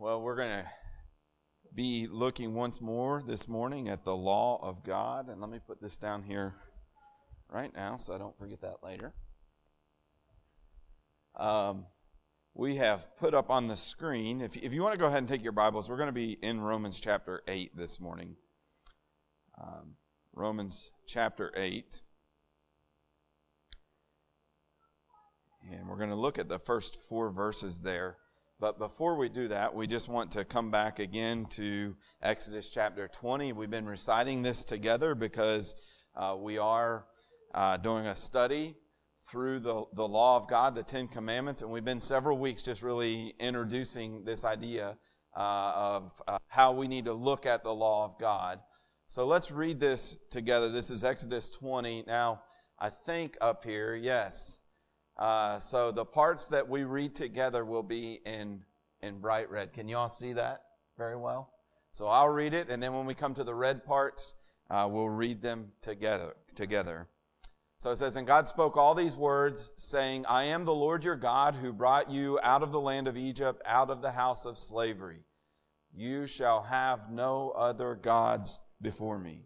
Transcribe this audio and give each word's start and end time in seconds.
Well, 0.00 0.22
we're 0.22 0.36
going 0.36 0.62
to 0.62 0.64
be 1.74 2.06
looking 2.10 2.54
once 2.54 2.80
more 2.80 3.22
this 3.26 3.46
morning 3.46 3.90
at 3.90 4.02
the 4.02 4.16
law 4.16 4.58
of 4.62 4.82
God. 4.82 5.28
And 5.28 5.42
let 5.42 5.50
me 5.50 5.58
put 5.58 5.82
this 5.82 5.98
down 5.98 6.22
here 6.22 6.54
right 7.50 7.70
now 7.76 7.98
so 7.98 8.14
I 8.14 8.18
don't 8.18 8.34
forget 8.38 8.62
that 8.62 8.76
later. 8.82 9.12
Um, 11.36 11.84
we 12.54 12.76
have 12.76 13.14
put 13.18 13.34
up 13.34 13.50
on 13.50 13.66
the 13.66 13.76
screen, 13.76 14.40
if, 14.40 14.56
if 14.56 14.72
you 14.72 14.80
want 14.80 14.94
to 14.94 14.98
go 14.98 15.04
ahead 15.04 15.18
and 15.18 15.28
take 15.28 15.42
your 15.42 15.52
Bibles, 15.52 15.90
we're 15.90 15.98
going 15.98 16.06
to 16.06 16.14
be 16.14 16.38
in 16.40 16.62
Romans 16.62 16.98
chapter 16.98 17.42
8 17.46 17.76
this 17.76 18.00
morning. 18.00 18.36
Um, 19.62 19.96
Romans 20.32 20.92
chapter 21.06 21.52
8. 21.54 22.00
And 25.70 25.86
we're 25.86 25.98
going 25.98 26.08
to 26.08 26.16
look 26.16 26.38
at 26.38 26.48
the 26.48 26.58
first 26.58 26.96
four 27.06 27.30
verses 27.30 27.82
there. 27.82 28.16
But 28.60 28.78
before 28.78 29.16
we 29.16 29.30
do 29.30 29.48
that, 29.48 29.74
we 29.74 29.86
just 29.86 30.10
want 30.10 30.30
to 30.32 30.44
come 30.44 30.70
back 30.70 30.98
again 30.98 31.46
to 31.52 31.96
Exodus 32.20 32.68
chapter 32.68 33.08
20. 33.08 33.54
We've 33.54 33.70
been 33.70 33.86
reciting 33.86 34.42
this 34.42 34.64
together 34.64 35.14
because 35.14 35.74
uh, 36.14 36.36
we 36.38 36.58
are 36.58 37.06
uh, 37.54 37.78
doing 37.78 38.04
a 38.04 38.14
study 38.14 38.76
through 39.30 39.60
the, 39.60 39.84
the 39.94 40.06
law 40.06 40.36
of 40.36 40.46
God, 40.46 40.74
the 40.74 40.82
Ten 40.82 41.08
Commandments, 41.08 41.62
and 41.62 41.70
we've 41.70 41.86
been 41.86 42.02
several 42.02 42.36
weeks 42.36 42.60
just 42.60 42.82
really 42.82 43.34
introducing 43.40 44.24
this 44.24 44.44
idea 44.44 44.98
uh, 45.34 45.72
of 45.74 46.22
uh, 46.28 46.36
how 46.48 46.72
we 46.72 46.86
need 46.86 47.06
to 47.06 47.14
look 47.14 47.46
at 47.46 47.64
the 47.64 47.72
law 47.72 48.04
of 48.04 48.18
God. 48.20 48.60
So 49.06 49.24
let's 49.24 49.50
read 49.50 49.80
this 49.80 50.18
together. 50.30 50.68
This 50.68 50.90
is 50.90 51.02
Exodus 51.02 51.48
20. 51.48 52.04
Now, 52.06 52.42
I 52.78 52.90
think 52.90 53.38
up 53.40 53.64
here, 53.64 53.96
yes, 53.96 54.59
uh, 55.20 55.58
so 55.58 55.92
the 55.92 56.04
parts 56.04 56.48
that 56.48 56.66
we 56.66 56.84
read 56.84 57.14
together 57.14 57.66
will 57.66 57.82
be 57.82 58.20
in, 58.24 58.62
in 59.02 59.18
bright 59.18 59.50
red. 59.50 59.70
Can 59.74 59.86
you 59.86 59.98
all 59.98 60.08
see 60.08 60.32
that 60.32 60.62
very 60.96 61.16
well? 61.16 61.52
So 61.92 62.06
I'll 62.06 62.30
read 62.30 62.54
it, 62.54 62.70
and 62.70 62.82
then 62.82 62.94
when 62.94 63.04
we 63.04 63.12
come 63.14 63.34
to 63.34 63.44
the 63.44 63.54
red 63.54 63.84
parts, 63.84 64.34
uh, 64.70 64.88
we'll 64.90 65.10
read 65.10 65.42
them 65.42 65.72
together. 65.82 66.36
Together. 66.54 67.06
So 67.78 67.90
it 67.90 67.96
says, 67.96 68.16
And 68.16 68.26
God 68.26 68.48
spoke 68.48 68.78
all 68.78 68.94
these 68.94 69.14
words, 69.14 69.74
saying, 69.76 70.24
I 70.26 70.44
am 70.44 70.64
the 70.64 70.74
Lord 70.74 71.04
your 71.04 71.16
God 71.16 71.54
who 71.54 71.72
brought 71.72 72.10
you 72.10 72.38
out 72.42 72.62
of 72.62 72.72
the 72.72 72.80
land 72.80 73.06
of 73.06 73.18
Egypt, 73.18 73.60
out 73.66 73.90
of 73.90 74.00
the 74.00 74.12
house 74.12 74.46
of 74.46 74.56
slavery. 74.56 75.20
You 75.92 76.26
shall 76.26 76.62
have 76.62 77.10
no 77.10 77.50
other 77.50 77.94
gods 77.94 78.58
before 78.80 79.18
me. 79.18 79.44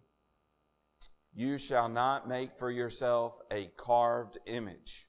You 1.34 1.58
shall 1.58 1.88
not 1.88 2.28
make 2.28 2.58
for 2.58 2.70
yourself 2.70 3.40
a 3.50 3.72
carved 3.76 4.38
image 4.46 5.08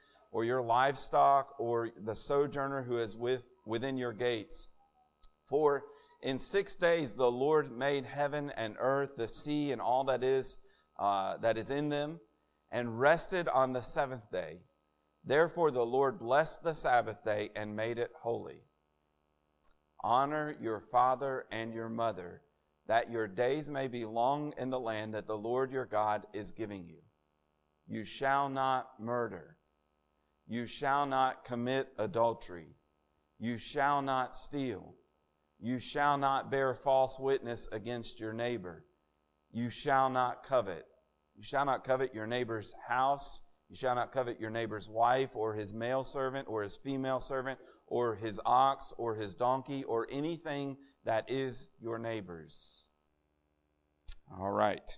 or 0.31 0.45
your 0.45 0.61
livestock, 0.61 1.53
or 1.59 1.89
the 2.05 2.15
sojourner 2.15 2.83
who 2.83 2.97
is 2.97 3.15
with, 3.15 3.43
within 3.65 3.97
your 3.97 4.13
gates. 4.13 4.69
For 5.49 5.83
in 6.21 6.39
six 6.39 6.75
days 6.75 7.15
the 7.15 7.31
Lord 7.31 7.77
made 7.77 8.05
heaven 8.05 8.51
and 8.55 8.75
earth, 8.79 9.15
the 9.17 9.27
sea, 9.27 9.71
and 9.71 9.81
all 9.81 10.05
that 10.05 10.23
is, 10.23 10.57
uh, 10.97 11.37
that 11.37 11.57
is 11.57 11.69
in 11.69 11.89
them, 11.89 12.19
and 12.71 12.99
rested 12.99 13.47
on 13.49 13.73
the 13.73 13.81
seventh 13.81 14.31
day. 14.31 14.59
Therefore 15.23 15.71
the 15.71 15.85
Lord 15.85 16.19
blessed 16.19 16.63
the 16.63 16.73
Sabbath 16.73 17.23
day 17.23 17.49
and 17.55 17.75
made 17.75 17.99
it 17.99 18.11
holy. 18.21 18.63
Honor 20.03 20.55
your 20.59 20.79
father 20.79 21.45
and 21.51 21.73
your 21.73 21.89
mother, 21.89 22.41
that 22.87 23.11
your 23.11 23.27
days 23.27 23.69
may 23.69 23.87
be 23.87 24.05
long 24.05 24.53
in 24.57 24.69
the 24.69 24.79
land 24.79 25.13
that 25.13 25.27
the 25.27 25.37
Lord 25.37 25.71
your 25.71 25.85
God 25.85 26.25
is 26.33 26.51
giving 26.51 26.87
you. 26.87 26.97
You 27.87 28.05
shall 28.05 28.49
not 28.49 28.87
murder. 28.99 29.57
You 30.51 30.65
shall 30.65 31.05
not 31.05 31.45
commit 31.45 31.93
adultery. 31.97 32.75
You 33.39 33.57
shall 33.57 34.01
not 34.01 34.35
steal. 34.35 34.95
You 35.61 35.79
shall 35.79 36.17
not 36.17 36.51
bear 36.51 36.75
false 36.75 37.17
witness 37.17 37.69
against 37.71 38.19
your 38.19 38.33
neighbor. 38.33 38.83
You 39.53 39.69
shall 39.69 40.09
not 40.09 40.43
covet. 40.43 40.83
You 41.37 41.43
shall 41.43 41.63
not 41.63 41.85
covet 41.85 42.13
your 42.13 42.27
neighbor's 42.27 42.73
house. 42.85 43.43
You 43.69 43.77
shall 43.77 43.95
not 43.95 44.11
covet 44.11 44.41
your 44.41 44.49
neighbor's 44.49 44.89
wife 44.89 45.37
or 45.37 45.53
his 45.53 45.73
male 45.73 46.03
servant 46.03 46.49
or 46.49 46.63
his 46.63 46.75
female 46.75 47.21
servant 47.21 47.57
or 47.87 48.15
his 48.15 48.37
ox 48.45 48.93
or 48.97 49.15
his 49.15 49.33
donkey 49.33 49.85
or 49.85 50.05
anything 50.11 50.75
that 51.05 51.31
is 51.31 51.69
your 51.79 51.97
neighbor's. 51.97 52.89
All 54.37 54.51
right. 54.51 54.97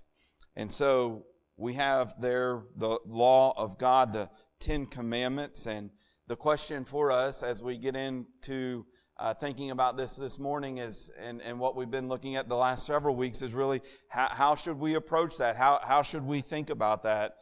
And 0.56 0.74
so 0.74 1.28
we 1.58 1.76
have 1.76 2.20
there 2.20 2.64
the 2.76 2.98
law 3.06 3.54
of 3.56 3.78
God, 3.78 4.14
the 4.14 4.32
Ten 4.60 4.86
Commandments. 4.86 5.66
And 5.66 5.90
the 6.28 6.36
question 6.36 6.86
for 6.86 7.12
us 7.12 7.44
as 7.44 7.62
we 7.62 7.78
get 7.78 7.96
into 7.96 8.86
uh, 9.20 9.34
thinking 9.34 9.72
about 9.72 9.98
this 9.98 10.16
this 10.16 10.40
morning 10.40 10.80
is, 10.80 11.12
and, 11.22 11.42
and 11.42 11.60
what 11.60 11.76
we've 11.76 11.92
been 11.92 12.08
looking 12.08 12.36
at 12.36 12.50
the 12.50 12.56
last 12.56 12.86
several 12.86 13.16
weeks 13.16 13.42
is 13.42 13.54
really 13.54 13.82
how, 14.10 14.28
how 14.28 14.56
should 14.56 14.80
we 14.80 14.96
approach 14.96 15.38
that? 15.38 15.56
How, 15.56 15.80
how 15.84 16.02
should 16.02 16.26
we 16.26 16.42
think 16.42 16.70
about 16.70 17.04
that? 17.04 17.36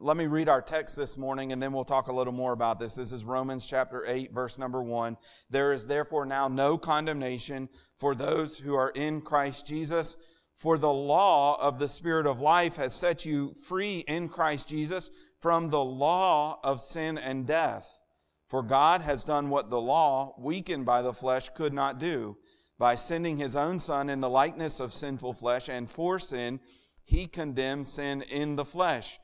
Let 0.00 0.16
me 0.16 0.26
read 0.26 0.48
our 0.48 0.62
text 0.62 0.96
this 0.96 1.18
morning 1.18 1.52
and 1.52 1.60
then 1.60 1.72
we'll 1.72 1.84
talk 1.84 2.06
a 2.06 2.12
little 2.12 2.32
more 2.32 2.52
about 2.52 2.78
this. 2.78 2.94
This 2.94 3.10
is 3.10 3.24
Romans 3.24 3.66
chapter 3.66 4.04
8, 4.06 4.32
verse 4.32 4.56
number 4.56 4.80
1. 4.80 5.16
There 5.50 5.72
is 5.72 5.86
therefore 5.86 6.24
now 6.24 6.46
no 6.46 6.78
condemnation 6.78 7.68
for 7.98 8.14
those 8.14 8.56
who 8.56 8.76
are 8.76 8.90
in 8.90 9.20
Christ 9.20 9.66
Jesus. 9.66 10.16
For 10.54 10.78
the 10.78 10.92
law 10.92 11.60
of 11.60 11.78
the 11.78 11.88
Spirit 11.88 12.26
of 12.26 12.40
life 12.40 12.76
has 12.76 12.94
set 12.94 13.24
you 13.24 13.54
free 13.66 14.04
in 14.08 14.28
Christ 14.28 14.68
Jesus 14.68 15.10
from 15.40 15.70
the 15.70 15.84
law 15.84 16.58
of 16.64 16.80
sin 16.80 17.18
and 17.18 17.46
death. 17.46 18.00
For 18.48 18.62
God 18.62 19.02
has 19.02 19.24
done 19.24 19.50
what 19.50 19.70
the 19.70 19.80
law, 19.80 20.34
weakened 20.38 20.86
by 20.86 21.02
the 21.02 21.12
flesh, 21.12 21.50
could 21.50 21.72
not 21.72 21.98
do. 21.98 22.36
By 22.78 22.94
sending 22.94 23.36
his 23.36 23.56
own 23.56 23.78
Son 23.80 24.08
in 24.08 24.20
the 24.20 24.30
likeness 24.30 24.80
of 24.80 24.94
sinful 24.94 25.34
flesh, 25.34 25.68
and 25.68 25.90
for 25.90 26.18
sin, 26.18 26.60
he 27.04 27.26
condemned 27.26 27.88
sin 27.88 28.22
in 28.22 28.56
the 28.56 28.64
flesh, 28.64 29.18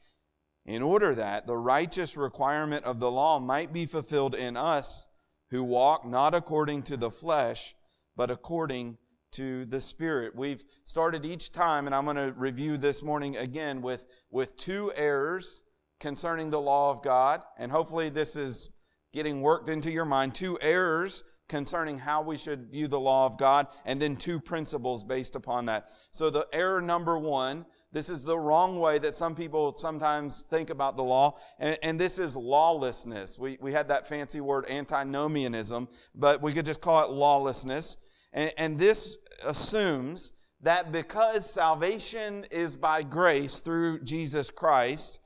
in 0.66 0.82
order 0.82 1.14
that 1.14 1.46
the 1.46 1.56
righteous 1.56 2.16
requirement 2.16 2.84
of 2.84 2.98
the 2.98 3.10
law 3.10 3.38
might 3.38 3.72
be 3.72 3.86
fulfilled 3.86 4.34
in 4.34 4.56
us 4.56 5.06
who 5.50 5.62
walk 5.62 6.06
not 6.06 6.34
according 6.34 6.82
to 6.82 6.96
the 6.96 7.10
flesh, 7.10 7.74
but 8.16 8.30
according 8.30 8.98
to 9.32 9.64
the 9.66 9.80
Spirit. 9.80 10.34
We've 10.34 10.64
started 10.84 11.24
each 11.24 11.52
time, 11.52 11.86
and 11.86 11.94
I'm 11.94 12.04
going 12.04 12.16
to 12.16 12.32
review 12.36 12.76
this 12.76 13.02
morning 13.02 13.36
again 13.36 13.82
with, 13.82 14.06
with 14.30 14.56
two 14.56 14.92
errors 14.96 15.63
concerning 16.00 16.50
the 16.50 16.60
law 16.60 16.90
of 16.90 17.02
God, 17.02 17.42
and 17.58 17.70
hopefully 17.70 18.08
this 18.08 18.36
is 18.36 18.76
getting 19.12 19.40
worked 19.40 19.68
into 19.68 19.90
your 19.90 20.04
mind. 20.04 20.34
Two 20.34 20.58
errors 20.60 21.22
concerning 21.48 21.98
how 21.98 22.22
we 22.22 22.36
should 22.36 22.70
view 22.70 22.88
the 22.88 22.98
law 22.98 23.26
of 23.26 23.38
God, 23.38 23.68
and 23.84 24.00
then 24.00 24.16
two 24.16 24.40
principles 24.40 25.04
based 25.04 25.36
upon 25.36 25.66
that. 25.66 25.88
So 26.10 26.30
the 26.30 26.48
error 26.52 26.80
number 26.80 27.18
one, 27.18 27.66
this 27.92 28.08
is 28.08 28.24
the 28.24 28.38
wrong 28.38 28.80
way 28.80 28.98
that 28.98 29.14
some 29.14 29.34
people 29.34 29.76
sometimes 29.76 30.44
think 30.50 30.70
about 30.70 30.96
the 30.96 31.04
law, 31.04 31.38
and, 31.58 31.78
and 31.82 32.00
this 32.00 32.18
is 32.18 32.34
lawlessness. 32.34 33.38
We, 33.38 33.58
we 33.60 33.72
had 33.72 33.88
that 33.88 34.08
fancy 34.08 34.40
word 34.40 34.64
antinomianism, 34.68 35.88
but 36.14 36.42
we 36.42 36.52
could 36.52 36.66
just 36.66 36.80
call 36.80 37.04
it 37.04 37.10
lawlessness. 37.10 37.98
And, 38.32 38.52
and 38.58 38.78
this 38.78 39.16
assumes 39.44 40.32
that 40.62 40.92
because 40.92 41.48
salvation 41.48 42.46
is 42.50 42.74
by 42.74 43.02
grace 43.02 43.60
through 43.60 44.02
Jesus 44.02 44.50
Christ, 44.50 45.20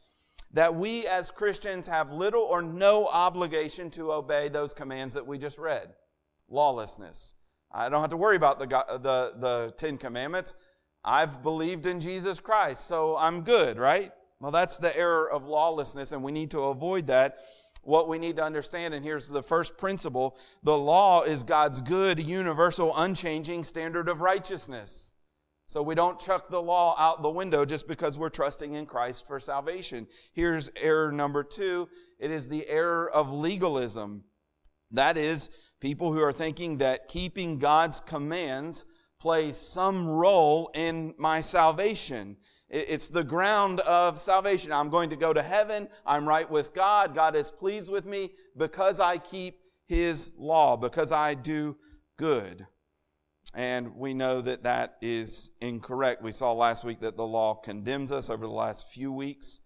that 0.52 0.74
we 0.74 1.06
as 1.06 1.30
Christians 1.30 1.86
have 1.86 2.12
little 2.12 2.42
or 2.42 2.62
no 2.62 3.06
obligation 3.06 3.90
to 3.90 4.12
obey 4.12 4.48
those 4.48 4.72
commands 4.72 5.14
that 5.14 5.26
we 5.26 5.38
just 5.38 5.58
read. 5.58 5.88
Lawlessness. 6.48 7.34
I 7.70 7.88
don't 7.88 8.00
have 8.00 8.10
to 8.10 8.16
worry 8.16 8.36
about 8.36 8.58
the, 8.58 8.66
the, 8.66 9.32
the 9.38 9.74
Ten 9.76 9.98
Commandments. 9.98 10.54
I've 11.04 11.42
believed 11.42 11.86
in 11.86 12.00
Jesus 12.00 12.40
Christ, 12.40 12.86
so 12.86 13.16
I'm 13.16 13.42
good, 13.42 13.78
right? 13.78 14.12
Well, 14.40 14.50
that's 14.50 14.78
the 14.78 14.96
error 14.96 15.30
of 15.30 15.46
lawlessness, 15.46 16.12
and 16.12 16.22
we 16.22 16.32
need 16.32 16.50
to 16.52 16.60
avoid 16.60 17.06
that. 17.08 17.38
What 17.82 18.08
we 18.08 18.18
need 18.18 18.36
to 18.36 18.44
understand, 18.44 18.94
and 18.94 19.04
here's 19.04 19.28
the 19.28 19.42
first 19.42 19.78
principle 19.78 20.38
the 20.62 20.76
law 20.76 21.22
is 21.22 21.42
God's 21.42 21.80
good, 21.80 22.20
universal, 22.20 22.92
unchanging 22.96 23.64
standard 23.64 24.08
of 24.08 24.20
righteousness. 24.20 25.14
So 25.68 25.82
we 25.82 25.94
don't 25.94 26.18
chuck 26.18 26.48
the 26.48 26.62
law 26.62 26.96
out 26.98 27.22
the 27.22 27.28
window 27.28 27.66
just 27.66 27.86
because 27.86 28.16
we're 28.16 28.30
trusting 28.30 28.72
in 28.72 28.86
Christ 28.86 29.26
for 29.26 29.38
salvation. 29.38 30.06
Here's 30.32 30.72
error 30.80 31.12
number 31.12 31.44
two 31.44 31.90
it 32.18 32.30
is 32.30 32.48
the 32.48 32.66
error 32.66 33.10
of 33.10 33.30
legalism. 33.30 34.24
That 34.92 35.18
is, 35.18 35.50
people 35.78 36.10
who 36.10 36.22
are 36.22 36.32
thinking 36.32 36.78
that 36.78 37.06
keeping 37.06 37.58
God's 37.58 38.00
commands 38.00 38.86
plays 39.20 39.58
some 39.58 40.08
role 40.08 40.70
in 40.74 41.14
my 41.18 41.42
salvation. 41.42 42.38
It's 42.70 43.08
the 43.08 43.24
ground 43.24 43.80
of 43.80 44.18
salvation. 44.18 44.72
I'm 44.72 44.88
going 44.88 45.10
to 45.10 45.16
go 45.16 45.34
to 45.34 45.42
heaven. 45.42 45.90
I'm 46.06 46.26
right 46.26 46.50
with 46.50 46.72
God. 46.72 47.14
God 47.14 47.36
is 47.36 47.50
pleased 47.50 47.90
with 47.90 48.06
me 48.06 48.30
because 48.56 49.00
I 49.00 49.18
keep 49.18 49.58
His 49.86 50.30
law, 50.38 50.78
because 50.78 51.12
I 51.12 51.34
do 51.34 51.76
good. 52.16 52.66
And 53.54 53.96
we 53.96 54.14
know 54.14 54.40
that 54.42 54.64
that 54.64 54.96
is 55.00 55.54
incorrect. 55.60 56.22
We 56.22 56.32
saw 56.32 56.52
last 56.52 56.84
week 56.84 57.00
that 57.00 57.16
the 57.16 57.26
law 57.26 57.54
condemns 57.54 58.12
us 58.12 58.28
over 58.30 58.46
the 58.46 58.52
last 58.52 58.90
few 58.92 59.10
weeks. 59.12 59.60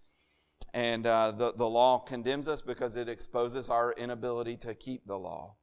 And 0.72 1.06
uh, 1.06 1.32
the, 1.32 1.52
the 1.52 1.68
law 1.68 1.98
condemns 1.98 2.48
us 2.48 2.62
because 2.62 2.96
it 2.96 3.08
exposes 3.08 3.68
our 3.68 3.92
inability 3.92 4.56
to 4.58 4.74
keep 4.74 5.06
the 5.06 5.18
law. 5.18 5.56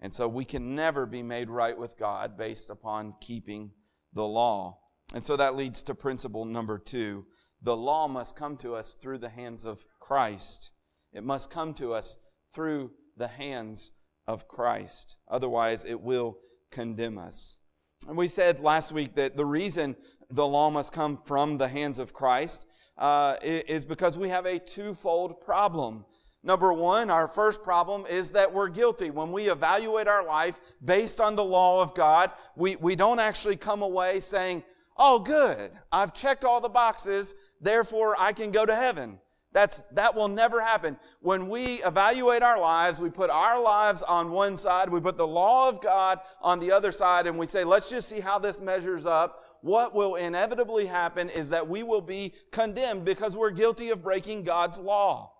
And 0.00 0.14
so 0.14 0.28
we 0.28 0.44
can 0.44 0.74
never 0.74 1.06
be 1.06 1.22
made 1.22 1.50
right 1.50 1.76
with 1.76 1.98
God 1.98 2.38
based 2.38 2.70
upon 2.70 3.14
keeping 3.20 3.72
the 4.12 4.26
law. 4.26 4.78
And 5.12 5.24
so 5.24 5.36
that 5.36 5.56
leads 5.56 5.82
to 5.84 5.94
principle 5.94 6.44
number 6.44 6.78
two. 6.78 7.26
The 7.62 7.76
law 7.76 8.08
must 8.08 8.36
come 8.36 8.56
to 8.58 8.74
us 8.74 8.94
through 8.94 9.18
the 9.18 9.28
hands 9.28 9.64
of 9.64 9.86
Christ. 10.00 10.72
It 11.12 11.24
must 11.24 11.50
come 11.50 11.74
to 11.74 11.92
us 11.92 12.16
through 12.54 12.92
the 13.16 13.28
hands 13.28 13.92
of 14.26 14.48
Christ. 14.48 15.16
Otherwise, 15.28 15.84
it 15.84 16.00
will 16.00 16.38
condemn 16.70 17.18
us. 17.18 17.58
And 18.06 18.16
we 18.16 18.28
said 18.28 18.60
last 18.60 18.92
week 18.92 19.14
that 19.14 19.36
the 19.36 19.46
reason 19.46 19.96
the 20.30 20.46
law 20.46 20.70
must 20.70 20.92
come 20.92 21.18
from 21.24 21.56
the 21.56 21.68
hands 21.68 21.98
of 21.98 22.12
Christ 22.12 22.66
uh, 22.98 23.36
is 23.42 23.84
because 23.84 24.18
we 24.18 24.28
have 24.28 24.46
a 24.46 24.58
twofold 24.58 25.40
problem. 25.40 26.04
Number 26.42 26.74
one, 26.74 27.08
our 27.08 27.26
first 27.26 27.62
problem 27.62 28.04
is 28.06 28.32
that 28.32 28.52
we're 28.52 28.68
guilty. 28.68 29.10
When 29.10 29.32
we 29.32 29.48
evaluate 29.48 30.06
our 30.06 30.24
life 30.24 30.60
based 30.84 31.20
on 31.20 31.34
the 31.34 31.44
law 31.44 31.80
of 31.80 31.94
God, 31.94 32.32
we, 32.54 32.76
we 32.76 32.94
don't 32.94 33.18
actually 33.18 33.56
come 33.56 33.80
away 33.80 34.20
saying, 34.20 34.62
Oh, 34.96 35.18
good, 35.18 35.72
I've 35.90 36.14
checked 36.14 36.44
all 36.44 36.60
the 36.60 36.68
boxes, 36.68 37.34
therefore 37.60 38.14
I 38.18 38.32
can 38.32 38.52
go 38.52 38.64
to 38.64 38.76
heaven. 38.76 39.18
That's, 39.54 39.82
that 39.92 40.16
will 40.16 40.26
never 40.26 40.60
happen. 40.60 40.98
When 41.20 41.48
we 41.48 41.80
evaluate 41.84 42.42
our 42.42 42.58
lives, 42.58 43.00
we 43.00 43.08
put 43.08 43.30
our 43.30 43.60
lives 43.62 44.02
on 44.02 44.32
one 44.32 44.56
side, 44.56 44.90
we 44.90 45.00
put 45.00 45.16
the 45.16 45.26
law 45.26 45.68
of 45.68 45.80
God 45.80 46.18
on 46.42 46.58
the 46.58 46.72
other 46.72 46.90
side, 46.90 47.28
and 47.28 47.38
we 47.38 47.46
say, 47.46 47.62
let's 47.62 47.88
just 47.88 48.08
see 48.08 48.18
how 48.18 48.40
this 48.40 48.60
measures 48.60 49.06
up. 49.06 49.44
What 49.60 49.94
will 49.94 50.16
inevitably 50.16 50.86
happen 50.86 51.30
is 51.30 51.50
that 51.50 51.68
we 51.68 51.84
will 51.84 52.00
be 52.00 52.34
condemned 52.50 53.04
because 53.04 53.36
we're 53.36 53.52
guilty 53.52 53.90
of 53.90 54.02
breaking 54.02 54.42
God's 54.42 54.76
law. 54.76 55.32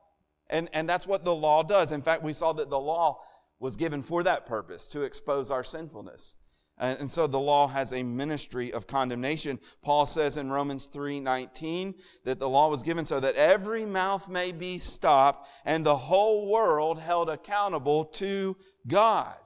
And, 0.48 0.70
and 0.72 0.88
that's 0.88 1.08
what 1.08 1.24
the 1.24 1.34
law 1.34 1.64
does. 1.64 1.90
In 1.90 2.00
fact, 2.00 2.22
we 2.22 2.34
saw 2.34 2.52
that 2.52 2.70
the 2.70 2.78
law 2.78 3.20
was 3.58 3.76
given 3.76 4.00
for 4.00 4.22
that 4.22 4.46
purpose, 4.46 4.86
to 4.88 5.02
expose 5.02 5.50
our 5.50 5.64
sinfulness. 5.64 6.36
And 6.78 7.08
so 7.08 7.26
the 7.28 7.38
law 7.38 7.68
has 7.68 7.92
a 7.92 8.02
ministry 8.02 8.72
of 8.72 8.88
condemnation. 8.88 9.60
Paul 9.82 10.06
says 10.06 10.36
in 10.36 10.50
Romans 10.50 10.88
3:19 10.88 11.94
that 12.24 12.40
the 12.40 12.48
law 12.48 12.68
was 12.68 12.82
given 12.82 13.06
so 13.06 13.20
that 13.20 13.36
every 13.36 13.86
mouth 13.86 14.28
may 14.28 14.50
be 14.50 14.80
stopped 14.80 15.48
and 15.64 15.86
the 15.86 15.96
whole 15.96 16.50
world 16.50 16.98
held 16.98 17.28
accountable 17.28 18.04
to 18.06 18.56
God. 18.88 19.36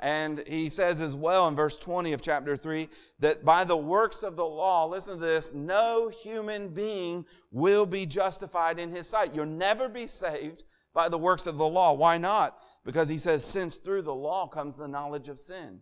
And 0.00 0.46
he 0.46 0.68
says 0.68 1.00
as 1.00 1.14
well 1.14 1.48
in 1.48 1.56
verse 1.56 1.78
20 1.78 2.12
of 2.12 2.20
chapter 2.20 2.56
3 2.56 2.90
that 3.20 3.42
by 3.44 3.64
the 3.64 3.76
works 3.76 4.22
of 4.22 4.36
the 4.36 4.44
law, 4.44 4.84
listen 4.84 5.18
to 5.18 5.24
this, 5.24 5.54
no 5.54 6.08
human 6.08 6.68
being 6.68 7.24
will 7.50 7.86
be 7.86 8.04
justified 8.04 8.78
in 8.78 8.90
his 8.94 9.08
sight. 9.08 9.32
You'll 9.32 9.46
never 9.46 9.88
be 9.88 10.06
saved 10.06 10.64
by 10.92 11.08
the 11.08 11.16
works 11.18 11.46
of 11.46 11.56
the 11.56 11.66
law. 11.66 11.94
Why 11.94 12.18
not? 12.18 12.58
Because 12.84 13.08
he 13.08 13.16
says, 13.16 13.42
since 13.44 13.78
through 13.78 14.02
the 14.02 14.14
law 14.14 14.46
comes 14.46 14.76
the 14.76 14.86
knowledge 14.86 15.30
of 15.30 15.40
sin. 15.40 15.80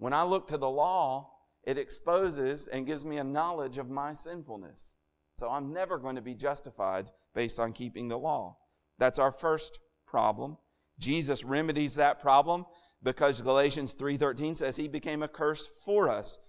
When 0.00 0.14
I 0.14 0.22
look 0.22 0.48
to 0.48 0.56
the 0.56 0.70
law, 0.70 1.30
it 1.62 1.76
exposes 1.76 2.68
and 2.68 2.86
gives 2.86 3.04
me 3.04 3.18
a 3.18 3.24
knowledge 3.24 3.76
of 3.76 3.90
my 3.90 4.14
sinfulness. 4.14 4.96
So 5.38 5.50
I'm 5.50 5.74
never 5.74 5.98
going 5.98 6.16
to 6.16 6.22
be 6.22 6.34
justified 6.34 7.10
based 7.34 7.60
on 7.60 7.74
keeping 7.74 8.08
the 8.08 8.18
law. 8.18 8.56
That's 8.98 9.18
our 9.18 9.30
first 9.30 9.78
problem. 10.06 10.56
Jesus 10.98 11.44
remedies 11.44 11.96
that 11.96 12.18
problem 12.18 12.64
because 13.02 13.42
Galatians 13.42 13.94
3:13 13.94 14.56
says 14.56 14.74
he 14.74 14.88
became 14.88 15.22
a 15.22 15.28
curse 15.28 15.66
for 15.84 16.08
us. 16.08 16.40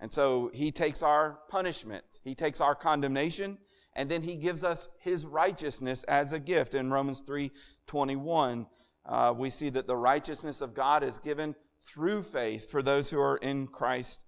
And 0.00 0.10
so 0.10 0.50
he 0.54 0.72
takes 0.72 1.02
our 1.02 1.40
punishment, 1.50 2.20
he 2.24 2.34
takes 2.34 2.62
our 2.62 2.74
condemnation, 2.74 3.58
and 3.94 4.10
then 4.10 4.22
he 4.22 4.36
gives 4.36 4.64
us 4.64 4.88
his 4.98 5.26
righteousness 5.26 6.04
as 6.04 6.32
a 6.32 6.40
gift. 6.40 6.72
In 6.72 6.90
Romans 6.90 7.20
3:21, 7.20 8.66
uh, 9.04 9.34
we 9.36 9.50
see 9.50 9.68
that 9.68 9.86
the 9.86 9.96
righteousness 9.96 10.62
of 10.62 10.72
God 10.72 11.02
is 11.02 11.18
given 11.18 11.54
through 11.84 12.22
faith 12.22 12.70
for 12.70 12.82
those 12.82 13.10
who 13.10 13.20
are 13.20 13.36
in 13.38 13.66
Christ 13.66 14.20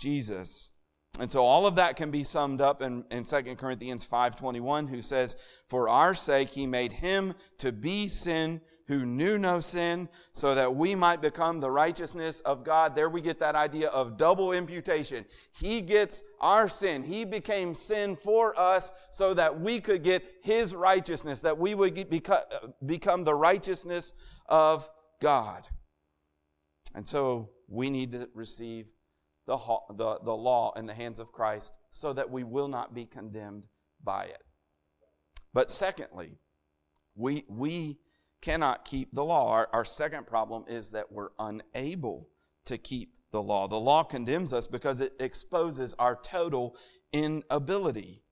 Jesus. 0.00 0.70
And 1.20 1.30
so 1.30 1.44
all 1.44 1.66
of 1.66 1.76
that 1.76 1.96
can 1.96 2.10
be 2.10 2.24
summed 2.24 2.60
up 2.62 2.80
in, 2.80 3.04
in 3.10 3.24
2 3.24 3.42
Corinthians 3.56 4.06
5.21, 4.06 4.88
who 4.88 5.02
says, 5.02 5.36
For 5.68 5.88
our 5.88 6.14
sake 6.14 6.48
he 6.48 6.66
made 6.66 6.92
him 6.92 7.34
to 7.58 7.70
be 7.70 8.08
sin 8.08 8.62
who 8.88 9.06
knew 9.06 9.38
no 9.38 9.60
sin, 9.60 10.08
so 10.32 10.54
that 10.54 10.74
we 10.74 10.94
might 10.94 11.22
become 11.22 11.60
the 11.60 11.70
righteousness 11.70 12.40
of 12.40 12.64
God. 12.64 12.94
There 12.94 13.08
we 13.08 13.20
get 13.20 13.38
that 13.38 13.54
idea 13.54 13.88
of 13.88 14.16
double 14.16 14.52
imputation. 14.52 15.24
He 15.52 15.80
gets 15.80 16.22
our 16.40 16.68
sin. 16.68 17.02
He 17.02 17.24
became 17.24 17.74
sin 17.74 18.16
for 18.16 18.58
us 18.58 18.92
so 19.10 19.34
that 19.34 19.60
we 19.60 19.80
could 19.80 20.02
get 20.02 20.24
his 20.42 20.74
righteousness, 20.74 21.40
that 21.42 21.58
we 21.58 21.74
would 21.74 21.94
become 22.84 23.24
the 23.24 23.34
righteousness 23.34 24.12
of 24.46 24.88
God. 25.20 25.66
And 26.94 27.06
so 27.06 27.50
we 27.68 27.90
need 27.90 28.12
to 28.12 28.28
receive 28.34 28.86
the, 29.46 29.56
the, 29.96 30.18
the 30.24 30.36
law 30.36 30.72
in 30.76 30.86
the 30.86 30.94
hands 30.94 31.18
of 31.18 31.32
Christ 31.32 31.78
so 31.90 32.12
that 32.12 32.30
we 32.30 32.44
will 32.44 32.68
not 32.68 32.94
be 32.94 33.04
condemned 33.04 33.66
by 34.02 34.24
it. 34.24 34.42
But 35.52 35.70
secondly, 35.70 36.38
we, 37.14 37.44
we 37.48 37.98
cannot 38.40 38.84
keep 38.84 39.12
the 39.12 39.24
law. 39.24 39.50
Our, 39.50 39.68
our 39.72 39.84
second 39.84 40.26
problem 40.26 40.64
is 40.68 40.90
that 40.92 41.10
we're 41.10 41.30
unable 41.38 42.28
to 42.66 42.78
keep 42.78 43.14
the 43.32 43.42
law. 43.42 43.66
The 43.68 43.76
law 43.76 44.04
condemns 44.04 44.52
us 44.52 44.66
because 44.66 45.00
it 45.00 45.12
exposes 45.18 45.94
our 45.98 46.18
total 46.22 46.76
inability. 47.12 48.22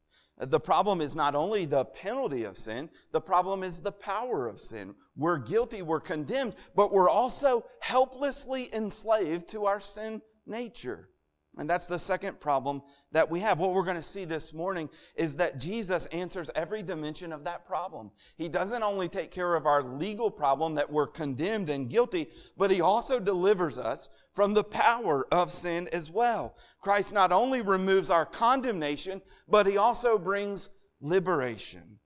The 0.40 0.60
problem 0.60 1.02
is 1.02 1.14
not 1.14 1.34
only 1.34 1.66
the 1.66 1.84
penalty 1.84 2.44
of 2.44 2.56
sin, 2.56 2.88
the 3.12 3.20
problem 3.20 3.62
is 3.62 3.80
the 3.80 3.92
power 3.92 4.48
of 4.48 4.58
sin. 4.58 4.94
We're 5.14 5.38
guilty, 5.38 5.82
we're 5.82 6.00
condemned, 6.00 6.54
but 6.74 6.92
we're 6.92 7.10
also 7.10 7.66
helplessly 7.80 8.74
enslaved 8.74 9.48
to 9.50 9.66
our 9.66 9.80
sin 9.80 10.22
nature. 10.46 11.10
And 11.58 11.68
that's 11.68 11.86
the 11.86 11.98
second 11.98 12.40
problem 12.40 12.82
that 13.12 13.28
we 13.28 13.40
have. 13.40 13.58
What 13.58 13.74
we're 13.74 13.84
going 13.84 13.96
to 13.96 14.02
see 14.02 14.24
this 14.24 14.54
morning 14.54 14.88
is 15.16 15.36
that 15.36 15.58
Jesus 15.58 16.06
answers 16.06 16.48
every 16.54 16.82
dimension 16.82 17.32
of 17.32 17.44
that 17.44 17.66
problem. 17.66 18.12
He 18.38 18.48
doesn't 18.48 18.82
only 18.82 19.08
take 19.08 19.30
care 19.30 19.56
of 19.56 19.66
our 19.66 19.82
legal 19.82 20.30
problem 20.30 20.74
that 20.76 20.90
we're 20.90 21.08
condemned 21.08 21.68
and 21.68 21.90
guilty, 21.90 22.28
but 22.56 22.70
he 22.70 22.80
also 22.80 23.18
delivers 23.18 23.78
us 23.78 24.08
from 24.34 24.54
the 24.54 24.64
power 24.64 25.26
of 25.32 25.52
sin 25.52 25.88
as 25.92 26.10
well. 26.10 26.56
Christ 26.80 27.12
not 27.12 27.32
only 27.32 27.62
removes 27.62 28.10
our 28.10 28.24
condemnation, 28.24 29.20
but 29.48 29.66
he 29.66 29.76
also 29.76 30.18
brings 30.18 30.70
liberation. 31.00 31.99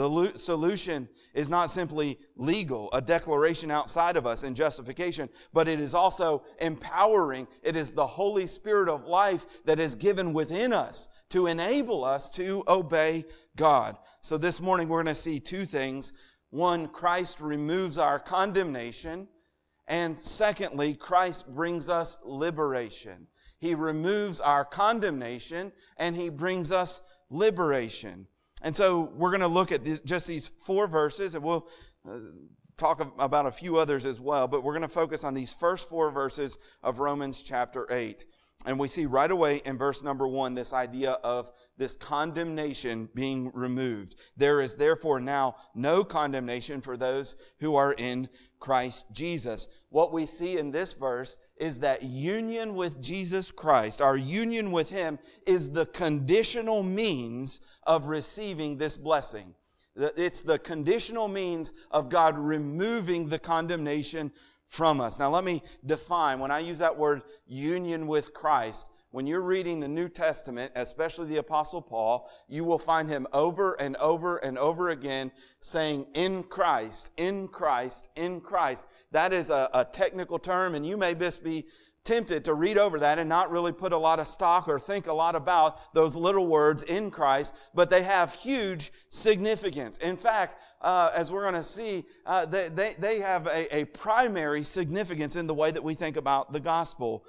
The 0.00 0.32
solution 0.36 1.10
is 1.34 1.50
not 1.50 1.70
simply 1.70 2.18
legal, 2.34 2.88
a 2.94 3.02
declaration 3.02 3.70
outside 3.70 4.16
of 4.16 4.26
us 4.26 4.44
in 4.44 4.54
justification, 4.54 5.28
but 5.52 5.68
it 5.68 5.78
is 5.78 5.92
also 5.92 6.42
empowering. 6.58 7.46
It 7.62 7.76
is 7.76 7.92
the 7.92 8.06
Holy 8.06 8.46
Spirit 8.46 8.88
of 8.88 9.04
life 9.04 9.44
that 9.66 9.78
is 9.78 9.94
given 9.94 10.32
within 10.32 10.72
us 10.72 11.08
to 11.28 11.48
enable 11.48 12.02
us 12.02 12.30
to 12.30 12.64
obey 12.66 13.26
God. 13.56 13.98
So 14.22 14.38
this 14.38 14.58
morning 14.58 14.88
we're 14.88 15.02
going 15.02 15.14
to 15.14 15.20
see 15.20 15.38
two 15.38 15.66
things. 15.66 16.14
One, 16.48 16.88
Christ 16.88 17.38
removes 17.38 17.98
our 17.98 18.18
condemnation. 18.18 19.28
And 19.86 20.16
secondly, 20.16 20.94
Christ 20.94 21.54
brings 21.54 21.90
us 21.90 22.16
liberation. 22.24 23.26
He 23.58 23.74
removes 23.74 24.40
our 24.40 24.64
condemnation 24.64 25.72
and 25.98 26.16
he 26.16 26.30
brings 26.30 26.72
us 26.72 27.02
liberation. 27.28 28.26
And 28.62 28.74
so 28.74 29.12
we're 29.16 29.30
going 29.30 29.40
to 29.40 29.48
look 29.48 29.72
at 29.72 30.04
just 30.04 30.26
these 30.26 30.48
four 30.48 30.86
verses 30.86 31.34
and 31.34 31.42
we'll 31.42 31.66
uh, 32.08 32.18
talk 32.76 33.00
about 33.18 33.46
a 33.46 33.50
few 33.50 33.76
others 33.76 34.06
as 34.06 34.20
well, 34.20 34.48
but 34.48 34.62
we're 34.64 34.72
going 34.72 34.82
to 34.82 34.88
focus 34.88 35.22
on 35.24 35.34
these 35.34 35.52
first 35.52 35.88
four 35.88 36.10
verses 36.10 36.56
of 36.82 36.98
Romans 36.98 37.42
chapter 37.42 37.86
8. 37.90 38.24
And 38.66 38.78
we 38.78 38.88
see 38.88 39.06
right 39.06 39.30
away 39.30 39.62
in 39.64 39.78
verse 39.78 40.02
number 40.02 40.28
one 40.28 40.54
this 40.54 40.74
idea 40.74 41.12
of 41.24 41.50
this 41.78 41.96
condemnation 41.96 43.08
being 43.14 43.50
removed. 43.54 44.16
There 44.36 44.60
is 44.60 44.76
therefore 44.76 45.18
now 45.18 45.56
no 45.74 46.04
condemnation 46.04 46.82
for 46.82 46.98
those 46.98 47.36
who 47.60 47.76
are 47.76 47.94
in 47.94 48.28
Christ 48.58 49.06
Jesus. 49.12 49.66
What 49.88 50.12
we 50.12 50.26
see 50.26 50.58
in 50.58 50.70
this 50.70 50.92
verse 50.92 51.38
is 51.56 51.80
that 51.80 52.02
union 52.02 52.74
with 52.74 53.00
Jesus 53.00 53.50
Christ, 53.50 54.02
our 54.02 54.16
union 54.16 54.72
with 54.72 54.90
Him, 54.90 55.18
is 55.46 55.70
the 55.70 55.86
conditional 55.86 56.82
means 56.82 57.60
of 57.86 58.06
receiving 58.06 58.76
this 58.76 58.98
blessing. 58.98 59.54
It's 59.96 60.42
the 60.42 60.58
conditional 60.58 61.28
means 61.28 61.72
of 61.90 62.10
God 62.10 62.38
removing 62.38 63.28
the 63.28 63.38
condemnation 63.38 64.32
from 64.70 65.00
us. 65.00 65.18
Now, 65.18 65.30
let 65.30 65.44
me 65.44 65.62
define 65.84 66.38
when 66.38 66.50
I 66.50 66.60
use 66.60 66.78
that 66.78 66.96
word 66.96 67.22
union 67.46 68.06
with 68.06 68.32
Christ. 68.32 68.88
When 69.10 69.26
you're 69.26 69.40
reading 69.40 69.80
the 69.80 69.88
New 69.88 70.08
Testament, 70.08 70.70
especially 70.76 71.26
the 71.26 71.38
Apostle 71.38 71.82
Paul, 71.82 72.30
you 72.48 72.62
will 72.62 72.78
find 72.78 73.08
him 73.08 73.26
over 73.32 73.74
and 73.74 73.96
over 73.96 74.36
and 74.36 74.56
over 74.56 74.90
again 74.90 75.32
saying, 75.60 76.06
in 76.14 76.44
Christ, 76.44 77.10
in 77.16 77.48
Christ, 77.48 78.10
in 78.14 78.40
Christ. 78.40 78.86
That 79.10 79.32
is 79.32 79.50
a, 79.50 79.68
a 79.74 79.84
technical 79.84 80.38
term, 80.38 80.76
and 80.76 80.86
you 80.86 80.96
may 80.96 81.14
just 81.16 81.42
be 81.42 81.66
tempted 82.04 82.44
to 82.44 82.54
read 82.54 82.78
over 82.78 82.98
that 82.98 83.18
and 83.18 83.28
not 83.28 83.50
really 83.50 83.72
put 83.72 83.92
a 83.92 83.98
lot 83.98 84.18
of 84.18 84.26
stock 84.26 84.68
or 84.68 84.80
think 84.80 85.06
a 85.06 85.12
lot 85.12 85.34
about 85.34 85.94
those 85.94 86.16
little 86.16 86.46
words 86.46 86.82
in 86.84 87.10
Christ, 87.10 87.54
but 87.74 87.90
they 87.90 88.02
have 88.02 88.32
huge 88.32 88.92
significance. 89.10 89.98
In 89.98 90.16
fact, 90.16 90.56
uh, 90.80 91.10
as 91.14 91.30
we're 91.30 91.42
going 91.42 91.54
to 91.54 91.64
see, 91.64 92.04
uh, 92.24 92.46
they, 92.46 92.68
they, 92.68 92.92
they 92.98 93.20
have 93.20 93.46
a, 93.46 93.80
a 93.80 93.84
primary 93.86 94.64
significance 94.64 95.36
in 95.36 95.46
the 95.46 95.54
way 95.54 95.70
that 95.70 95.84
we 95.84 95.94
think 95.94 96.16
about 96.16 96.52
the 96.52 96.60
gospel. 96.60 97.24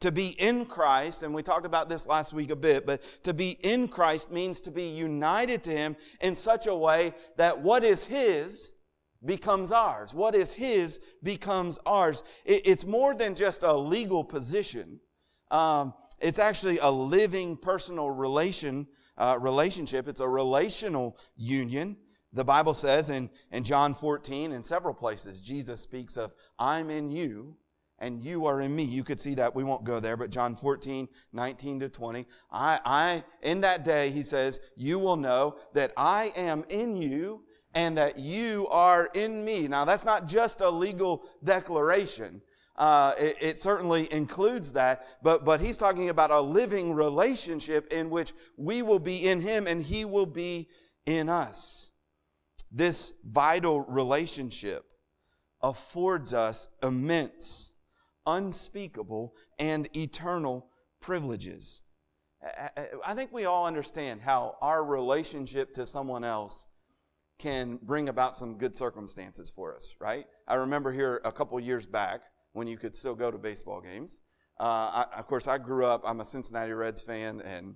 To 0.00 0.12
be 0.12 0.36
in 0.38 0.66
Christ, 0.66 1.22
and 1.22 1.34
we 1.34 1.42
talked 1.42 1.64
about 1.64 1.88
this 1.88 2.06
last 2.06 2.34
week 2.34 2.50
a 2.50 2.56
bit, 2.56 2.84
but 2.84 3.02
to 3.22 3.32
be 3.32 3.52
in 3.62 3.88
Christ 3.88 4.30
means 4.30 4.60
to 4.62 4.70
be 4.70 4.82
united 4.82 5.62
to 5.64 5.70
Him 5.70 5.96
in 6.20 6.36
such 6.36 6.66
a 6.66 6.74
way 6.74 7.14
that 7.38 7.58
what 7.58 7.82
is 7.82 8.04
His 8.04 8.72
becomes 9.26 9.72
ours. 9.72 10.14
What 10.14 10.34
is 10.34 10.52
His 10.52 11.00
becomes 11.22 11.78
ours. 11.84 12.22
it's 12.44 12.84
more 12.84 13.14
than 13.14 13.34
just 13.34 13.62
a 13.62 13.74
legal 13.74 14.24
position. 14.24 15.00
Um, 15.50 15.94
it's 16.20 16.38
actually 16.38 16.78
a 16.78 16.90
living 16.90 17.56
personal 17.56 18.10
relation, 18.10 18.86
uh, 19.18 19.38
relationship. 19.40 20.08
It's 20.08 20.20
a 20.20 20.28
relational 20.28 21.18
union. 21.36 21.96
The 22.32 22.44
Bible 22.44 22.74
says 22.74 23.10
in, 23.10 23.30
in 23.52 23.64
John 23.64 23.94
14, 23.94 24.52
in 24.52 24.64
several 24.64 24.94
places, 24.94 25.40
Jesus 25.40 25.80
speaks 25.80 26.16
of, 26.16 26.32
I'm 26.58 26.90
in 26.90 27.10
you 27.10 27.56
and 27.98 28.22
you 28.22 28.46
are 28.46 28.60
in 28.60 28.74
me. 28.74 28.82
You 28.82 29.04
could 29.04 29.20
see 29.20 29.34
that. 29.36 29.54
We 29.54 29.64
won't 29.64 29.84
go 29.84 30.00
there, 30.00 30.16
but 30.16 30.30
John 30.30 30.54
14, 30.54 31.08
19 31.32 31.80
to 31.80 31.88
20. 31.88 32.26
I, 32.50 32.80
I, 32.84 33.24
in 33.42 33.62
that 33.62 33.84
day, 33.84 34.10
he 34.10 34.22
says, 34.22 34.60
you 34.76 34.98
will 34.98 35.16
know 35.16 35.56
that 35.72 35.92
I 35.96 36.32
am 36.36 36.64
in 36.68 36.96
you 36.96 37.42
and 37.76 37.98
that 37.98 38.18
you 38.18 38.66
are 38.70 39.10
in 39.12 39.44
me. 39.44 39.68
Now, 39.68 39.84
that's 39.84 40.06
not 40.06 40.26
just 40.26 40.62
a 40.62 40.70
legal 40.70 41.28
declaration. 41.44 42.40
Uh, 42.74 43.12
it, 43.18 43.36
it, 43.40 43.58
certainly 43.58 44.10
includes 44.12 44.72
that, 44.72 45.04
but, 45.22 45.44
but 45.44 45.60
he's 45.60 45.76
talking 45.76 46.08
about 46.08 46.30
a 46.30 46.40
living 46.40 46.94
relationship 46.94 47.92
in 47.92 48.08
which 48.08 48.32
we 48.56 48.80
will 48.80 48.98
be 48.98 49.28
in 49.28 49.40
him 49.40 49.66
and 49.66 49.82
he 49.82 50.06
will 50.06 50.26
be 50.26 50.68
in 51.04 51.28
us. 51.28 51.92
This 52.72 53.20
vital 53.26 53.82
relationship 53.82 54.84
affords 55.62 56.32
us 56.32 56.68
immense, 56.82 57.74
unspeakable, 58.26 59.34
and 59.58 59.88
eternal 59.94 60.66
privileges. 61.00 61.82
I 63.06 63.14
think 63.14 63.32
we 63.32 63.44
all 63.44 63.66
understand 63.66 64.22
how 64.22 64.56
our 64.62 64.84
relationship 64.84 65.74
to 65.74 65.84
someone 65.84 66.24
else 66.24 66.68
can 67.38 67.78
bring 67.82 68.08
about 68.08 68.36
some 68.36 68.56
good 68.56 68.76
circumstances 68.76 69.50
for 69.50 69.74
us, 69.74 69.94
right? 70.00 70.26
I 70.48 70.54
remember 70.54 70.92
here 70.92 71.20
a 71.24 71.32
couple 71.32 71.58
years 71.60 71.86
back 71.86 72.22
when 72.52 72.66
you 72.66 72.76
could 72.76 72.96
still 72.96 73.14
go 73.14 73.30
to 73.30 73.38
baseball 73.38 73.80
games. 73.80 74.20
Uh, 74.58 75.04
I, 75.04 75.06
of 75.18 75.26
course, 75.26 75.46
I 75.46 75.58
grew 75.58 75.84
up, 75.84 76.02
I'm 76.06 76.20
a 76.20 76.24
Cincinnati 76.24 76.72
Reds 76.72 77.02
fan, 77.02 77.42
and 77.42 77.74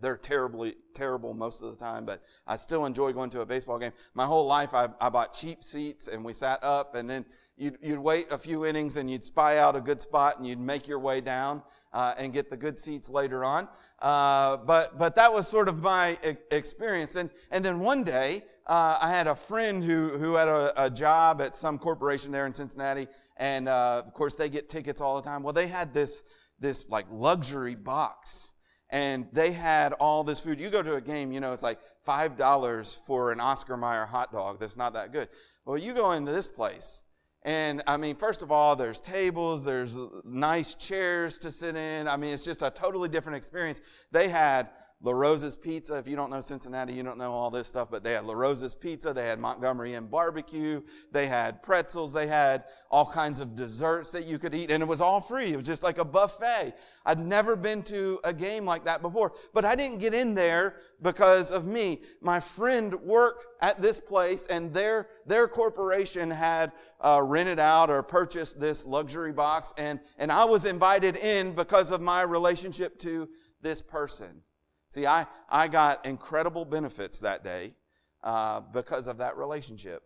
they're 0.00 0.18
terribly 0.18 0.74
terrible 0.94 1.32
most 1.32 1.62
of 1.62 1.70
the 1.70 1.76
time, 1.76 2.04
but 2.04 2.22
I 2.46 2.56
still 2.56 2.84
enjoy 2.84 3.12
going 3.12 3.30
to 3.30 3.40
a 3.40 3.46
baseball 3.46 3.78
game. 3.78 3.92
My 4.12 4.26
whole 4.26 4.46
life, 4.46 4.74
I, 4.74 4.88
I 5.00 5.08
bought 5.08 5.32
cheap 5.32 5.64
seats, 5.64 6.08
and 6.08 6.22
we 6.22 6.34
sat 6.34 6.62
up, 6.62 6.94
and 6.94 7.08
then 7.08 7.24
you'd, 7.56 7.78
you'd 7.80 7.98
wait 7.98 8.26
a 8.30 8.36
few 8.36 8.66
innings, 8.66 8.96
and 8.96 9.10
you'd 9.10 9.24
spy 9.24 9.58
out 9.58 9.74
a 9.74 9.80
good 9.80 10.02
spot, 10.02 10.36
and 10.36 10.46
you'd 10.46 10.60
make 10.60 10.86
your 10.86 10.98
way 10.98 11.22
down 11.22 11.62
uh, 11.94 12.14
and 12.18 12.34
get 12.34 12.50
the 12.50 12.56
good 12.56 12.78
seats 12.78 13.08
later 13.08 13.42
on. 13.42 13.68
Uh, 14.00 14.58
but 14.58 14.98
but 14.98 15.14
that 15.14 15.32
was 15.32 15.48
sort 15.48 15.68
of 15.68 15.80
my 15.80 16.18
experience, 16.50 17.16
and 17.16 17.30
and 17.50 17.64
then 17.64 17.80
one 17.80 18.04
day 18.04 18.42
uh, 18.66 18.98
I 19.00 19.10
had 19.10 19.28
a 19.28 19.36
friend 19.36 19.82
who, 19.84 20.08
who 20.08 20.34
had 20.34 20.48
a, 20.48 20.86
a, 20.86 20.90
job 20.90 21.40
at 21.40 21.54
some 21.54 21.78
corporation 21.78 22.32
there 22.32 22.46
in 22.46 22.54
Cincinnati, 22.54 23.06
and 23.36 23.68
uh, 23.68 24.02
of 24.04 24.12
course 24.12 24.34
they 24.34 24.48
get 24.48 24.68
tickets 24.68 25.00
all 25.00 25.14
the 25.14 25.22
time. 25.22 25.44
Well, 25.44 25.52
they 25.52 25.68
had 25.68 25.94
this 25.94 26.24
this 26.58 26.88
like 26.88 27.06
luxury 27.08 27.76
box, 27.76 28.54
and 28.90 29.28
they 29.32 29.52
had 29.52 29.92
all 29.92 30.24
this 30.24 30.40
food. 30.40 30.60
You 30.60 30.68
go 30.68 30.82
to 30.82 30.94
a 30.94 31.00
game, 31.00 31.30
you 31.30 31.38
know, 31.38 31.52
it's 31.52 31.62
like 31.62 31.78
five 32.02 32.36
dollars 32.36 32.98
for 33.06 33.30
an 33.30 33.38
Oscar 33.38 33.76
Mayer 33.76 34.04
hot 34.04 34.32
dog. 34.32 34.58
That's 34.58 34.76
not 34.76 34.94
that 34.94 35.12
good. 35.12 35.28
Well, 35.64 35.78
you 35.78 35.92
go 35.92 36.12
into 36.12 36.32
this 36.32 36.48
place, 36.48 37.02
and 37.44 37.84
I 37.86 37.96
mean, 37.96 38.16
first 38.16 38.42
of 38.42 38.50
all, 38.50 38.74
there's 38.74 38.98
tables, 38.98 39.64
there's 39.64 39.96
nice 40.24 40.74
chairs 40.74 41.38
to 41.38 41.52
sit 41.52 41.76
in. 41.76 42.08
I 42.08 42.16
mean, 42.16 42.34
it's 42.34 42.44
just 42.44 42.62
a 42.62 42.70
totally 42.70 43.08
different 43.08 43.36
experience. 43.36 43.80
They 44.10 44.28
had 44.28 44.70
La 45.02 45.12
Rosa's 45.12 45.56
Pizza. 45.56 45.96
If 45.96 46.08
you 46.08 46.16
don't 46.16 46.30
know 46.30 46.40
Cincinnati, 46.40 46.94
you 46.94 47.02
don't 47.02 47.18
know 47.18 47.32
all 47.32 47.50
this 47.50 47.68
stuff, 47.68 47.88
but 47.90 48.02
they 48.02 48.12
had 48.12 48.24
La 48.24 48.32
Rosa's 48.32 48.74
Pizza. 48.74 49.12
They 49.12 49.26
had 49.26 49.38
Montgomery 49.38 49.92
Inn 49.92 50.06
Barbecue. 50.06 50.80
They 51.12 51.26
had 51.26 51.62
pretzels. 51.62 52.14
They 52.14 52.26
had 52.26 52.64
all 52.90 53.04
kinds 53.04 53.38
of 53.38 53.54
desserts 53.54 54.10
that 54.12 54.24
you 54.24 54.38
could 54.38 54.54
eat, 54.54 54.70
and 54.70 54.82
it 54.82 54.86
was 54.86 55.02
all 55.02 55.20
free. 55.20 55.52
It 55.52 55.56
was 55.58 55.66
just 55.66 55.82
like 55.82 55.98
a 55.98 56.04
buffet. 56.04 56.72
I'd 57.04 57.18
never 57.18 57.56
been 57.56 57.82
to 57.84 58.18
a 58.24 58.32
game 58.32 58.64
like 58.64 58.84
that 58.84 59.02
before, 59.02 59.34
but 59.52 59.66
I 59.66 59.74
didn't 59.74 59.98
get 59.98 60.14
in 60.14 60.32
there 60.32 60.76
because 61.02 61.52
of 61.52 61.66
me. 61.66 62.00
My 62.22 62.40
friend 62.40 62.94
worked 62.94 63.44
at 63.60 63.82
this 63.82 64.00
place, 64.00 64.46
and 64.46 64.72
their, 64.72 65.08
their 65.26 65.46
corporation 65.46 66.30
had 66.30 66.72
uh, 67.02 67.20
rented 67.22 67.58
out 67.58 67.90
or 67.90 68.02
purchased 68.02 68.58
this 68.58 68.86
luxury 68.86 69.32
box, 69.32 69.74
and, 69.76 70.00
and 70.16 70.32
I 70.32 70.46
was 70.46 70.64
invited 70.64 71.16
in 71.16 71.54
because 71.54 71.90
of 71.90 72.00
my 72.00 72.22
relationship 72.22 72.98
to 73.00 73.28
this 73.60 73.82
person. 73.82 74.42
See, 74.88 75.06
I, 75.06 75.26
I 75.50 75.68
got 75.68 76.06
incredible 76.06 76.64
benefits 76.64 77.20
that 77.20 77.44
day 77.44 77.74
uh, 78.22 78.60
because 78.60 79.06
of 79.06 79.18
that 79.18 79.36
relationship. 79.36 80.02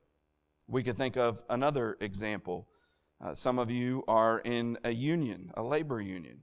We 0.69 0.83
could 0.83 0.97
think 0.97 1.17
of 1.17 1.43
another 1.51 1.97
example. 2.01 2.69
Uh, 3.21 3.35
some 3.35 3.59
of 3.59 3.71
you 3.71 4.05
are 4.09 4.41
in 4.41 4.79
a 4.85 4.91
union, 4.91 5.51
a 5.55 5.63
labor 5.63 6.01
union, 6.01 6.43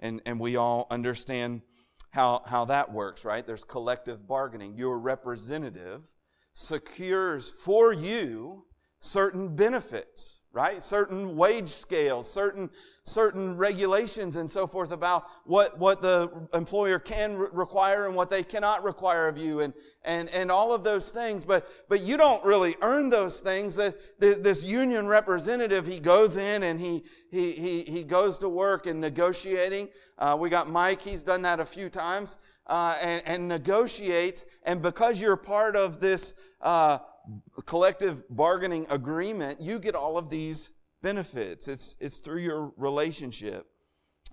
and, 0.00 0.22
and 0.26 0.38
we 0.38 0.56
all 0.56 0.86
understand 0.90 1.62
how, 2.10 2.42
how 2.46 2.66
that 2.66 2.92
works, 2.92 3.24
right? 3.24 3.46
There's 3.46 3.64
collective 3.64 4.28
bargaining. 4.28 4.76
Your 4.76 4.98
representative 4.98 6.14
secures 6.52 7.50
for 7.50 7.92
you 7.92 8.66
certain 9.02 9.54
benefits 9.54 10.42
right? 10.52 10.82
Certain 10.82 11.34
wage 11.34 11.68
scales, 11.68 12.30
certain, 12.30 12.68
certain 13.04 13.56
regulations 13.56 14.36
and 14.36 14.50
so 14.50 14.66
forth 14.66 14.92
about 14.92 15.24
what, 15.44 15.78
what 15.78 16.02
the 16.02 16.30
employer 16.52 16.98
can 16.98 17.36
re- 17.36 17.48
require 17.52 18.06
and 18.06 18.14
what 18.14 18.28
they 18.28 18.42
cannot 18.42 18.84
require 18.84 19.28
of 19.28 19.38
you 19.38 19.60
and, 19.60 19.72
and, 20.04 20.28
and 20.28 20.50
all 20.50 20.74
of 20.74 20.84
those 20.84 21.10
things. 21.10 21.46
But, 21.46 21.66
but 21.88 22.00
you 22.00 22.18
don't 22.18 22.44
really 22.44 22.76
earn 22.82 23.08
those 23.08 23.40
things. 23.40 23.76
This 24.18 24.62
union 24.62 25.06
representative, 25.06 25.86
he 25.86 25.98
goes 25.98 26.36
in 26.36 26.64
and 26.64 26.78
he, 26.78 27.02
he, 27.30 27.52
he, 27.52 27.80
he 27.82 28.04
goes 28.04 28.36
to 28.38 28.48
work 28.48 28.86
in 28.86 29.00
negotiating. 29.00 29.88
Uh, 30.18 30.36
we 30.38 30.50
got 30.50 30.68
Mike, 30.68 31.00
he's 31.00 31.22
done 31.22 31.40
that 31.42 31.60
a 31.60 31.64
few 31.66 31.88
times. 31.88 32.38
Uh, 32.68 32.96
and, 33.02 33.22
and 33.26 33.48
negotiates, 33.48 34.46
and 34.62 34.80
because 34.80 35.20
you're 35.20 35.36
part 35.36 35.74
of 35.74 35.98
this 35.98 36.34
uh, 36.60 36.96
collective 37.66 38.24
bargaining 38.30 38.86
agreement, 38.90 39.60
you 39.60 39.78
get 39.78 39.94
all 39.94 40.18
of 40.18 40.30
these 40.30 40.72
benefits. 41.02 41.68
It's, 41.68 41.96
it's 42.00 42.18
through 42.18 42.40
your 42.40 42.72
relationship. 42.76 43.66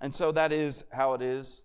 And 0.02 0.14
so 0.14 0.32
that 0.32 0.52
is 0.52 0.86
how 0.92 1.14
it 1.14 1.22
is 1.22 1.64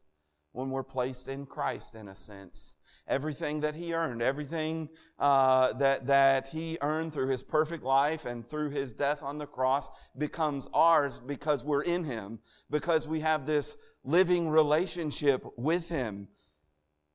when 0.52 0.71
we're 0.71 0.85
placed 0.85 1.28
in 1.28 1.47
Christ, 1.47 1.95
in 1.95 2.09
a 2.09 2.14
sense. 2.14 2.76
Everything 3.07 3.61
that 3.61 3.75
he 3.75 3.93
earned, 3.93 4.23
everything 4.23 4.88
uh, 5.19 5.75
that, 5.75 6.07
that 6.07 6.49
he 6.49 6.78
earned 6.81 7.12
through 7.12 7.28
his 7.28 7.43
perfect 7.43 7.85
life 7.85 8.25
and 8.25 8.49
through 8.49 8.71
his 8.71 8.95
death 8.95 9.23
on 9.23 9.37
the 9.37 9.47
cross 9.47 9.90
becomes 10.16 10.69
ours 10.73 11.21
because 11.21 11.62
we're 11.62 11.83
in 11.83 12.02
him, 12.02 12.38
because 12.71 13.07
we 13.07 13.21
have 13.21 13.47
this 13.47 13.76
living 14.04 14.49
relationship 14.49 15.45
with 15.59 15.88
him. 15.88 16.28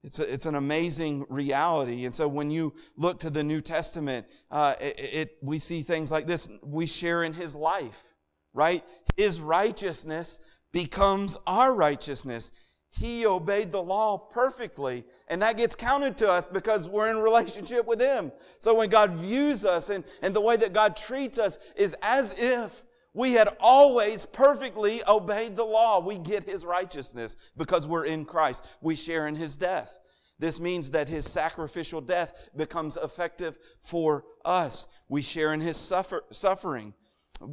It's, 0.03 0.19
a, 0.19 0.33
it's 0.33 0.45
an 0.45 0.55
amazing 0.55 1.25
reality. 1.29 2.05
And 2.05 2.15
so 2.15 2.27
when 2.27 2.49
you 2.49 2.73
look 2.95 3.19
to 3.19 3.29
the 3.29 3.43
New 3.43 3.61
Testament, 3.61 4.27
uh, 4.49 4.75
it, 4.79 4.99
it, 4.99 5.37
we 5.41 5.59
see 5.59 5.81
things 5.81 6.11
like 6.11 6.25
this. 6.25 6.47
We 6.63 6.85
share 6.85 7.23
in 7.23 7.33
his 7.33 7.55
life, 7.55 8.13
right? 8.53 8.83
His 9.17 9.41
righteousness 9.41 10.39
becomes 10.71 11.37
our 11.45 11.73
righteousness. 11.75 12.53
He 12.91 13.25
obeyed 13.25 13.71
the 13.71 13.83
law 13.83 14.17
perfectly, 14.17 15.05
and 15.27 15.41
that 15.41 15.57
gets 15.57 15.75
counted 15.75 16.17
to 16.19 16.31
us 16.31 16.45
because 16.47 16.87
we're 16.87 17.11
in 17.11 17.19
relationship 17.19 17.85
with 17.85 17.99
Him. 17.99 18.31
So 18.57 18.73
when 18.73 18.89
God 18.89 19.11
views 19.11 19.63
us 19.63 19.89
and, 19.89 20.03
and 20.23 20.35
the 20.35 20.41
way 20.41 20.57
that 20.57 20.73
God 20.73 20.95
treats 20.95 21.37
us 21.37 21.59
is 21.75 21.95
as 22.01 22.33
if 22.39 22.83
we 23.13 23.33
had 23.33 23.49
always 23.59 24.25
perfectly 24.25 25.01
obeyed 25.07 25.55
the 25.55 25.63
law. 25.63 25.99
We 25.99 26.17
get 26.17 26.43
His 26.43 26.65
righteousness 26.65 27.35
because 27.57 27.87
we're 27.87 28.05
in 28.05 28.25
Christ. 28.25 28.65
We 28.81 28.95
share 28.95 29.27
in 29.27 29.35
His 29.35 29.55
death. 29.55 29.99
This 30.37 30.59
means 30.59 30.91
that 30.91 31.09
His 31.09 31.29
sacrificial 31.29 32.01
death 32.01 32.49
becomes 32.55 32.97
effective 32.97 33.57
for 33.81 34.23
us. 34.45 34.87
We 35.09 35.21
share 35.21 35.53
in 35.53 35.59
His 35.59 35.75
suffer, 35.75 36.23
suffering. 36.31 36.93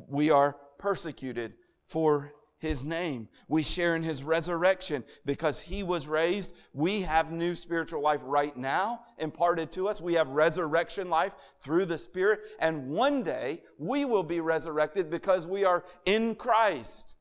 We 0.09 0.31
are 0.31 0.57
persecuted 0.79 1.55
for 1.87 2.33
his 2.59 2.85
name. 2.85 3.29
We 3.49 3.63
share 3.63 3.97
in 3.97 4.03
his 4.03 4.23
resurrection 4.23 5.05
because 5.25 5.61
he 5.61 5.83
was 5.83 6.07
raised. 6.07 6.55
We 6.73 7.03
have 7.03 7.31
new 7.31 7.55
spiritual 7.55 8.01
life 8.01 8.21
right 8.25 8.57
now 8.57 9.01
imparted 9.19 9.73
to 9.73 9.89
us. 9.89 10.01
We 10.01 10.15
have 10.15 10.29
resurrection 10.29 11.11
life 11.11 11.35
through 11.61 11.87
the 11.87 11.99
Spirit. 11.99 12.41
And 12.61 12.89
one 12.89 13.23
day 13.23 13.63
we 13.79 14.05
will 14.05 14.23
be 14.23 14.41
resurrected 14.41 15.11
because 15.11 15.47
we 15.47 15.65
are 15.65 15.85
in 16.05 16.35
Christ. 16.35 17.17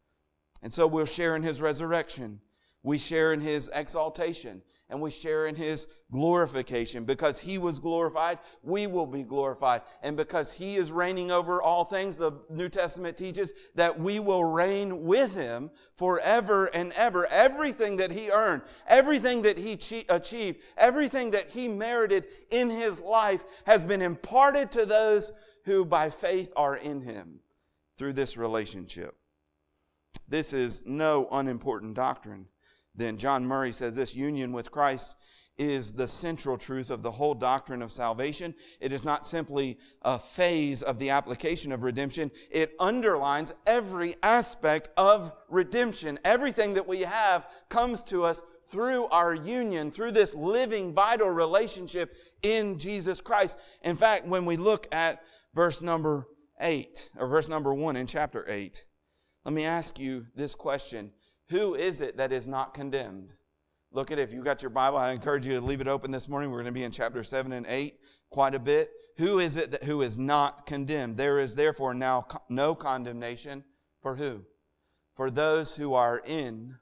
And 0.61 0.73
so 0.73 0.87
we'll 0.87 1.05
share 1.05 1.35
in 1.35 1.43
his 1.43 1.61
resurrection. 1.61 2.39
We 2.81 2.97
share 2.97 3.33
in 3.33 3.41
his 3.41 3.69
exaltation 3.73 4.61
and 4.89 5.01
we 5.01 5.09
share 5.09 5.47
in 5.47 5.55
his 5.55 5.87
glorification. 6.11 7.05
Because 7.05 7.39
he 7.39 7.57
was 7.57 7.79
glorified, 7.79 8.39
we 8.61 8.85
will 8.85 9.07
be 9.07 9.23
glorified. 9.23 9.81
And 10.03 10.15
because 10.15 10.53
he 10.53 10.75
is 10.75 10.91
reigning 10.91 11.31
over 11.31 11.61
all 11.61 11.85
things, 11.85 12.17
the 12.17 12.33
New 12.49 12.69
Testament 12.69 13.17
teaches 13.17 13.53
that 13.73 13.99
we 13.99 14.19
will 14.19 14.43
reign 14.43 15.03
with 15.03 15.33
him 15.33 15.71
forever 15.97 16.65
and 16.67 16.93
ever. 16.93 17.25
Everything 17.27 17.97
that 17.97 18.11
he 18.11 18.29
earned, 18.29 18.61
everything 18.87 19.41
that 19.41 19.57
he 19.57 19.73
achieved, 20.09 20.59
everything 20.77 21.31
that 21.31 21.49
he 21.49 21.67
merited 21.67 22.27
in 22.51 22.69
his 22.69 23.01
life 23.01 23.43
has 23.65 23.83
been 23.83 24.01
imparted 24.01 24.71
to 24.71 24.85
those 24.85 25.31
who 25.63 25.83
by 25.83 26.11
faith 26.11 26.53
are 26.55 26.77
in 26.77 27.01
him 27.01 27.39
through 27.97 28.13
this 28.13 28.37
relationship. 28.37 29.15
This 30.29 30.53
is 30.53 30.85
no 30.85 31.27
unimportant 31.31 31.95
doctrine 31.95 32.47
then 32.95 33.17
John 33.17 33.45
Murray 33.45 33.71
says 33.71 33.95
this 33.95 34.15
union 34.15 34.51
with 34.51 34.71
Christ 34.71 35.15
is 35.57 35.93
the 35.93 36.07
central 36.07 36.57
truth 36.57 36.89
of 36.89 37.01
the 37.01 37.11
whole 37.11 37.33
doctrine 37.33 37.81
of 37.81 37.91
salvation. 37.91 38.53
It 38.81 38.91
is 38.91 39.05
not 39.05 39.25
simply 39.25 39.79
a 40.01 40.19
phase 40.19 40.83
of 40.83 40.99
the 40.99 41.11
application 41.11 41.71
of 41.71 41.83
redemption. 41.83 42.29
It 42.51 42.75
underlines 42.79 43.53
every 43.65 44.15
aspect 44.21 44.89
of 44.97 45.31
redemption. 45.49 46.19
Everything 46.25 46.73
that 46.73 46.87
we 46.87 47.01
have 47.01 47.47
comes 47.69 48.03
to 48.03 48.23
us 48.23 48.43
through 48.67 49.05
our 49.05 49.33
union, 49.33 49.91
through 49.91 50.11
this 50.11 50.35
living, 50.35 50.93
vital 50.93 51.29
relationship 51.29 52.15
in 52.41 52.77
Jesus 52.77 53.21
Christ. 53.21 53.57
In 53.83 53.95
fact, 53.95 54.27
when 54.27 54.45
we 54.45 54.57
look 54.57 54.87
at 54.91 55.21
verse 55.53 55.81
number 55.81 56.27
8, 56.59 57.11
or 57.17 57.27
verse 57.27 57.47
number 57.47 57.73
1 57.73 57.95
in 57.95 58.07
chapter 58.07 58.43
8, 58.47 58.85
let 59.45 59.53
me 59.53 59.63
ask 59.63 59.99
you 59.99 60.25
this 60.35 60.55
question. 60.55 61.11
Who 61.49 61.75
is 61.75 62.01
it 62.01 62.17
that 62.17 62.31
is 62.31 62.47
not 62.47 62.73
condemned? 62.73 63.33
Look 63.91 64.11
at 64.11 64.19
it. 64.19 64.23
If 64.23 64.33
you 64.33 64.43
got 64.43 64.61
your 64.61 64.71
Bible, 64.71 64.97
I 64.97 65.11
encourage 65.11 65.45
you 65.45 65.53
to 65.53 65.61
leave 65.61 65.81
it 65.81 65.87
open 65.87 66.11
this 66.11 66.27
morning. 66.27 66.51
We're 66.51 66.57
going 66.57 66.73
to 66.73 66.79
be 66.79 66.83
in 66.83 66.91
chapter 66.91 67.23
7 67.23 67.51
and 67.53 67.65
8 67.67 67.97
quite 68.29 68.55
a 68.55 68.59
bit. 68.59 68.91
Who 69.17 69.39
is 69.39 69.55
it 69.55 69.71
that 69.71 69.83
who 69.83 70.01
is 70.01 70.17
not 70.17 70.65
condemned? 70.65 71.17
There 71.17 71.39
is 71.39 71.55
therefore 71.55 71.93
now 71.93 72.27
no 72.49 72.75
condemnation 72.75 73.63
for 74.01 74.15
who? 74.15 74.41
For 75.15 75.31
those 75.31 75.73
who 75.75 75.93
are 75.93 76.21
in 76.25 76.75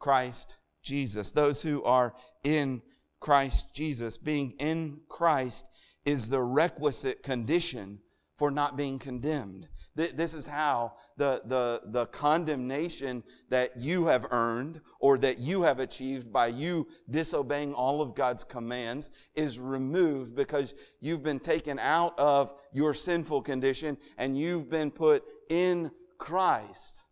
Christ 0.00 0.58
Jesus. 0.82 1.30
Those 1.30 1.62
who 1.62 1.84
are 1.84 2.14
in 2.42 2.82
Christ 3.20 3.74
Jesus. 3.74 4.18
Being 4.18 4.54
in 4.58 5.00
Christ 5.08 5.68
is 6.04 6.28
the 6.28 6.42
requisite 6.42 7.22
condition 7.22 8.00
for 8.36 8.50
not 8.50 8.76
being 8.76 8.98
condemned. 8.98 9.68
This 9.94 10.32
is 10.32 10.46
how 10.46 10.94
the, 11.18 11.42
the, 11.44 11.82
the 11.86 12.06
condemnation 12.06 13.22
that 13.50 13.76
you 13.76 14.06
have 14.06 14.26
earned 14.30 14.80
or 15.00 15.18
that 15.18 15.38
you 15.38 15.62
have 15.62 15.80
achieved 15.80 16.32
by 16.32 16.46
you 16.46 16.86
disobeying 17.10 17.74
all 17.74 18.00
of 18.00 18.14
God's 18.14 18.42
commands 18.42 19.10
is 19.34 19.58
removed 19.58 20.34
because 20.34 20.74
you've 21.00 21.22
been 21.22 21.40
taken 21.40 21.78
out 21.78 22.18
of 22.18 22.54
your 22.72 22.94
sinful 22.94 23.42
condition 23.42 23.98
and 24.16 24.38
you've 24.38 24.70
been 24.70 24.90
put 24.90 25.24
in 25.50 25.90
Christ. 26.18 27.04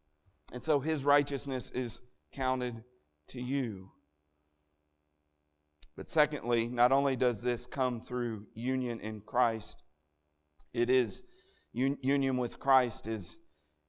And 0.52 0.62
so 0.62 0.80
his 0.80 1.04
righteousness 1.04 1.70
is 1.70 2.00
counted 2.33 2.83
to 3.28 3.40
you. 3.40 3.90
But 5.96 6.09
secondly, 6.09 6.68
not 6.68 6.92
only 6.92 7.14
does 7.14 7.42
this 7.42 7.66
come 7.66 8.00
through 8.00 8.46
union 8.54 9.00
in 9.00 9.20
Christ, 9.20 9.85
it 10.72 10.90
is 10.90 11.24
Un- 11.76 11.98
union 12.02 12.37
with 12.37 12.59
Christ 12.59 13.06
is, 13.06 13.38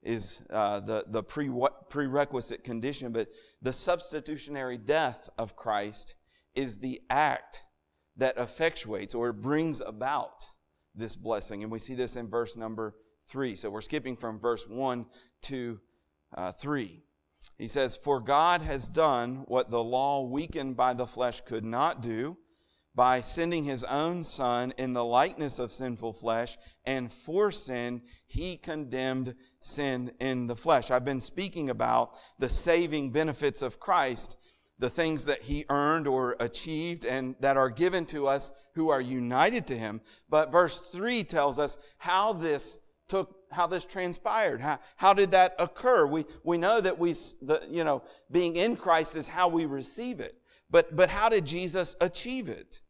is 0.03 0.45
uh, 0.51 0.81
the, 0.81 1.05
the 1.07 1.23
pre- 1.23 1.51
prerequisite 1.89 2.63
condition, 2.63 3.11
but 3.11 3.27
the 3.61 3.73
substitutionary 3.73 4.77
death 4.77 5.29
of 5.37 5.55
Christ 5.55 6.15
is 6.53 6.77
the 6.77 7.01
act 7.09 7.61
that 8.17 8.37
effectuates 8.37 9.15
or 9.15 9.33
brings 9.33 9.81
about 9.81 10.43
this 10.93 11.15
blessing. 11.15 11.63
And 11.63 11.71
we 11.71 11.79
see 11.79 11.95
this 11.95 12.15
in 12.15 12.29
verse 12.29 12.55
number 12.55 12.93
three. 13.27 13.55
So 13.55 13.69
we're 13.69 13.81
skipping 13.81 14.15
from 14.15 14.39
verse 14.39 14.67
one 14.67 15.05
to 15.43 15.79
uh, 16.35 16.51
three. 16.51 17.03
He 17.57 17.67
says, 17.67 17.95
For 17.95 18.19
God 18.19 18.61
has 18.61 18.87
done 18.87 19.45
what 19.47 19.71
the 19.71 19.83
law 19.83 20.27
weakened 20.27 20.77
by 20.77 20.93
the 20.93 21.07
flesh 21.07 21.41
could 21.41 21.63
not 21.63 22.01
do 22.01 22.37
by 22.93 23.21
sending 23.21 23.63
his 23.63 23.83
own 23.85 24.23
son 24.23 24.73
in 24.77 24.93
the 24.93 25.05
likeness 25.05 25.59
of 25.59 25.71
sinful 25.71 26.13
flesh, 26.13 26.57
and 26.85 27.11
for 27.11 27.51
sin, 27.51 28.01
he 28.27 28.57
condemned 28.57 29.33
sin 29.61 30.11
in 30.19 30.47
the 30.47 30.55
flesh. 30.55 30.91
I've 30.91 31.05
been 31.05 31.21
speaking 31.21 31.69
about 31.69 32.11
the 32.39 32.49
saving 32.49 33.11
benefits 33.11 33.61
of 33.61 33.79
Christ, 33.79 34.37
the 34.79 34.89
things 34.89 35.25
that 35.25 35.41
he 35.41 35.65
earned 35.69 36.07
or 36.07 36.35
achieved 36.39 37.05
and 37.05 37.35
that 37.39 37.55
are 37.55 37.69
given 37.69 38.05
to 38.07 38.27
us 38.27 38.51
who 38.75 38.89
are 38.89 39.01
united 39.01 39.67
to 39.67 39.77
him. 39.77 40.01
But 40.29 40.51
verse 40.51 40.79
3 40.91 41.23
tells 41.23 41.59
us 41.59 41.77
how 41.97 42.33
this 42.33 42.79
took 43.07 43.35
how 43.51 43.67
this 43.67 43.83
transpired 43.83 44.61
how, 44.61 44.79
how 44.95 45.13
did 45.13 45.31
that 45.31 45.53
occur 45.59 46.07
we, 46.07 46.23
we 46.45 46.57
know 46.57 46.79
that 46.79 46.97
we 46.97 47.11
the, 47.41 47.61
you 47.69 47.83
know 47.83 48.01
being 48.31 48.55
in 48.55 48.77
christ 48.77 49.17
is 49.17 49.27
how 49.27 49.49
we 49.49 49.65
receive 49.65 50.21
it 50.21 50.40
but, 50.71 50.95
but 50.95 51.09
how 51.09 51.29
did 51.29 51.45
Jesus 51.45 51.95
achieve 51.99 52.47
it? 52.47 52.81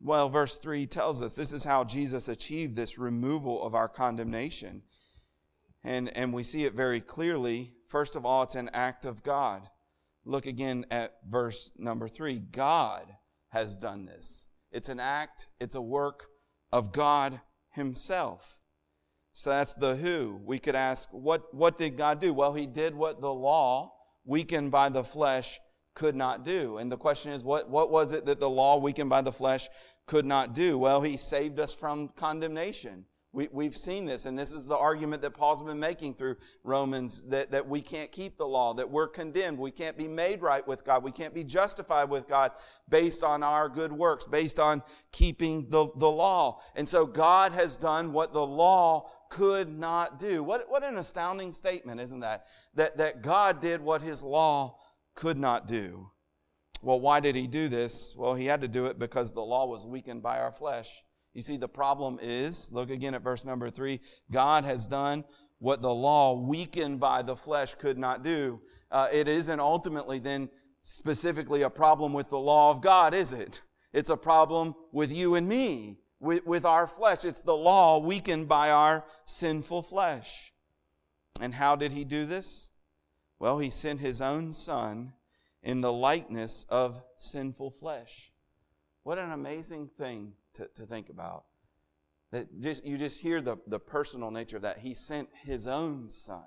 Well, 0.00 0.28
verse 0.28 0.56
3 0.58 0.86
tells 0.86 1.22
us 1.22 1.34
this 1.34 1.52
is 1.52 1.64
how 1.64 1.84
Jesus 1.84 2.28
achieved 2.28 2.74
this 2.74 2.98
removal 2.98 3.62
of 3.62 3.74
our 3.74 3.88
condemnation. 3.88 4.82
And, 5.82 6.08
and 6.16 6.32
we 6.32 6.42
see 6.42 6.64
it 6.64 6.72
very 6.72 7.00
clearly. 7.00 7.74
First 7.88 8.16
of 8.16 8.24
all, 8.24 8.42
it's 8.42 8.54
an 8.54 8.70
act 8.72 9.04
of 9.04 9.22
God. 9.22 9.68
Look 10.24 10.46
again 10.46 10.86
at 10.90 11.16
verse 11.28 11.70
number 11.78 12.08
3. 12.08 12.38
God 12.38 13.04
has 13.50 13.76
done 13.76 14.06
this. 14.06 14.48
It's 14.72 14.88
an 14.88 14.98
act, 14.98 15.50
it's 15.60 15.74
a 15.74 15.82
work 15.82 16.24
of 16.72 16.92
God 16.92 17.40
Himself. 17.70 18.58
So 19.32 19.50
that's 19.50 19.74
the 19.74 19.96
who. 19.96 20.40
We 20.44 20.58
could 20.58 20.74
ask, 20.74 21.08
what, 21.12 21.52
what 21.54 21.78
did 21.78 21.96
God 21.96 22.20
do? 22.20 22.32
Well, 22.32 22.54
He 22.54 22.66
did 22.66 22.94
what 22.94 23.20
the 23.20 23.32
law, 23.32 23.92
weakened 24.24 24.70
by 24.70 24.88
the 24.88 25.04
flesh, 25.04 25.60
could 25.94 26.16
not 26.16 26.44
do. 26.44 26.78
And 26.78 26.90
the 26.90 26.96
question 26.96 27.32
is, 27.32 27.44
what, 27.44 27.70
what 27.70 27.90
was 27.90 28.12
it 28.12 28.26
that 28.26 28.40
the 28.40 28.50
law 28.50 28.78
weakened 28.78 29.10
by 29.10 29.22
the 29.22 29.32
flesh 29.32 29.68
could 30.06 30.26
not 30.26 30.54
do? 30.54 30.76
Well, 30.78 31.00
he 31.00 31.16
saved 31.16 31.58
us 31.60 31.72
from 31.72 32.08
condemnation. 32.16 33.06
We, 33.32 33.48
we've 33.50 33.76
seen 33.76 34.04
this, 34.04 34.26
and 34.26 34.38
this 34.38 34.52
is 34.52 34.66
the 34.66 34.76
argument 34.76 35.20
that 35.22 35.32
Paul's 35.32 35.60
been 35.60 35.80
making 35.80 36.14
through 36.14 36.36
Romans 36.62 37.24
that, 37.30 37.50
that 37.50 37.68
we 37.68 37.80
can't 37.80 38.12
keep 38.12 38.38
the 38.38 38.46
law, 38.46 38.74
that 38.74 38.88
we're 38.88 39.08
condemned. 39.08 39.58
We 39.58 39.72
can't 39.72 39.98
be 39.98 40.06
made 40.06 40.40
right 40.40 40.64
with 40.64 40.84
God. 40.84 41.02
We 41.02 41.10
can't 41.10 41.34
be 41.34 41.42
justified 41.42 42.08
with 42.08 42.28
God 42.28 42.52
based 42.88 43.24
on 43.24 43.42
our 43.42 43.68
good 43.68 43.92
works, 43.92 44.24
based 44.24 44.60
on 44.60 44.84
keeping 45.10 45.68
the, 45.68 45.88
the 45.96 46.08
law. 46.08 46.60
And 46.76 46.88
so 46.88 47.06
God 47.06 47.50
has 47.50 47.76
done 47.76 48.12
what 48.12 48.32
the 48.32 48.46
law 48.46 49.10
could 49.30 49.68
not 49.68 50.20
do. 50.20 50.44
What, 50.44 50.70
what 50.70 50.84
an 50.84 50.98
astounding 50.98 51.52
statement, 51.52 52.00
isn't 52.00 52.20
that? 52.20 52.46
That, 52.76 52.96
that 52.98 53.22
God 53.22 53.60
did 53.60 53.80
what 53.80 54.00
his 54.00 54.22
law 54.22 54.78
could 55.14 55.38
not 55.38 55.66
do. 55.66 56.10
Well, 56.82 57.00
why 57.00 57.20
did 57.20 57.34
he 57.34 57.46
do 57.46 57.68
this? 57.68 58.14
Well, 58.16 58.34
he 58.34 58.46
had 58.46 58.60
to 58.60 58.68
do 58.68 58.86
it 58.86 58.98
because 58.98 59.32
the 59.32 59.40
law 59.40 59.66
was 59.66 59.86
weakened 59.86 60.22
by 60.22 60.38
our 60.38 60.52
flesh. 60.52 61.02
You 61.32 61.42
see, 61.42 61.56
the 61.56 61.68
problem 61.68 62.18
is, 62.22 62.70
look 62.72 62.90
again 62.90 63.14
at 63.14 63.22
verse 63.22 63.44
number 63.44 63.70
three 63.70 64.00
God 64.30 64.64
has 64.64 64.86
done 64.86 65.24
what 65.58 65.80
the 65.80 65.92
law 65.92 66.38
weakened 66.46 67.00
by 67.00 67.22
the 67.22 67.36
flesh 67.36 67.74
could 67.74 67.96
not 67.96 68.22
do. 68.22 68.60
Uh, 68.90 69.08
it 69.12 69.28
isn't 69.28 69.60
ultimately 69.60 70.18
then 70.18 70.48
specifically 70.82 71.62
a 71.62 71.70
problem 71.70 72.12
with 72.12 72.28
the 72.28 72.38
law 72.38 72.70
of 72.70 72.82
God, 72.82 73.14
is 73.14 73.32
it? 73.32 73.62
It's 73.92 74.10
a 74.10 74.16
problem 74.16 74.74
with 74.92 75.10
you 75.10 75.36
and 75.36 75.48
me, 75.48 76.00
with, 76.20 76.44
with 76.44 76.64
our 76.64 76.86
flesh. 76.86 77.24
It's 77.24 77.42
the 77.42 77.56
law 77.56 77.98
weakened 77.98 78.48
by 78.48 78.70
our 78.70 79.04
sinful 79.24 79.82
flesh. 79.82 80.52
And 81.40 81.54
how 81.54 81.76
did 81.76 81.92
he 81.92 82.04
do 82.04 82.26
this? 82.26 82.72
Well, 83.44 83.58
he 83.58 83.68
sent 83.68 84.00
his 84.00 84.22
own 84.22 84.54
son 84.54 85.12
in 85.62 85.82
the 85.82 85.92
likeness 85.92 86.64
of 86.70 87.02
sinful 87.18 87.72
flesh. 87.72 88.32
What 89.02 89.18
an 89.18 89.32
amazing 89.32 89.90
thing 89.98 90.32
to, 90.54 90.66
to 90.76 90.86
think 90.86 91.10
about. 91.10 91.44
That 92.30 92.62
just, 92.62 92.86
you 92.86 92.96
just 92.96 93.20
hear 93.20 93.42
the, 93.42 93.58
the 93.66 93.78
personal 93.78 94.30
nature 94.30 94.56
of 94.56 94.62
that. 94.62 94.78
He 94.78 94.94
sent 94.94 95.28
his 95.42 95.66
own 95.66 96.08
son 96.08 96.46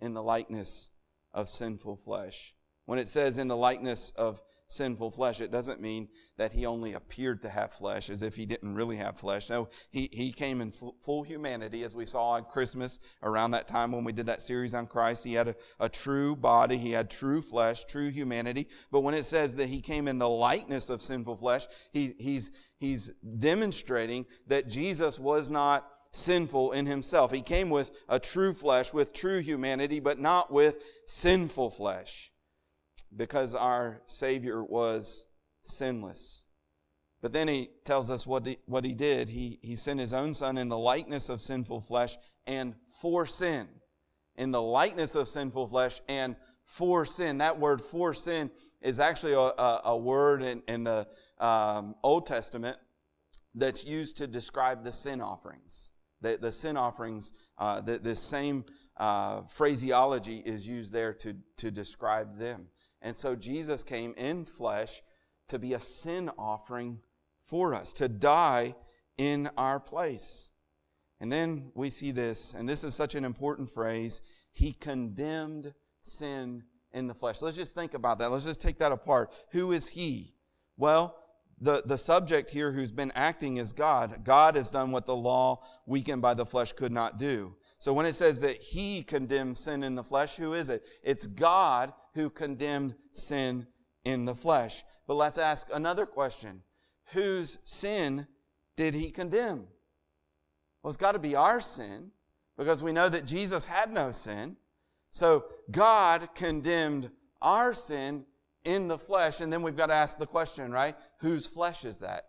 in 0.00 0.12
the 0.12 0.20
likeness 0.20 0.90
of 1.32 1.48
sinful 1.48 1.98
flesh. 1.98 2.52
When 2.86 2.98
it 2.98 3.06
says 3.06 3.38
in 3.38 3.46
the 3.46 3.56
likeness 3.56 4.10
of 4.16 4.40
sinful 4.68 5.10
flesh, 5.10 5.40
it 5.40 5.50
doesn't 5.50 5.80
mean 5.80 6.08
that 6.36 6.52
he 6.52 6.66
only 6.66 6.92
appeared 6.92 7.40
to 7.40 7.48
have 7.48 7.72
flesh 7.72 8.10
as 8.10 8.22
if 8.22 8.34
he 8.34 8.44
didn't 8.44 8.74
really 8.74 8.96
have 8.96 9.18
flesh. 9.18 9.48
No, 9.48 9.68
he, 9.90 10.10
he 10.12 10.30
came 10.30 10.60
in 10.60 10.70
full, 10.70 11.22
humanity 11.22 11.82
as 11.82 11.94
we 11.94 12.04
saw 12.04 12.30
on 12.30 12.44
Christmas 12.44 13.00
around 13.22 13.50
that 13.52 13.66
time 13.66 13.92
when 13.92 14.04
we 14.04 14.12
did 14.12 14.26
that 14.26 14.42
series 14.42 14.74
on 14.74 14.86
Christ. 14.86 15.24
He 15.24 15.32
had 15.32 15.48
a, 15.48 15.56
a 15.80 15.88
true 15.88 16.36
body. 16.36 16.76
He 16.76 16.92
had 16.92 17.10
true 17.10 17.40
flesh, 17.40 17.86
true 17.86 18.08
humanity. 18.08 18.68
But 18.92 19.00
when 19.00 19.14
it 19.14 19.24
says 19.24 19.56
that 19.56 19.68
he 19.68 19.80
came 19.80 20.06
in 20.06 20.18
the 20.18 20.28
likeness 20.28 20.90
of 20.90 21.02
sinful 21.02 21.36
flesh, 21.36 21.66
he, 21.92 22.14
he's, 22.18 22.50
he's 22.78 23.08
demonstrating 23.38 24.26
that 24.46 24.68
Jesus 24.68 25.18
was 25.18 25.48
not 25.48 25.90
sinful 26.12 26.72
in 26.72 26.84
himself. 26.84 27.32
He 27.32 27.42
came 27.42 27.70
with 27.70 27.90
a 28.08 28.20
true 28.20 28.52
flesh, 28.52 28.92
with 28.92 29.14
true 29.14 29.38
humanity, 29.38 29.98
but 29.98 30.18
not 30.18 30.52
with 30.52 30.82
sinful 31.06 31.70
flesh 31.70 32.32
because 33.16 33.54
our 33.54 34.02
Savior 34.06 34.62
was 34.62 35.26
sinless. 35.62 36.44
But 37.20 37.32
then 37.32 37.48
he 37.48 37.70
tells 37.84 38.10
us 38.10 38.26
what 38.26 38.46
he, 38.46 38.58
what 38.66 38.84
he 38.84 38.94
did. 38.94 39.28
He, 39.28 39.58
he 39.62 39.76
sent 39.76 39.98
his 39.98 40.12
own 40.12 40.34
son 40.34 40.56
in 40.56 40.68
the 40.68 40.78
likeness 40.78 41.28
of 41.28 41.40
sinful 41.40 41.80
flesh 41.80 42.16
and 42.46 42.74
for 43.00 43.26
sin. 43.26 43.68
In 44.36 44.52
the 44.52 44.62
likeness 44.62 45.14
of 45.16 45.28
sinful 45.28 45.66
flesh 45.68 46.00
and 46.08 46.36
for 46.64 47.04
sin. 47.04 47.38
That 47.38 47.58
word 47.58 47.80
for 47.80 48.14
sin 48.14 48.50
is 48.80 49.00
actually 49.00 49.32
a, 49.32 49.38
a, 49.38 49.80
a 49.86 49.96
word 49.96 50.42
in, 50.42 50.62
in 50.68 50.84
the 50.84 51.08
um, 51.38 51.96
Old 52.04 52.26
Testament 52.26 52.76
that's 53.54 53.84
used 53.84 54.18
to 54.18 54.26
describe 54.26 54.84
the 54.84 54.92
sin 54.92 55.20
offerings. 55.20 55.90
The, 56.20 56.38
the 56.40 56.52
sin 56.52 56.76
offerings, 56.76 57.32
uh, 57.58 57.80
the, 57.80 57.98
the 57.98 58.14
same 58.14 58.64
uh, 58.96 59.42
phraseology 59.42 60.42
is 60.44 60.68
used 60.68 60.92
there 60.92 61.14
to, 61.14 61.36
to 61.56 61.70
describe 61.70 62.38
them. 62.38 62.68
And 63.02 63.16
so 63.16 63.36
Jesus 63.36 63.84
came 63.84 64.14
in 64.16 64.44
flesh 64.44 65.02
to 65.48 65.58
be 65.58 65.74
a 65.74 65.80
sin 65.80 66.30
offering 66.38 67.00
for 67.44 67.74
us, 67.74 67.92
to 67.94 68.08
die 68.08 68.74
in 69.16 69.48
our 69.56 69.80
place. 69.80 70.52
And 71.20 71.32
then 71.32 71.72
we 71.74 71.90
see 71.90 72.12
this, 72.12 72.54
and 72.54 72.68
this 72.68 72.84
is 72.84 72.94
such 72.94 73.14
an 73.14 73.24
important 73.24 73.70
phrase 73.70 74.20
He 74.52 74.72
condemned 74.72 75.74
sin 76.02 76.62
in 76.92 77.06
the 77.06 77.14
flesh. 77.14 77.42
Let's 77.42 77.56
just 77.56 77.74
think 77.74 77.94
about 77.94 78.18
that. 78.18 78.30
Let's 78.30 78.44
just 78.44 78.60
take 78.60 78.78
that 78.78 78.92
apart. 78.92 79.32
Who 79.52 79.72
is 79.72 79.88
He? 79.88 80.34
Well, 80.76 81.16
the, 81.60 81.82
the 81.84 81.98
subject 81.98 82.50
here 82.50 82.70
who's 82.70 82.92
been 82.92 83.12
acting 83.14 83.56
is 83.56 83.72
God. 83.72 84.24
God 84.24 84.54
has 84.54 84.70
done 84.70 84.92
what 84.92 85.06
the 85.06 85.16
law, 85.16 85.64
weakened 85.86 86.22
by 86.22 86.34
the 86.34 86.46
flesh, 86.46 86.72
could 86.72 86.92
not 86.92 87.18
do. 87.18 87.56
So 87.78 87.92
when 87.92 88.06
it 88.06 88.14
says 88.14 88.40
that 88.40 88.56
He 88.56 89.02
condemned 89.02 89.56
sin 89.56 89.82
in 89.82 89.94
the 89.94 90.04
flesh, 90.04 90.36
who 90.36 90.54
is 90.54 90.68
it? 90.68 90.82
It's 91.02 91.26
God 91.26 91.92
who 92.14 92.30
condemned 92.30 92.94
sin 93.12 93.66
in 94.04 94.24
the 94.24 94.34
flesh. 94.34 94.84
But 95.06 95.14
let's 95.14 95.38
ask 95.38 95.68
another 95.72 96.06
question 96.06 96.62
Whose 97.12 97.58
sin 97.64 98.26
did 98.76 98.94
he 98.94 99.10
condemn? 99.10 99.66
Well, 100.82 100.90
it's 100.90 100.96
got 100.96 101.12
to 101.12 101.18
be 101.18 101.34
our 101.34 101.60
sin 101.60 102.10
because 102.56 102.82
we 102.82 102.92
know 102.92 103.08
that 103.08 103.24
Jesus 103.24 103.64
had 103.64 103.92
no 103.92 104.12
sin. 104.12 104.56
So 105.10 105.44
God 105.70 106.28
condemned 106.34 107.10
our 107.40 107.72
sin 107.72 108.24
in 108.64 108.88
the 108.88 108.98
flesh. 108.98 109.40
And 109.40 109.52
then 109.52 109.62
we've 109.62 109.76
got 109.76 109.86
to 109.86 109.94
ask 109.94 110.18
the 110.18 110.26
question, 110.26 110.70
right? 110.70 110.94
Whose 111.20 111.46
flesh 111.46 111.84
is 111.84 111.98
that? 112.00 112.24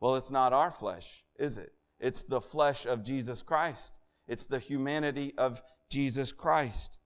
Well, 0.00 0.16
it's 0.16 0.30
not 0.30 0.52
our 0.52 0.70
flesh, 0.70 1.24
is 1.38 1.56
it? 1.56 1.70
It's 1.98 2.24
the 2.24 2.40
flesh 2.40 2.86
of 2.86 3.04
Jesus 3.04 3.42
Christ. 3.42 3.99
It's 4.30 4.46
the 4.46 4.60
humanity 4.60 5.34
of 5.36 5.60
Jesus 5.90 6.32
Christ. 6.32 7.00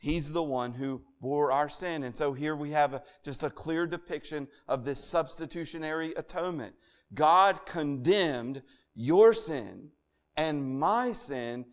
He's 0.00 0.32
the 0.32 0.42
one 0.42 0.72
who 0.72 1.02
bore 1.20 1.52
our 1.52 1.68
sin. 1.68 2.02
And 2.02 2.16
so 2.16 2.32
here 2.32 2.56
we 2.56 2.70
have 2.70 2.92
a, 2.94 3.02
just 3.24 3.44
a 3.44 3.50
clear 3.50 3.86
depiction 3.86 4.48
of 4.66 4.84
this 4.84 5.02
substitutionary 5.02 6.12
atonement. 6.16 6.74
God 7.14 7.64
condemned 7.66 8.62
your 8.94 9.32
sin 9.32 9.90
and 10.36 10.78
my 10.78 11.12
sin 11.12 11.66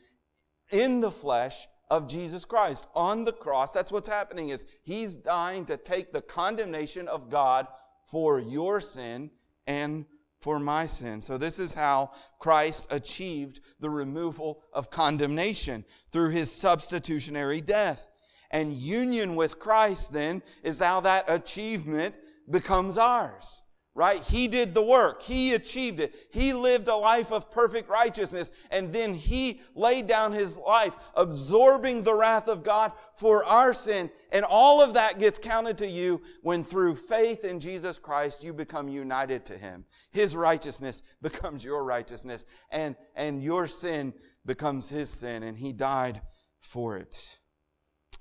in 0.71 1.01
the 1.01 1.11
flesh 1.11 1.67
of 1.89 2.07
Jesus 2.07 2.45
Christ 2.45 2.87
on 2.93 3.25
the 3.25 3.33
cross. 3.33 3.71
That's 3.71 3.91
what's 3.91 4.09
happening 4.09 4.49
is 4.49 4.65
he's 4.83 5.15
dying 5.15 5.65
to 5.65 5.77
take 5.77 6.11
the 6.11 6.21
condemnation 6.21 7.07
of 7.07 7.31
God 7.31 7.65
for 8.07 8.39
your 8.39 8.79
sin 8.79 9.31
and 9.65 10.05
for 10.41 10.59
my 10.59 10.85
sin. 10.85 11.21
So 11.21 11.37
this 11.37 11.59
is 11.59 11.73
how 11.73 12.11
Christ 12.39 12.87
achieved 12.91 13.61
the 13.79 13.89
removal 13.89 14.63
of 14.73 14.91
condemnation 14.91 15.83
through 16.11 16.29
his 16.29 16.51
substitutionary 16.51 17.61
death. 17.61 18.07
And 18.51 18.73
union 18.73 19.35
with 19.35 19.59
Christ 19.59 20.13
then 20.13 20.41
is 20.63 20.79
how 20.79 21.01
that 21.01 21.25
achievement 21.27 22.15
becomes 22.49 22.97
ours. 22.97 23.63
Right? 23.97 24.21
He 24.21 24.47
did 24.47 24.75
the 24.75 24.83
work. 24.83 25.23
He 25.23 25.55
achieved 25.55 25.99
it. 25.99 26.13
He 26.29 26.53
lived 26.53 26.87
a 26.87 26.95
life 26.95 27.31
of 27.31 27.49
perfect 27.49 27.89
righteousness. 27.89 28.51
And 28.69 28.93
then 28.93 29.11
he 29.11 29.59
laid 29.73 30.05
down 30.05 30.33
his 30.33 30.55
life, 30.55 30.95
absorbing 31.15 32.03
the 32.03 32.13
wrath 32.13 32.47
of 32.47 32.63
God 32.63 32.91
for 33.15 33.43
our 33.43 33.73
sin. 33.73 34.11
And 34.31 34.45
all 34.45 34.83
of 34.83 34.93
that 34.93 35.17
gets 35.17 35.39
counted 35.39 35.79
to 35.79 35.87
you 35.87 36.21
when 36.43 36.63
through 36.63 36.95
faith 36.95 37.43
in 37.43 37.59
Jesus 37.59 37.97
Christ, 37.97 38.43
you 38.43 38.53
become 38.53 38.87
united 38.87 39.47
to 39.47 39.57
him. 39.57 39.83
His 40.11 40.35
righteousness 40.35 41.01
becomes 41.23 41.65
your 41.65 41.83
righteousness. 41.83 42.45
And, 42.69 42.95
and 43.15 43.41
your 43.41 43.65
sin 43.65 44.13
becomes 44.45 44.87
his 44.87 45.09
sin. 45.09 45.41
And 45.41 45.57
he 45.57 45.73
died 45.73 46.21
for 46.61 46.97
it. 46.97 47.39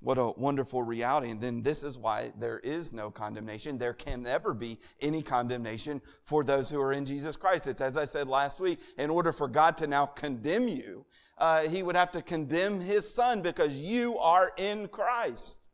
What 0.00 0.18
a 0.18 0.32
wonderful 0.36 0.82
reality. 0.82 1.30
And 1.30 1.40
then 1.40 1.62
this 1.62 1.82
is 1.82 1.98
why 1.98 2.32
there 2.38 2.60
is 2.60 2.92
no 2.92 3.10
condemnation. 3.10 3.78
There 3.78 3.94
can 3.94 4.22
never 4.22 4.54
be 4.54 4.78
any 5.00 5.22
condemnation 5.22 6.00
for 6.24 6.44
those 6.44 6.68
who 6.68 6.80
are 6.80 6.92
in 6.92 7.04
Jesus 7.04 7.36
Christ. 7.36 7.66
It's 7.66 7.80
as 7.80 7.96
I 7.96 8.04
said 8.04 8.28
last 8.28 8.60
week, 8.60 8.78
in 8.98 9.10
order 9.10 9.32
for 9.32 9.48
God 9.48 9.76
to 9.78 9.86
now 9.86 10.06
condemn 10.06 10.68
you, 10.68 11.04
uh, 11.38 11.62
he 11.62 11.82
would 11.82 11.96
have 11.96 12.10
to 12.12 12.22
condemn 12.22 12.80
his 12.80 13.12
son 13.12 13.42
because 13.42 13.74
you 13.74 14.18
are 14.18 14.50
in 14.56 14.88
Christ. 14.88 15.70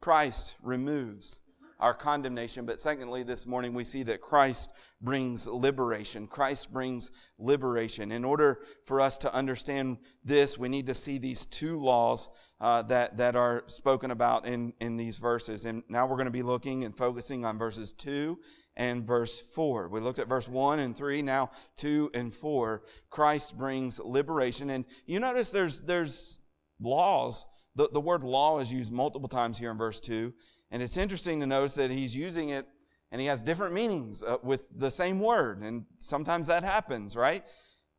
Christ 0.00 0.56
removes 0.62 1.40
our 1.78 1.94
condemnation. 1.94 2.64
But 2.64 2.80
secondly, 2.80 3.24
this 3.24 3.46
morning 3.46 3.74
we 3.74 3.84
see 3.84 4.02
that 4.04 4.20
Christ 4.20 4.70
brings 5.00 5.46
liberation. 5.46 6.28
Christ 6.28 6.72
brings 6.72 7.10
liberation. 7.38 8.12
In 8.12 8.24
order 8.24 8.60
for 8.86 9.00
us 9.00 9.18
to 9.18 9.34
understand 9.34 9.98
this, 10.24 10.58
we 10.58 10.68
need 10.68 10.86
to 10.86 10.94
see 10.94 11.18
these 11.18 11.44
two 11.44 11.78
laws 11.78 12.28
uh, 12.62 12.80
that, 12.80 13.16
that 13.16 13.34
are 13.34 13.64
spoken 13.66 14.12
about 14.12 14.46
in, 14.46 14.72
in 14.80 14.96
these 14.96 15.18
verses. 15.18 15.64
And 15.64 15.82
now 15.88 16.06
we're 16.06 16.14
going 16.14 16.26
to 16.26 16.30
be 16.30 16.44
looking 16.44 16.84
and 16.84 16.96
focusing 16.96 17.44
on 17.44 17.58
verses 17.58 17.92
2 17.92 18.38
and 18.76 19.04
verse 19.04 19.40
4. 19.40 19.88
We 19.88 19.98
looked 19.98 20.20
at 20.20 20.28
verse 20.28 20.48
1 20.48 20.78
and 20.78 20.96
3, 20.96 21.22
now 21.22 21.50
2 21.78 22.12
and 22.14 22.32
4. 22.32 22.84
Christ 23.10 23.58
brings 23.58 23.98
liberation. 23.98 24.70
And 24.70 24.84
you 25.06 25.18
notice 25.18 25.50
there's, 25.50 25.82
there's 25.82 26.38
laws. 26.80 27.44
The, 27.74 27.88
the 27.92 28.00
word 28.00 28.22
law 28.22 28.60
is 28.60 28.72
used 28.72 28.92
multiple 28.92 29.28
times 29.28 29.58
here 29.58 29.72
in 29.72 29.76
verse 29.76 29.98
2. 29.98 30.32
And 30.70 30.80
it's 30.80 30.96
interesting 30.96 31.40
to 31.40 31.46
notice 31.46 31.74
that 31.74 31.90
he's 31.90 32.14
using 32.14 32.50
it 32.50 32.68
and 33.10 33.20
he 33.20 33.26
has 33.26 33.42
different 33.42 33.74
meanings 33.74 34.22
uh, 34.22 34.36
with 34.44 34.70
the 34.78 34.90
same 34.90 35.18
word. 35.18 35.62
And 35.62 35.84
sometimes 35.98 36.46
that 36.46 36.62
happens, 36.62 37.16
right? 37.16 37.42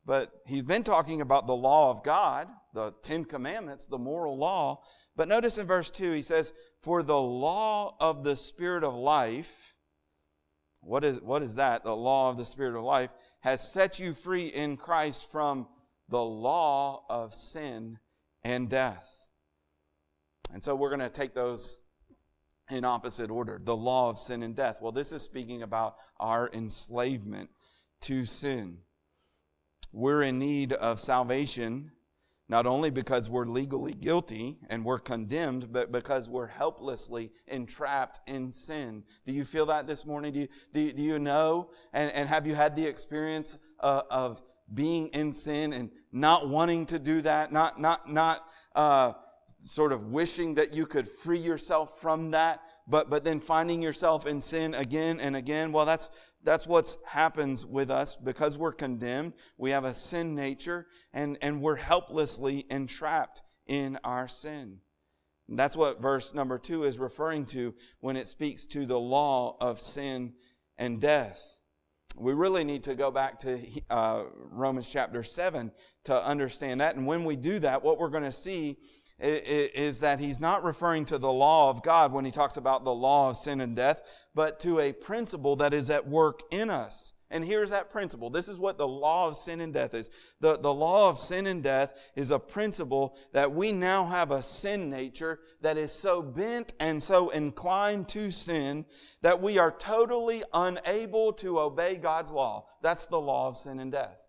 But 0.06 0.32
he's 0.46 0.62
been 0.62 0.84
talking 0.84 1.20
about 1.20 1.46
the 1.46 1.56
law 1.56 1.90
of 1.90 2.04
God, 2.04 2.48
the 2.74 2.94
Ten 3.02 3.24
Commandments, 3.24 3.86
the 3.86 3.98
moral 3.98 4.36
law. 4.36 4.82
But 5.16 5.28
notice 5.28 5.58
in 5.58 5.66
verse 5.66 5.90
2, 5.90 6.12
he 6.12 6.22
says, 6.22 6.52
For 6.82 7.02
the 7.02 7.20
law 7.20 7.96
of 8.00 8.24
the 8.24 8.36
Spirit 8.36 8.84
of 8.84 8.94
life, 8.94 9.74
what 10.80 11.04
is, 11.04 11.20
what 11.20 11.42
is 11.42 11.54
that? 11.54 11.84
The 11.84 11.96
law 11.96 12.30
of 12.30 12.36
the 12.36 12.44
Spirit 12.44 12.76
of 12.76 12.84
life 12.84 13.10
has 13.40 13.66
set 13.72 13.98
you 13.98 14.12
free 14.12 14.46
in 14.46 14.76
Christ 14.76 15.30
from 15.32 15.66
the 16.08 16.22
law 16.22 17.04
of 17.08 17.34
sin 17.34 17.98
and 18.42 18.68
death. 18.68 19.26
And 20.52 20.62
so 20.62 20.74
we're 20.74 20.90
going 20.90 21.00
to 21.00 21.08
take 21.08 21.34
those 21.34 21.80
in 22.70 22.84
opposite 22.84 23.30
order. 23.30 23.58
The 23.62 23.76
law 23.76 24.10
of 24.10 24.18
sin 24.18 24.42
and 24.42 24.54
death. 24.54 24.78
Well, 24.80 24.92
this 24.92 25.12
is 25.12 25.22
speaking 25.22 25.62
about 25.62 25.96
our 26.20 26.50
enslavement 26.52 27.50
to 28.02 28.26
sin. 28.26 28.78
We're 29.94 30.24
in 30.24 30.40
need 30.40 30.72
of 30.72 30.98
salvation 30.98 31.92
not 32.48 32.66
only 32.66 32.90
because 32.90 33.30
we're 33.30 33.46
legally 33.46 33.94
guilty 33.94 34.58
and 34.68 34.84
we're 34.84 34.98
condemned, 34.98 35.72
but 35.72 35.92
because 35.92 36.28
we're 36.28 36.48
helplessly 36.48 37.30
entrapped 37.46 38.20
in 38.26 38.50
sin. 38.50 39.04
Do 39.24 39.32
you 39.32 39.44
feel 39.44 39.66
that 39.66 39.86
this 39.86 40.04
morning? 40.04 40.32
Do 40.32 40.40
you, 40.40 40.48
do 40.72 40.80
you, 40.80 40.92
do 40.92 41.02
you 41.02 41.18
know? 41.20 41.70
And, 41.92 42.10
and 42.12 42.28
have 42.28 42.44
you 42.44 42.56
had 42.56 42.74
the 42.74 42.84
experience 42.84 43.58
uh, 43.80 44.02
of 44.10 44.42
being 44.74 45.08
in 45.08 45.32
sin 45.32 45.72
and 45.72 45.90
not 46.12 46.48
wanting 46.48 46.86
to 46.86 46.98
do 46.98 47.20
that, 47.22 47.52
not, 47.52 47.80
not, 47.80 48.10
not, 48.10 48.46
uh, 48.74 49.12
sort 49.62 49.92
of 49.92 50.08
wishing 50.08 50.54
that 50.54 50.74
you 50.74 50.84
could 50.84 51.08
free 51.08 51.38
yourself 51.38 51.98
from 52.00 52.30
that, 52.32 52.60
but, 52.86 53.08
but 53.08 53.24
then 53.24 53.40
finding 53.40 53.80
yourself 53.80 54.26
in 54.26 54.38
sin 54.40 54.74
again 54.74 55.18
and 55.20 55.36
again. 55.36 55.72
Well, 55.72 55.86
that's, 55.86 56.10
that's 56.44 56.66
what 56.66 56.94
happens 57.06 57.64
with 57.64 57.90
us 57.90 58.14
because 58.14 58.58
we're 58.58 58.72
condemned. 58.72 59.32
We 59.56 59.70
have 59.70 59.84
a 59.84 59.94
sin 59.94 60.34
nature 60.34 60.86
and, 61.12 61.38
and 61.40 61.60
we're 61.60 61.76
helplessly 61.76 62.66
entrapped 62.70 63.42
in 63.66 63.98
our 64.04 64.28
sin. 64.28 64.80
And 65.48 65.58
that's 65.58 65.76
what 65.76 66.00
verse 66.00 66.34
number 66.34 66.58
two 66.58 66.84
is 66.84 66.98
referring 66.98 67.46
to 67.46 67.74
when 68.00 68.16
it 68.16 68.26
speaks 68.26 68.66
to 68.66 68.86
the 68.86 68.98
law 68.98 69.56
of 69.60 69.80
sin 69.80 70.34
and 70.78 71.00
death. 71.00 71.58
We 72.16 72.32
really 72.32 72.62
need 72.62 72.84
to 72.84 72.94
go 72.94 73.10
back 73.10 73.40
to 73.40 73.58
uh, 73.90 74.24
Romans 74.34 74.88
chapter 74.88 75.22
7 75.22 75.72
to 76.04 76.24
understand 76.24 76.80
that. 76.80 76.94
And 76.94 77.06
when 77.06 77.24
we 77.24 77.36
do 77.36 77.58
that, 77.58 77.82
what 77.82 77.98
we're 77.98 78.08
going 78.08 78.22
to 78.22 78.32
see 78.32 78.78
is 79.24 80.00
that 80.00 80.20
he's 80.20 80.40
not 80.40 80.64
referring 80.64 81.04
to 81.06 81.18
the 81.18 81.32
law 81.32 81.70
of 81.70 81.82
God 81.82 82.12
when 82.12 82.24
he 82.24 82.30
talks 82.30 82.56
about 82.56 82.84
the 82.84 82.94
law 82.94 83.30
of 83.30 83.36
sin 83.36 83.60
and 83.60 83.74
death, 83.74 84.02
but 84.34 84.60
to 84.60 84.80
a 84.80 84.92
principle 84.92 85.56
that 85.56 85.72
is 85.72 85.90
at 85.90 86.06
work 86.06 86.40
in 86.50 86.70
us. 86.70 87.14
And 87.30 87.44
here's 87.44 87.70
that 87.70 87.90
principle. 87.90 88.30
This 88.30 88.46
is 88.46 88.58
what 88.58 88.78
the 88.78 88.86
law 88.86 89.26
of 89.26 89.34
sin 89.34 89.60
and 89.60 89.74
death 89.74 89.94
is. 89.94 90.08
The, 90.40 90.56
the 90.56 90.72
law 90.72 91.08
of 91.08 91.18
sin 91.18 91.48
and 91.48 91.62
death 91.64 91.94
is 92.14 92.30
a 92.30 92.38
principle 92.38 93.16
that 93.32 93.50
we 93.50 93.72
now 93.72 94.04
have 94.04 94.30
a 94.30 94.42
sin 94.42 94.88
nature 94.88 95.40
that 95.60 95.76
is 95.76 95.90
so 95.90 96.22
bent 96.22 96.74
and 96.78 97.02
so 97.02 97.30
inclined 97.30 98.08
to 98.10 98.30
sin 98.30 98.84
that 99.22 99.40
we 99.40 99.58
are 99.58 99.72
totally 99.72 100.44
unable 100.52 101.32
to 101.32 101.58
obey 101.58 101.96
God's 101.96 102.30
law. 102.30 102.66
That's 102.82 103.06
the 103.06 103.20
law 103.20 103.48
of 103.48 103.56
sin 103.56 103.80
and 103.80 103.90
death. 103.90 104.23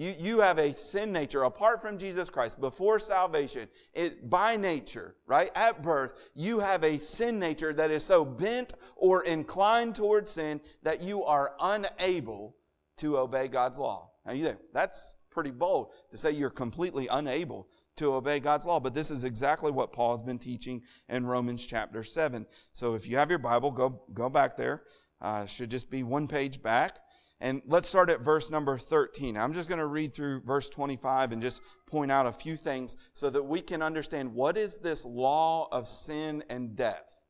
You, 0.00 0.14
you 0.18 0.38
have 0.40 0.58
a 0.58 0.72
sin 0.74 1.12
nature 1.12 1.42
apart 1.42 1.82
from 1.82 1.98
Jesus 1.98 2.30
Christ 2.30 2.58
before 2.58 2.98
salvation. 2.98 3.68
It, 3.92 4.30
by 4.30 4.56
nature, 4.56 5.14
right? 5.26 5.50
At 5.54 5.82
birth, 5.82 6.30
you 6.34 6.58
have 6.58 6.82
a 6.84 6.98
sin 6.98 7.38
nature 7.38 7.74
that 7.74 7.90
is 7.90 8.02
so 8.02 8.24
bent 8.24 8.72
or 8.96 9.24
inclined 9.24 9.94
towards 9.94 10.30
sin 10.30 10.62
that 10.84 11.02
you 11.02 11.22
are 11.24 11.52
unable 11.60 12.56
to 12.96 13.18
obey 13.18 13.46
God's 13.46 13.78
law. 13.78 14.10
Now 14.24 14.32
you 14.32 14.42
think, 14.42 14.58
that's 14.72 15.16
pretty 15.30 15.50
bold 15.50 15.92
to 16.08 16.16
say 16.16 16.30
you're 16.30 16.48
completely 16.48 17.06
unable 17.08 17.68
to 17.96 18.14
obey 18.14 18.40
God's 18.40 18.64
law. 18.64 18.80
But 18.80 18.94
this 18.94 19.10
is 19.10 19.24
exactly 19.24 19.70
what 19.70 19.92
Paul 19.92 20.16
has 20.16 20.22
been 20.22 20.38
teaching 20.38 20.80
in 21.10 21.26
Romans 21.26 21.66
chapter 21.66 22.02
7. 22.02 22.46
So 22.72 22.94
if 22.94 23.06
you 23.06 23.18
have 23.18 23.28
your 23.28 23.38
Bible, 23.38 23.70
go, 23.70 24.00
go 24.14 24.30
back 24.30 24.56
there. 24.56 24.82
Uh, 25.20 25.44
should 25.44 25.70
just 25.70 25.90
be 25.90 26.02
one 26.02 26.26
page 26.26 26.62
back. 26.62 27.00
And 27.40 27.62
let's 27.66 27.88
start 27.88 28.10
at 28.10 28.20
verse 28.20 28.50
number 28.50 28.76
13. 28.76 29.36
I'm 29.36 29.54
just 29.54 29.68
going 29.68 29.78
to 29.78 29.86
read 29.86 30.14
through 30.14 30.42
verse 30.42 30.68
25 30.68 31.32
and 31.32 31.40
just 31.40 31.62
point 31.86 32.12
out 32.12 32.26
a 32.26 32.32
few 32.32 32.54
things 32.54 32.96
so 33.14 33.30
that 33.30 33.42
we 33.42 33.62
can 33.62 33.80
understand 33.80 34.34
what 34.34 34.58
is 34.58 34.78
this 34.78 35.06
law 35.06 35.68
of 35.72 35.88
sin 35.88 36.44
and 36.50 36.76
death 36.76 37.22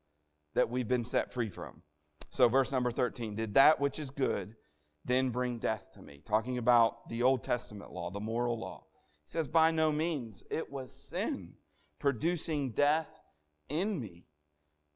that 0.53 0.69
we've 0.69 0.87
been 0.87 1.05
set 1.05 1.31
free 1.31 1.47
from. 1.47 1.81
So, 2.29 2.49
verse 2.49 2.71
number 2.71 2.91
13 2.91 3.35
Did 3.35 3.53
that 3.53 3.79
which 3.79 3.99
is 3.99 4.09
good 4.09 4.55
then 5.05 5.29
bring 5.29 5.59
death 5.59 5.91
to 5.93 6.01
me? 6.01 6.21
Talking 6.25 6.57
about 6.57 7.07
the 7.09 7.23
Old 7.23 7.43
Testament 7.43 7.91
law, 7.91 8.09
the 8.11 8.19
moral 8.19 8.59
law. 8.59 8.83
He 9.25 9.31
says, 9.31 9.47
By 9.47 9.71
no 9.71 9.93
means. 9.93 10.43
It 10.51 10.69
was 10.69 10.93
sin 10.93 11.53
producing 11.99 12.71
death 12.71 13.19
in 13.69 13.99
me 13.99 14.25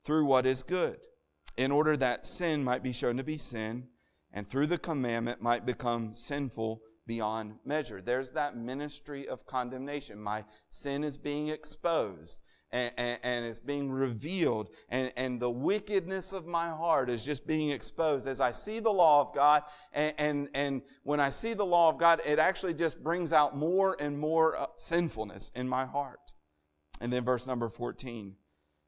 through 0.03 0.25
what 0.25 0.45
is 0.45 0.63
good, 0.63 0.97
in 1.55 1.71
order 1.71 1.95
that 1.95 2.25
sin 2.25 2.63
might 2.63 2.83
be 2.83 2.91
shown 2.91 3.15
to 3.17 3.23
be 3.23 3.37
sin 3.37 3.87
and 4.35 4.45
through 4.45 4.67
the 4.67 4.77
commandment 4.77 5.41
might 5.41 5.65
become 5.65 6.13
sinful 6.13 6.81
beyond 7.07 7.55
measure. 7.63 8.01
There's 8.01 8.33
that 8.33 8.57
ministry 8.57 9.27
of 9.29 9.47
condemnation. 9.47 10.19
My 10.19 10.43
sin 10.69 11.03
is 11.05 11.17
being 11.17 11.47
exposed. 11.47 12.39
And, 12.71 12.91
and, 12.97 13.19
and, 13.23 13.45
it's 13.45 13.59
being 13.59 13.89
revealed, 13.89 14.69
and, 14.89 15.13
and 15.15 15.39
the 15.39 15.49
wickedness 15.49 16.33
of 16.33 16.45
my 16.45 16.67
heart 16.67 17.09
is 17.09 17.23
just 17.23 17.47
being 17.47 17.69
exposed 17.69 18.27
as 18.27 18.41
I 18.41 18.51
see 18.51 18.79
the 18.81 18.91
law 18.91 19.21
of 19.21 19.33
God. 19.33 19.63
And, 19.93 20.13
and, 20.17 20.49
and 20.53 20.81
when 21.03 21.21
I 21.21 21.29
see 21.29 21.53
the 21.53 21.65
law 21.65 21.89
of 21.89 21.97
God, 21.97 22.21
it 22.25 22.37
actually 22.37 22.73
just 22.73 23.01
brings 23.01 23.31
out 23.31 23.55
more 23.55 23.95
and 23.99 24.17
more 24.17 24.57
uh, 24.57 24.65
sinfulness 24.75 25.51
in 25.55 25.69
my 25.69 25.85
heart. 25.85 26.33
And 26.99 27.13
then 27.13 27.23
verse 27.23 27.47
number 27.47 27.69
14 27.69 28.35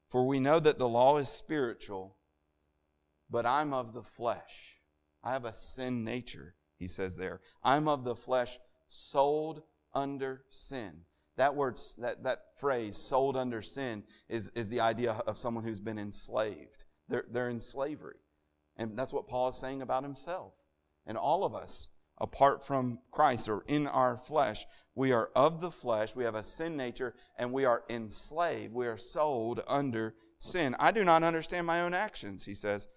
For 0.10 0.28
we 0.28 0.40
know 0.40 0.60
that 0.60 0.80
the 0.80 0.90
law 0.90 1.18
is 1.18 1.30
spiritual, 1.30 2.18
but 3.30 3.46
I'm 3.46 3.74
of 3.74 3.94
the 3.94 4.04
flesh 4.04 4.77
I 5.28 5.34
have 5.34 5.44
a 5.44 5.54
sin 5.54 6.06
nature, 6.06 6.56
he 6.78 6.88
says 6.88 7.18
there. 7.18 7.42
I'm 7.62 7.90
of 7.90 8.06
the 8.06 8.16
flesh, 8.16 8.60
sold 8.88 9.62
under 9.94 10.44
sin. 10.52 11.02
That 11.36 11.54
word, 11.54 11.78
that, 11.98 12.24
that 12.24 12.40
phrase, 12.58 12.96
sold 12.96 13.36
under 13.36 13.62
sin, 13.62 14.06
is, 14.30 14.50
is 14.56 14.70
the 14.70 14.80
idea 14.80 15.22
of 15.28 15.38
someone 15.38 15.66
who's 15.66 15.82
been 15.82 16.00
enslaved. 16.00 16.86
They're, 17.10 17.26
they're 17.30 17.50
in 17.50 17.60
slavery. 17.60 18.16
And 18.78 18.98
that's 18.98 19.12
what 19.12 19.28
Paul 19.28 19.50
is 19.50 19.58
saying 19.58 19.82
about 19.82 20.04
himself. 20.04 20.54
And 21.06 21.18
all 21.18 21.44
of 21.44 21.54
us, 21.54 21.90
apart 22.20 22.66
from 22.66 23.00
Christ 23.12 23.50
or 23.50 23.66
in 23.68 23.86
our 23.86 24.16
flesh, 24.16 24.66
we 24.96 25.12
are 25.12 25.30
of 25.36 25.60
the 25.60 25.72
flesh, 25.72 26.16
we 26.16 26.24
have 26.24 26.36
a 26.36 26.44
sin 26.44 26.78
nature, 26.78 27.16
and 27.38 27.52
we 27.52 27.66
are 27.66 27.84
enslaved. 27.90 28.74
We 28.74 28.88
are 28.88 28.98
sold 28.98 29.62
under 29.68 30.16
sin. 30.40 30.74
I 30.80 30.92
do 30.92 31.04
not 31.04 31.24
understand 31.24 31.68
my 31.68 31.82
own 31.82 31.94
actions, 31.94 32.46
he 32.46 32.54
says, 32.54 32.88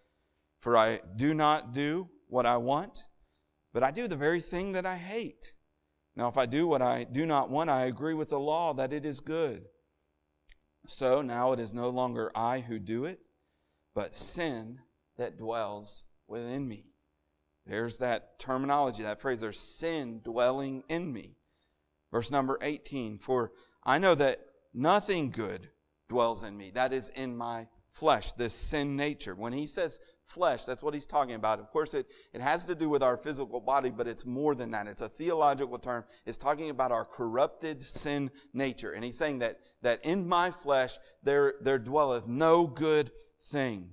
for 0.61 0.77
I 0.77 1.01
do 1.17 1.35
not 1.35 1.75
do 1.75 2.09
what 2.31 2.47
I 2.47 2.57
want, 2.57 3.09
but 3.73 3.83
I 3.83 3.91
do 3.91 4.09
the 4.09 4.17
very 4.17 4.41
thing 4.41 4.73
that 4.73 4.87
I 4.87 4.97
hate. 4.97 5.55
Now, 6.17 6.29
if 6.29 6.37
I 6.37 6.47
do 6.47 6.67
what 6.67 6.83
I 6.83 7.05
do 7.05 7.27
not 7.27 7.51
want, 7.51 7.71
I 7.71 7.85
agree 7.85 8.15
with 8.15 8.31
the 8.31 8.39
law 8.39 8.73
that 8.75 8.93
it 8.93 9.05
is 9.05 9.21
good. 9.21 9.67
So 10.87 11.23
now 11.23 11.53
it 11.53 11.61
is 11.61 11.75
no 11.75 11.89
longer 11.91 12.33
I 12.35 12.61
who 12.61 12.79
do 12.79 13.05
it, 13.05 13.21
but 13.95 14.15
sin 14.15 14.81
that 15.17 15.37
dwells 15.37 16.07
within 16.27 16.67
me. 16.67 16.87
There's 17.67 17.99
that 17.99 18.39
terminology, 18.39 19.03
that 19.03 19.21
phrase, 19.21 19.41
there's 19.41 19.59
sin 19.59 20.21
dwelling 20.25 20.83
in 20.89 21.13
me. 21.13 21.37
Verse 22.11 22.31
number 22.31 22.59
18 22.63 23.19
For 23.19 23.53
I 23.85 23.99
know 23.99 24.15
that 24.15 24.39
nothing 24.75 25.31
good 25.31 25.69
dwells 26.09 26.43
in 26.43 26.57
me, 26.57 26.71
that 26.75 26.93
is 26.93 27.11
in 27.11 27.37
my 27.37 27.69
flesh, 27.93 28.33
this 28.33 28.55
sin 28.55 28.97
nature. 28.97 29.35
When 29.35 29.53
he 29.53 29.67
says 29.67 29.99
flesh. 30.31 30.65
That's 30.65 30.83
what 30.83 30.95
he's 30.95 31.07
talking 31.07 31.35
about. 31.35 31.59
Of 31.59 31.71
course, 31.71 31.95
it, 31.95 32.07
it 32.33 32.41
has 32.41 32.65
to 32.67 32.75
do 32.75 32.89
with 32.89 33.03
our 33.03 33.17
physical 33.17 33.61
body, 33.61 33.91
but 33.91 34.07
it's 34.07 34.25
more 34.25 34.55
than 34.55 34.71
that. 34.71 34.87
It's 34.87 35.03
a 35.03 35.09
theological 35.09 35.79
term. 35.79 36.05
It's 36.27 36.39
talking 36.39 36.71
about 36.71 36.93
our 36.93 37.05
corrupted 37.05 37.83
sin 37.83 38.31
nature. 38.55 38.93
And 38.93 39.05
he's 39.05 39.19
saying 39.19 39.41
that, 39.41 39.59
that 39.83 40.05
in 40.05 40.27
my 40.27 40.51
flesh 40.51 40.97
there, 41.23 41.55
there 41.61 41.79
dwelleth 41.79 42.27
no 42.27 42.67
good 42.67 43.11
thing. 43.51 43.91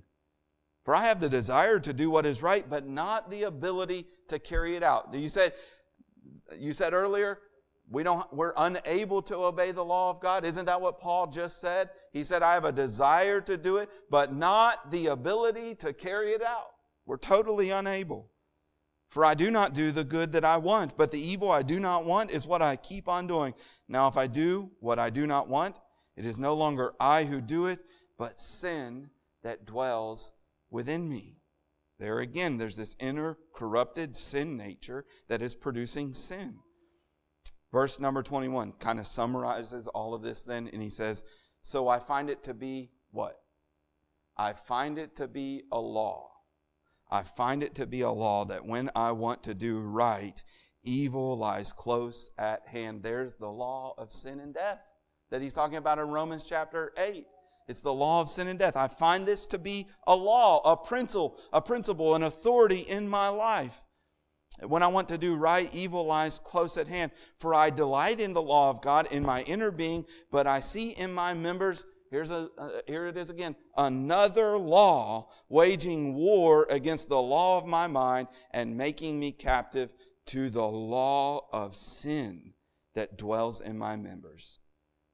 For 0.84 0.94
I 0.94 1.04
have 1.04 1.20
the 1.20 1.28
desire 1.28 1.78
to 1.80 1.92
do 1.92 2.08
what 2.10 2.24
is 2.24 2.42
right, 2.42 2.64
but 2.68 2.86
not 2.86 3.30
the 3.30 3.42
ability 3.42 4.06
to 4.28 4.38
carry 4.38 4.74
it 4.74 4.82
out. 4.82 5.12
You 5.12 5.28
said, 5.28 5.52
you 6.56 6.72
said 6.72 6.94
earlier, 6.94 7.40
we 7.90 8.02
don't, 8.02 8.30
we're 8.32 8.52
unable 8.56 9.22
to 9.22 9.36
obey 9.36 9.72
the 9.72 9.84
law 9.84 10.10
of 10.10 10.20
God. 10.20 10.44
Isn't 10.44 10.66
that 10.66 10.80
what 10.80 11.00
Paul 11.00 11.28
just 11.28 11.60
said? 11.60 11.88
He 12.12 12.22
said, 12.22 12.42
I 12.42 12.54
have 12.54 12.66
a 12.66 12.72
desire 12.72 13.40
to 13.42 13.56
do 13.56 13.78
it, 13.78 13.88
but 14.10 14.34
not 14.34 14.90
the 14.90 15.06
ability 15.06 15.74
to 15.76 15.92
carry 15.92 16.32
it 16.32 16.42
out. 16.42 16.72
We're 17.06 17.16
totally 17.16 17.70
unable. 17.70 18.30
For 19.08 19.24
I 19.24 19.32
do 19.32 19.50
not 19.50 19.72
do 19.72 19.90
the 19.90 20.04
good 20.04 20.32
that 20.32 20.44
I 20.44 20.58
want, 20.58 20.98
but 20.98 21.10
the 21.10 21.20
evil 21.20 21.50
I 21.50 21.62
do 21.62 21.80
not 21.80 22.04
want 22.04 22.30
is 22.30 22.46
what 22.46 22.60
I 22.60 22.76
keep 22.76 23.08
on 23.08 23.26
doing. 23.26 23.54
Now, 23.88 24.06
if 24.06 24.18
I 24.18 24.26
do 24.26 24.70
what 24.80 24.98
I 24.98 25.08
do 25.08 25.26
not 25.26 25.48
want, 25.48 25.76
it 26.14 26.26
is 26.26 26.38
no 26.38 26.52
longer 26.52 26.92
I 27.00 27.24
who 27.24 27.40
do 27.40 27.66
it, 27.66 27.80
but 28.18 28.38
sin 28.38 29.08
that 29.42 29.64
dwells 29.64 30.34
within 30.70 31.08
me. 31.08 31.36
There 31.98 32.18
again, 32.20 32.58
there's 32.58 32.76
this 32.76 32.96
inner 33.00 33.38
corrupted 33.54 34.14
sin 34.14 34.58
nature 34.58 35.06
that 35.28 35.40
is 35.40 35.54
producing 35.54 36.12
sin. 36.12 36.58
Verse 37.72 38.00
number 38.00 38.22
21 38.22 38.72
kind 38.78 38.98
of 38.98 39.06
summarizes 39.06 39.88
all 39.88 40.14
of 40.14 40.22
this 40.22 40.42
then, 40.42 40.68
and 40.72 40.82
he 40.82 40.90
says, 40.90 41.24
So 41.62 41.88
I 41.88 41.98
find 41.98 42.30
it 42.30 42.42
to 42.44 42.54
be 42.54 42.90
what? 43.10 43.38
I 44.36 44.52
find 44.52 44.98
it 44.98 45.16
to 45.16 45.28
be 45.28 45.64
a 45.72 45.80
law. 45.80 46.30
I 47.10 47.22
find 47.22 47.62
it 47.62 47.74
to 47.76 47.86
be 47.86 48.02
a 48.02 48.10
law 48.10 48.44
that 48.46 48.64
when 48.64 48.90
I 48.94 49.12
want 49.12 49.42
to 49.44 49.54
do 49.54 49.80
right, 49.80 50.42
evil 50.84 51.36
lies 51.36 51.72
close 51.72 52.30
at 52.38 52.66
hand. 52.66 53.02
There's 53.02 53.34
the 53.34 53.48
law 53.48 53.94
of 53.98 54.12
sin 54.12 54.40
and 54.40 54.54
death 54.54 54.80
that 55.30 55.42
he's 55.42 55.54
talking 55.54 55.76
about 55.76 55.98
in 55.98 56.08
Romans 56.08 56.44
chapter 56.48 56.92
8. 56.96 57.26
It's 57.68 57.82
the 57.82 57.92
law 57.92 58.22
of 58.22 58.30
sin 58.30 58.48
and 58.48 58.58
death. 58.58 58.76
I 58.76 58.88
find 58.88 59.26
this 59.26 59.44
to 59.46 59.58
be 59.58 59.86
a 60.06 60.16
law, 60.16 60.60
a 60.64 60.76
principle, 60.76 61.38
a 61.52 61.60
principle, 61.60 62.14
an 62.14 62.22
authority 62.22 62.80
in 62.80 63.08
my 63.08 63.28
life. 63.28 63.82
When 64.66 64.82
I 64.82 64.88
want 64.88 65.08
to 65.08 65.18
do 65.18 65.36
right, 65.36 65.72
evil 65.74 66.04
lies 66.04 66.38
close 66.38 66.76
at 66.76 66.88
hand. 66.88 67.12
For 67.38 67.54
I 67.54 67.70
delight 67.70 68.20
in 68.20 68.32
the 68.32 68.42
law 68.42 68.70
of 68.70 68.82
God 68.82 69.12
in 69.12 69.22
my 69.22 69.42
inner 69.42 69.70
being, 69.70 70.04
but 70.30 70.46
I 70.46 70.60
see 70.60 70.90
in 70.90 71.12
my 71.12 71.32
members, 71.32 71.84
here's 72.10 72.30
a, 72.30 72.50
uh, 72.58 72.80
here 72.86 73.06
it 73.06 73.16
is 73.16 73.30
again, 73.30 73.54
another 73.76 74.58
law 74.58 75.30
waging 75.48 76.14
war 76.14 76.66
against 76.70 77.08
the 77.08 77.22
law 77.22 77.58
of 77.58 77.66
my 77.66 77.86
mind 77.86 78.28
and 78.50 78.76
making 78.76 79.20
me 79.20 79.30
captive 79.30 79.94
to 80.26 80.50
the 80.50 80.66
law 80.66 81.46
of 81.52 81.76
sin 81.76 82.54
that 82.94 83.16
dwells 83.16 83.60
in 83.60 83.78
my 83.78 83.96
members. 83.96 84.58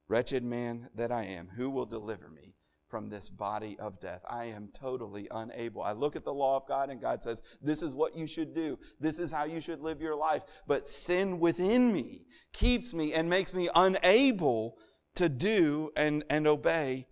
Wretched 0.07 0.43
man 0.43 0.89
that 0.95 1.11
I 1.11 1.23
am, 1.23 1.49
who 1.55 1.69
will 1.69 1.85
deliver 1.85 2.29
me 2.29 2.54
from 2.95 3.09
this 3.09 3.27
body 3.27 3.75
of 3.77 3.99
death? 3.99 4.23
I 4.25 4.45
am 4.45 4.69
totally 4.73 5.27
unable. 5.29 5.81
I 5.81 5.91
look 5.91 6.15
at 6.15 6.23
the 6.23 6.33
law 6.33 6.55
of 6.55 6.65
God, 6.65 6.89
and 6.89 7.01
God 7.01 7.21
says, 7.21 7.41
This 7.61 7.81
is 7.81 7.93
what 7.93 8.15
you 8.15 8.25
should 8.25 8.55
do. 8.55 8.79
This 9.01 9.19
is 9.19 9.33
how 9.33 9.43
you 9.43 9.59
should 9.59 9.81
live 9.81 9.99
your 9.99 10.15
life. 10.15 10.45
But 10.65 10.87
sin 10.87 11.37
within 11.37 11.91
me 11.91 12.21
keeps 12.53 12.93
me 12.93 13.11
and 13.11 13.29
makes 13.29 13.53
me 13.53 13.67
unable 13.75 14.77
to 15.15 15.27
do 15.27 15.91
and, 15.97 16.23
and 16.29 16.47
obey 16.47 17.05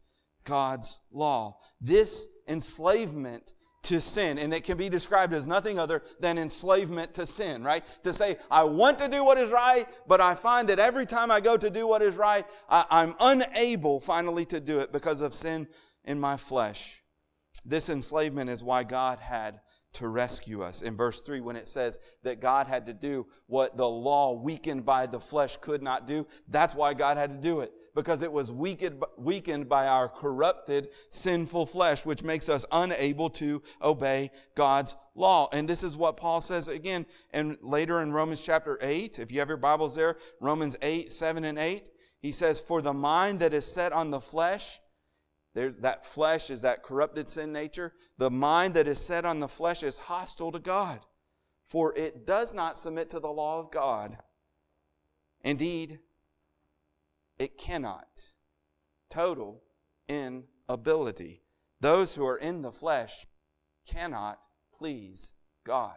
God's 0.46 1.02
law. 1.12 1.58
This 1.82 2.30
enslavement 2.48 3.52
to 3.84 4.02
sin. 4.02 4.38
And 4.38 4.54
it 4.54 4.64
can 4.64 4.78
be 4.78 4.90
described 4.90 5.34
as 5.34 5.46
nothing 5.46 5.78
other 5.78 6.02
than 6.20 6.38
enslavement 6.38 7.14
to 7.16 7.26
sin, 7.26 7.64
right? 7.64 7.84
To 8.04 8.14
say, 8.14 8.38
I 8.50 8.64
want 8.64 8.98
to 9.00 9.08
do 9.08 9.24
what 9.24 9.38
is 9.38 9.52
right, 9.52 9.88
but 10.08 10.22
I 10.22 10.36
find 10.36 10.70
that 10.70 10.80
every 10.80 11.06
time 11.06 11.30
I 11.30 11.40
go 11.40 11.58
to 11.58 11.70
do 11.70 11.86
what 11.86 12.02
is 12.02 12.16
right, 12.16 12.46
I, 12.70 13.04
am 13.04 13.16
unable 13.20 14.00
finally 14.00 14.46
to 14.46 14.60
do 14.60 14.80
it 14.80 14.92
because 14.92 15.22
of 15.22 15.34
sin 15.34 15.68
in 16.06 16.20
my 16.20 16.38
flesh. 16.38 17.04
This 17.66 17.90
enslavement 17.90 18.50
is 18.50 18.64
why 18.64 18.84
God 18.84 19.20
had 19.20 19.60
to 19.94 20.08
rescue 20.08 20.64
us. 20.64 20.82
In 20.82 20.98
verse 20.98 21.22
3, 21.22 21.42
when 21.42 21.56
it 21.56 21.68
says 21.68 22.00
that 22.24 22.42
God 22.42 22.66
had 22.66 22.86
to 22.88 22.94
do 22.94 23.28
what 23.46 23.78
the 23.78 23.88
law 23.88 24.34
weakened 24.34 24.86
by 24.86 25.06
the 25.06 25.20
flesh 25.20 25.58
could 25.58 25.84
not 25.84 26.08
do, 26.08 26.26
that's 26.48 26.74
why 26.74 26.94
God 26.94 27.18
had 27.18 27.42
to 27.42 27.48
do 27.48 27.60
it 27.60 27.72
because 27.96 28.24
it 28.24 28.32
was 28.32 28.52
weakened, 28.52 29.70
by 29.70 29.88
our 29.88 30.10
corrupted, 30.10 30.90
sinful 31.10 31.66
flesh, 31.68 32.06
which 32.06 32.24
makes 32.24 32.50
us 32.50 32.66
unable 32.72 33.30
to 33.30 33.62
obey 33.82 34.32
God's 34.56 34.96
law. 35.16 35.48
And 35.54 35.68
this 35.68 35.84
is 35.84 35.96
what 35.96 36.18
Paul 36.18 36.42
says 36.42 36.68
again 36.68 37.06
and 37.32 37.58
later 37.62 38.02
in 38.02 38.12
Romans 38.12 38.44
chapter 38.44 38.80
8. 38.82 39.20
If 39.20 39.32
you 39.32 39.40
have 39.40 39.48
your 39.48 39.58
Bibles 39.58 39.96
there, 39.96 40.18
Romans 40.40 40.76
8, 40.82 41.12
7 41.12 41.46
and 41.46 41.60
8. 41.60 41.90
He 42.20 42.32
says, 42.32 42.60
For 42.60 42.82
the 42.82 42.94
mind 42.94 43.42
that 43.42 43.54
is 43.54 43.66
set 43.66 43.92
on 43.92 44.10
the 44.10 44.22
flesh, 44.22 44.80
that 45.54 46.06
flesh 46.06 46.50
is 46.50 46.62
that 46.62 46.82
corrupted 46.82 47.30
sin 47.30 47.54
nature. 47.54 47.94
The 48.18 48.32
mind 48.32 48.74
that 48.74 48.88
is 48.88 49.00
set 49.00 49.24
on 49.24 49.40
the 49.40 49.48
flesh 49.48 49.84
is 49.84 50.00
hostile 50.00 50.52
to 50.52 50.60
God, 50.60 51.00
for 51.68 51.94
it 51.96 52.26
does 52.26 52.56
not 52.56 52.78
submit 52.78 53.12
to 53.12 53.20
the 53.20 53.28
law 53.28 53.60
of 53.60 53.72
God. 53.72 54.18
Indeed, 55.44 56.00
it 57.38 57.58
cannot. 57.58 58.08
Total 59.10 59.62
inability. 60.08 61.42
Those 61.80 62.16
who 62.16 62.26
are 62.26 62.38
in 62.38 62.62
the 62.62 62.72
flesh 62.72 63.26
cannot 63.88 64.40
please 64.78 65.34
God. 65.66 65.96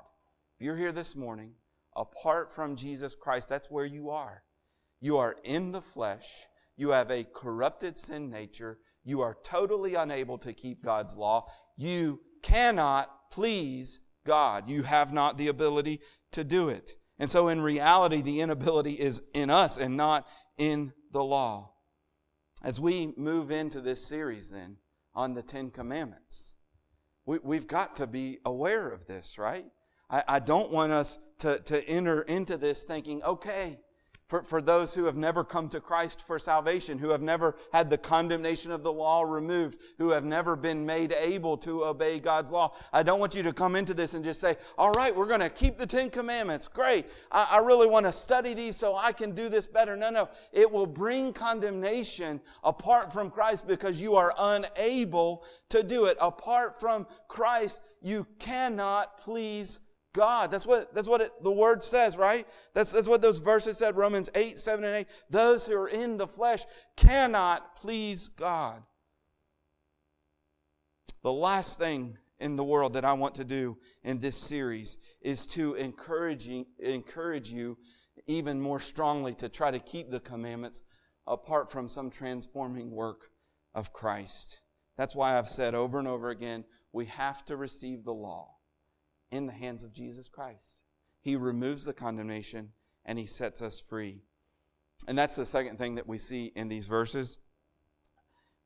If 0.59 0.65
you're 0.65 0.77
here 0.77 0.93
this 0.93 1.15
morning, 1.15 1.53
apart 1.95 2.53
from 2.53 2.77
Jesus 2.77 3.15
Christ, 3.15 3.49
that's 3.49 3.71
where 3.71 3.85
you 3.85 4.11
are. 4.11 4.43
You 5.01 5.19
are 5.19 5.37
in 5.45 5.73
the 5.73 5.81
flesh. 5.81 6.29
You 6.77 6.91
have 6.91 7.11
a 7.11 7.25
corrupted 7.25 7.99
sin 7.99 8.31
nature. 8.31 8.79
You 9.05 9.21
are 9.21 9.37
totally 9.45 9.95
unable 9.95 10.39
to 10.39 10.53
keep 10.53 10.83
God's 10.83 11.15
law. 11.15 11.47
You 11.77 12.21
cannot 12.43 13.31
please 13.31 14.01
God. 14.25 14.69
You 14.69 14.83
have 14.83 15.13
not 15.13 15.39
the 15.39 15.49
ability 15.49 16.01
to 16.33 16.45
do 16.45 16.69
it. 16.69 16.97
And 17.19 17.31
so, 17.31 17.49
in 17.49 17.61
reality, 17.61 18.21
the 18.21 18.41
inability 18.41 18.93
is 18.93 19.23
in 19.33 19.49
us 19.49 19.79
and 19.79 19.97
not 19.97 20.27
in 20.59 20.93
the 21.13 21.25
law. 21.25 21.73
As 22.63 22.81
we 22.81 23.13
move 23.17 23.51
into 23.51 23.81
this 23.81 24.05
series 24.05 24.51
then 24.51 24.79
on 25.15 25.35
the 25.35 25.43
Ten 25.43 25.71
Commandments, 25.71 26.55
we, 27.25 27.57
have 27.57 27.67
got 27.67 27.97
to 27.97 28.07
be 28.07 28.39
aware 28.45 28.89
of 28.89 29.07
this, 29.07 29.37
right? 29.39 29.67
I, 30.09 30.23
I 30.29 30.39
don't 30.39 30.71
want 30.71 30.93
us 30.93 31.19
to, 31.39 31.59
to 31.65 31.89
enter 31.89 32.23
into 32.23 32.57
this 32.57 32.85
thinking, 32.85 33.23
okay, 33.25 33.81
for, 34.29 34.43
for 34.43 34.61
those 34.61 34.93
who 34.93 35.05
have 35.05 35.17
never 35.17 35.45
come 35.45 35.69
to 35.69 35.81
Christ 35.81 36.27
for 36.27 36.39
salvation, 36.39 36.99
who 36.99 37.11
have 37.11 37.23
never 37.23 37.57
had 37.73 37.89
the 37.89 37.99
condemnation 37.99 38.73
of 38.73 38.83
the 38.83 38.93
law 38.93 39.23
removed, 39.23 39.79
who 39.99 40.11
have 40.11 40.25
never 40.25 40.57
been 40.57 40.85
made 40.85 41.13
able 41.13 41.57
to 41.59 41.85
obey 41.85 42.19
God's 42.19 42.51
law. 42.51 42.75
I 42.93 43.05
don't 43.05 43.21
want 43.21 43.37
you 43.37 43.45
to 43.45 43.53
come 43.53 43.77
into 43.77 43.95
this 43.95 44.15
and 44.15 44.25
just 44.25 44.41
say, 44.41 44.57
all 44.77 44.91
right, 44.93 45.15
we're 45.15 45.29
going 45.29 45.41
to 45.41 45.49
keep 45.49 45.79
the 45.79 45.87
Ten 45.87 46.11
Commandments. 46.11 46.67
Great. 46.67 47.07
I, 47.31 47.49
I 47.53 47.59
really 47.59 47.87
want 47.87 48.07
to 48.07 48.13
study 48.13 48.53
these 48.53 48.77
so 48.77 48.97
I 48.97 49.13
can 49.13 49.33
do 49.33 49.49
this 49.49 49.69
better. 49.69 49.97
No, 49.97 50.11
no. 50.11 50.29
It 50.53 50.71
will 50.71 50.87
bring 50.87 51.33
condemnation 51.33 52.41
apart 52.65 53.13
from 53.13 53.31
Christ 53.31 53.69
because 53.69 54.01
you 54.01 54.17
are 54.17 54.35
unable 54.37 55.45
to 55.69 55.85
do 55.85 56.07
it. 56.07 56.17
Apart 56.21 56.81
from 56.81 57.07
Christ, 57.29 57.81
you 58.03 58.27
cannot 58.41 59.19
please 59.19 59.81
God. 60.17 60.51
That's 60.51 60.67
what, 60.67 60.93
that's 60.95 61.07
what 61.07 61.21
it, 61.21 61.31
the 61.45 61.53
word 61.53 61.85
says, 61.85 62.17
right? 62.17 62.49
That's, 62.75 62.91
that's 62.91 63.07
what 63.07 63.23
those 63.23 63.39
verses 63.39 63.77
said, 63.77 63.97
Romans 63.97 64.31
8, 64.35 64.59
7, 64.59 64.85
and 64.85 64.97
8. 64.97 65.07
Those 65.31 65.67
who 65.67 65.77
are 65.77 65.89
in 65.89 66.17
the 66.17 66.27
flesh 66.27 66.65
cannot 66.97 67.77
please 67.77 68.29
God. 68.29 68.83
The 71.23 71.33
last 71.33 71.79
thing 71.79 72.17
in 72.41 72.57
the 72.57 72.65
world 72.65 72.95
that 72.95 73.05
I 73.05 73.13
want 73.13 73.35
to 73.37 73.45
do 73.45 73.77
in 74.03 74.19
this 74.19 74.37
series 74.37 74.97
is 75.21 75.47
to 75.49 75.75
encourage, 75.75 76.49
encourage 76.79 77.51
you 77.51 77.77
even 78.27 78.61
more 78.61 78.81
strongly 78.81 79.35
to 79.35 79.49
try 79.49 79.71
to 79.71 79.79
keep 79.79 80.11
the 80.11 80.21
commandments 80.21 80.83
apart 81.27 81.71
from 81.71 81.89
some 81.89 82.11
transforming 82.11 82.91
work 82.91 83.31
of 83.75 83.93
Christ. 83.93 84.63
That's 84.97 85.15
why 85.15 85.37
I've 85.37 85.49
said 85.49 85.75
over 85.75 85.99
and 85.99 86.09
over 86.09 86.31
again, 86.31 86.65
we 86.93 87.05
have 87.07 87.45
to 87.47 87.57
receive 87.57 88.05
the 88.05 88.15
law 88.15 88.56
in 89.31 89.47
the 89.47 89.53
hands 89.53 89.83
of 89.83 89.93
Jesus 89.93 90.29
Christ. 90.29 90.81
He 91.21 91.37
removes 91.37 91.85
the 91.85 91.93
condemnation 91.93 92.73
and 93.05 93.19
he 93.19 93.27
sets 93.27 93.63
us 93.63 93.81
free. 93.81 94.23
And 95.09 95.17
that's 95.17 95.37
the 95.37 95.47
second 95.47 95.79
thing 95.79 95.97
that 95.97 96.07
we 96.07 96.19
see 96.19 96.53
in 96.57 96.69
these 96.69 96.87
verses. 96.87 97.39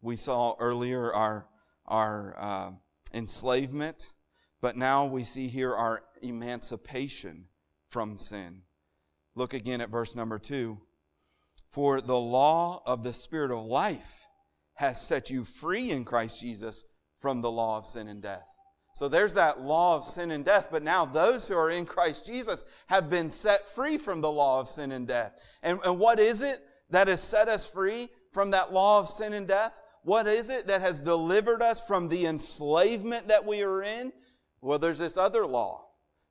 We 0.01 0.17
saw 0.17 0.55
earlier 0.59 1.13
our, 1.13 1.47
our 1.87 2.35
uh, 2.39 2.71
enslavement, 3.13 4.13
but 4.61 4.77
now 4.77 5.07
we 5.07 5.25
see 5.25 5.49
here 5.49 5.75
our 5.75 6.03
emancipation 6.23 7.47
from 7.89 8.17
sin. 8.17 8.63
Look 9.35 9.55
again 9.55 9.81
at 9.81 9.91
verse 9.91 10.15
number 10.15 10.39
two. 10.39 10.81
For 11.71 12.01
the 12.01 12.19
law 12.19 12.83
of 12.87 13.05
the 13.05 13.13
Spirit 13.13 13.51
of 13.51 13.65
life 13.65 14.27
has 14.75 15.01
set 15.01 15.31
you 15.31 15.45
free 15.45 15.91
in 15.91 16.05
Christ 16.05 16.41
Jesus 16.41 16.85
from 17.21 17.43
the 17.43 17.51
law 17.51 17.79
of 17.79 17.87
sin 17.87 18.09
and 18.09 18.23
death. 18.23 18.49
So 19.01 19.09
there's 19.09 19.33
that 19.33 19.63
law 19.63 19.97
of 19.97 20.05
sin 20.05 20.31
and 20.31 20.45
death, 20.45 20.69
but 20.71 20.83
now 20.83 21.07
those 21.07 21.49
who 21.49 21.57
are 21.57 21.71
in 21.71 21.87
Christ 21.87 22.27
Jesus 22.27 22.65
have 22.89 23.09
been 23.09 23.31
set 23.31 23.67
free 23.67 23.97
from 23.97 24.21
the 24.21 24.31
law 24.31 24.61
of 24.61 24.69
sin 24.69 24.93
and 24.93 25.09
death. 25.09 25.41
And, 25.63 25.81
and 25.87 25.99
what 25.99 26.21
is 26.21 26.43
it 26.43 26.59
that 26.91 27.09
has 27.09 27.23
set 27.23 27.49
us 27.49 27.65
free 27.65 28.11
from 28.35 28.51
that 28.51 28.75
law 28.75 29.01
of 29.01 29.09
sin 29.09 29.33
and 29.33 29.49
death? 29.49 29.81
What 30.03 30.27
is 30.27 30.51
it 30.51 30.67
that 30.67 30.83
has 30.83 31.01
delivered 31.01 31.63
us 31.63 31.81
from 31.81 32.09
the 32.09 32.27
enslavement 32.27 33.29
that 33.29 33.47
we 33.47 33.63
are 33.63 33.83
in? 33.83 34.13
Well, 34.61 34.79
there's 34.79 34.99
this 34.99 35.17
other 35.17 35.47
law. 35.47 35.87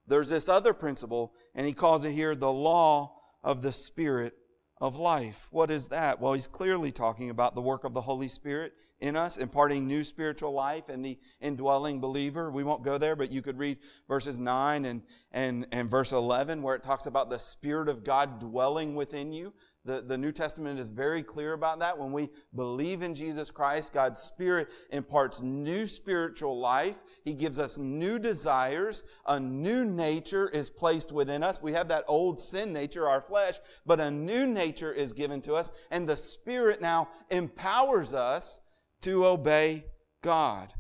There's 0.06 0.30
this 0.30 0.48
other 0.48 0.76
principle, 0.76 1.34
and 1.56 1.66
he 1.66 1.74
calls 1.74 2.06
it 2.06 2.12
here 2.12 2.36
the 2.36 2.52
law 2.52 3.20
of 3.44 3.64
the 3.64 3.72
Spirit 3.72 4.36
of 4.82 4.98
life. 4.98 5.48
What 5.52 5.70
is 5.70 5.90
that? 5.90 6.22
Well, 6.22 6.34
he's 6.34 6.48
clearly 6.48 6.92
talking 6.92 7.30
about 7.30 7.54
the 7.54 7.62
work 7.62 7.84
of 7.84 7.94
the 7.94 8.02
Holy 8.02 8.30
Spirit 8.30 8.74
in 9.02 9.16
us, 9.16 9.38
imparting 9.38 9.88
new 9.88 10.04
spiritual 10.04 10.52
life 10.52 10.90
in 10.90 11.02
the 11.02 11.18
indwelling 11.42 12.00
believer. 12.00 12.50
We 12.50 12.64
won't 12.64 12.84
go 12.84 12.98
there, 12.98 13.16
but 13.16 13.32
you 13.32 13.42
could 13.42 13.58
read 13.58 13.78
verses 14.08 14.38
9 14.38 14.86
and, 14.86 15.02
and, 15.32 15.68
and 15.72 15.90
verse 15.90 16.12
11 16.12 16.62
where 16.62 16.76
it 16.76 16.84
talks 16.84 17.06
about 17.06 17.30
the 17.30 17.40
Spirit 17.40 17.90
of 17.90 18.04
God 18.04 18.40
dwelling 18.40 18.96
within 18.96 19.34
you. 19.34 19.54
The, 19.86 20.02
the 20.02 20.18
New 20.18 20.34
Testament 20.34 20.78
is 20.78 20.90
very 20.90 21.24
clear 21.24 21.54
about 21.54 21.80
that. 21.80 21.98
When 21.98 22.12
we 22.12 22.30
believe 22.54 23.02
in 23.02 23.16
Jesus 23.16 23.50
Christ, 23.50 23.94
God's 23.94 24.20
Spirit 24.20 24.68
imparts 24.92 25.42
new 25.42 25.88
spiritual 25.88 26.60
life. 26.60 26.98
He 27.24 27.34
gives 27.34 27.60
us 27.60 27.78
new 27.78 28.20
desires. 28.20 29.04
A 29.26 29.40
new 29.40 29.86
nature 29.86 30.50
is 30.50 30.70
placed 30.70 31.14
within 31.14 31.44
us. 31.44 31.64
We 31.64 31.72
have 31.72 31.88
that 31.88 32.04
old 32.08 32.42
sin 32.42 32.74
nature, 32.74 33.08
our 33.08 33.22
flesh, 33.22 33.56
but 33.86 34.02
a 34.02 34.12
new 34.12 34.46
nature 34.46 34.92
is 34.92 35.14
given 35.14 35.42
to 35.44 35.54
us. 35.54 35.72
And 35.92 36.08
the 36.08 36.18
Spirit 36.18 36.82
now 36.82 37.08
empowers 37.30 38.14
us 38.14 38.60
to 39.02 39.26
obey 39.26 39.86
God. 40.22 40.74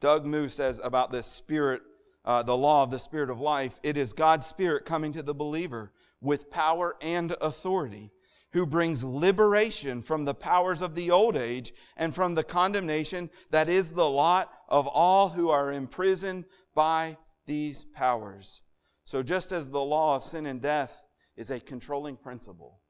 Doug 0.00 0.24
Moo 0.24 0.48
says 0.48 0.80
about 0.84 1.10
this 1.10 1.26
Spirit, 1.26 1.82
uh, 2.24 2.44
the 2.44 2.56
law 2.56 2.84
of 2.84 2.92
the 2.92 3.00
Spirit 3.00 3.28
of 3.28 3.40
life, 3.40 3.80
it 3.82 3.96
is 3.96 4.12
God's 4.12 4.46
Spirit 4.46 4.84
coming 4.84 5.12
to 5.12 5.22
the 5.22 5.34
believer 5.34 5.92
with 6.20 6.50
power 6.50 6.96
and 7.02 7.34
authority 7.40 8.12
who 8.52 8.66
brings 8.66 9.04
liberation 9.04 10.02
from 10.02 10.24
the 10.24 10.34
powers 10.34 10.82
of 10.82 10.94
the 10.94 11.10
old 11.10 11.36
age 11.36 11.72
and 11.96 12.14
from 12.14 12.34
the 12.34 12.44
condemnation 12.44 13.30
that 13.50 13.68
is 13.68 13.92
the 13.92 14.08
lot 14.08 14.52
of 14.68 14.86
all 14.88 15.28
who 15.28 15.48
are 15.50 15.72
imprisoned 15.72 16.44
by 16.74 17.16
these 17.46 17.84
powers. 17.84 18.62
So, 19.04 19.22
just 19.22 19.52
as 19.52 19.70
the 19.70 19.80
law 19.80 20.16
of 20.16 20.24
sin 20.24 20.46
and 20.46 20.60
death 20.60 21.02
is 21.36 21.50
a 21.50 21.60
controlling 21.60 22.16
principle 22.16 22.80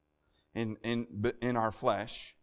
in, 0.55 0.77
in, 0.83 1.07
in 1.41 1.57
our 1.57 1.73
flesh, 1.73 2.35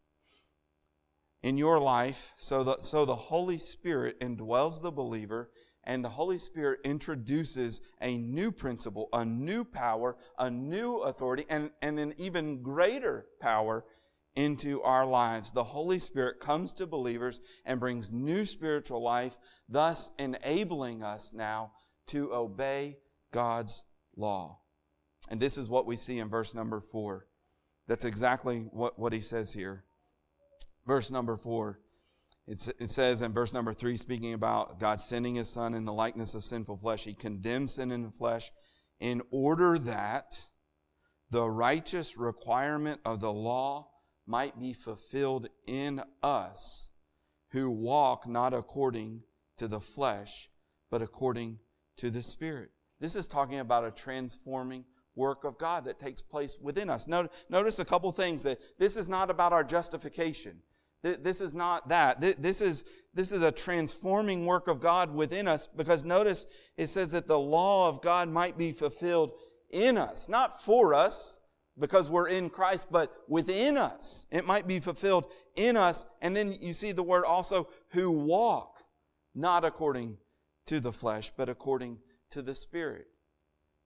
in 1.43 1.57
your 1.57 1.79
life, 1.79 2.33
so 2.37 2.63
the, 2.63 2.77
so 2.81 3.05
the 3.05 3.15
Holy 3.15 3.57
Spirit 3.57 4.19
indwells 4.19 4.81
the 4.81 4.91
believer 4.91 5.51
and 5.87 6.03
the 6.03 6.09
Holy 6.09 6.37
Spirit 6.37 6.81
introduces 6.83 7.81
a 8.01 8.17
new 8.17 8.51
principle, 8.51 9.07
a 9.13 9.23
new 9.23 9.63
power, 9.63 10.17
a 10.37 10.51
new 10.51 10.97
authority, 10.97 11.45
and, 11.49 11.71
and 11.81 11.97
an 11.97 12.13
even 12.17 12.61
greater 12.61 13.25
power 13.39 13.85
into 14.35 14.81
our 14.83 15.05
lives. 15.05 15.53
The 15.53 15.63
Holy 15.63 15.99
Spirit 15.99 16.41
comes 16.41 16.73
to 16.73 16.85
believers 16.85 17.39
and 17.65 17.79
brings 17.79 18.11
new 18.11 18.45
spiritual 18.45 19.01
life, 19.01 19.37
thus 19.69 20.11
enabling 20.19 21.03
us 21.03 21.33
now 21.33 21.71
to 22.07 22.33
obey 22.33 22.97
God's 23.31 23.83
law. 24.17 24.59
And 25.29 25.39
this 25.39 25.57
is 25.57 25.69
what 25.69 25.87
we 25.87 25.95
see 25.95 26.19
in 26.19 26.27
verse 26.27 26.53
number 26.53 26.81
four. 26.81 27.27
That's 27.87 28.05
exactly 28.05 28.67
what, 28.71 28.99
what 28.99 29.13
he 29.13 29.21
says 29.21 29.53
here. 29.53 29.85
Verse 30.85 31.09
number 31.09 31.37
four. 31.37 31.79
It's, 32.47 32.67
it 32.67 32.87
says 32.87 33.21
in 33.21 33.33
verse 33.33 33.53
number 33.53 33.73
three, 33.73 33.97
speaking 33.97 34.33
about 34.33 34.79
God 34.79 35.01
sending 35.01 35.35
his 35.35 35.49
son 35.49 35.73
in 35.73 35.83
the 35.83 35.93
likeness 35.93 36.33
of 36.33 36.43
sinful 36.43 36.77
flesh, 36.77 37.03
he 37.03 37.13
condemns 37.13 37.73
sin 37.73 37.91
in 37.91 38.03
the 38.03 38.11
flesh 38.11 38.51
in 38.99 39.21
order 39.31 39.77
that 39.79 40.39
the 41.29 41.47
righteous 41.47 42.17
requirement 42.17 43.01
of 43.03 43.19
the 43.19 43.31
law 43.31 43.89
might 44.25 44.57
be 44.59 44.73
fulfilled 44.73 45.49
in 45.67 46.01
us 46.23 46.91
who 47.51 47.69
walk 47.69 48.27
not 48.27 48.53
according 48.53 49.23
to 49.57 49.67
the 49.67 49.79
flesh, 49.79 50.49
but 50.89 51.01
according 51.01 51.59
to 51.97 52.09
the 52.09 52.23
Spirit. 52.23 52.69
This 52.99 53.15
is 53.15 53.27
talking 53.27 53.59
about 53.59 53.85
a 53.85 53.91
transforming 53.91 54.85
work 55.15 55.43
of 55.43 55.57
God 55.57 55.85
that 55.85 55.99
takes 55.99 56.21
place 56.21 56.57
within 56.61 56.89
us. 56.89 57.07
Notice 57.07 57.79
a 57.79 57.85
couple 57.85 58.11
things 58.11 58.43
that 58.43 58.59
this 58.79 58.95
is 58.95 59.09
not 59.09 59.29
about 59.29 59.53
our 59.53 59.63
justification. 59.63 60.61
This 61.03 61.41
is 61.41 61.53
not 61.53 61.89
that. 61.89 62.19
This 62.19 62.61
is, 62.61 62.85
this 63.13 63.31
is 63.31 63.43
a 63.43 63.51
transforming 63.51 64.45
work 64.45 64.67
of 64.67 64.81
God 64.81 65.13
within 65.13 65.47
us 65.47 65.67
because 65.67 66.03
notice 66.03 66.45
it 66.77 66.87
says 66.87 67.11
that 67.11 67.27
the 67.27 67.39
law 67.39 67.87
of 67.87 68.01
God 68.01 68.29
might 68.29 68.57
be 68.57 68.71
fulfilled 68.71 69.33
in 69.69 69.97
us, 69.97 70.27
not 70.27 70.63
for 70.63 70.93
us 70.93 71.39
because 71.79 72.09
we're 72.09 72.29
in 72.29 72.49
Christ, 72.49 72.87
but 72.91 73.11
within 73.27 73.77
us. 73.77 74.25
It 74.31 74.45
might 74.45 74.67
be 74.67 74.79
fulfilled 74.79 75.31
in 75.55 75.77
us. 75.77 76.05
And 76.21 76.35
then 76.35 76.53
you 76.59 76.73
see 76.73 76.91
the 76.91 77.03
word 77.03 77.25
also, 77.25 77.69
who 77.89 78.09
walk 78.09 78.79
not 79.35 79.63
according 79.63 80.17
to 80.65 80.79
the 80.79 80.91
flesh, 80.91 81.31
but 81.37 81.49
according 81.49 81.99
to 82.31 82.41
the 82.41 82.55
Spirit. 82.55 83.07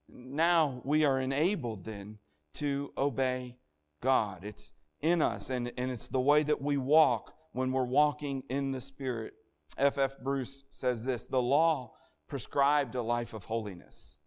Now 0.07 0.81
we 0.85 1.03
are 1.05 1.19
enabled 1.19 1.85
then 1.85 2.17
to 2.55 2.91
obey 2.97 3.57
God. 4.01 4.43
It's 4.43 4.73
in 5.01 5.21
us, 5.21 5.49
and, 5.49 5.71
and 5.77 5.91
it's 5.91 6.07
the 6.07 6.19
way 6.19 6.43
that 6.43 6.61
we 6.61 6.77
walk 6.77 7.33
when 7.53 7.71
we're 7.71 7.85
walking 7.85 8.43
in 8.49 8.71
the 8.71 8.81
Spirit. 8.81 9.33
F.F. 9.77 10.15
Bruce 10.23 10.65
says 10.69 11.05
this 11.05 11.25
The 11.25 11.41
law 11.41 11.93
prescribed 12.27 12.95
a 12.95 13.01
life 13.01 13.33
of 13.33 13.45
holiness, 13.45 14.19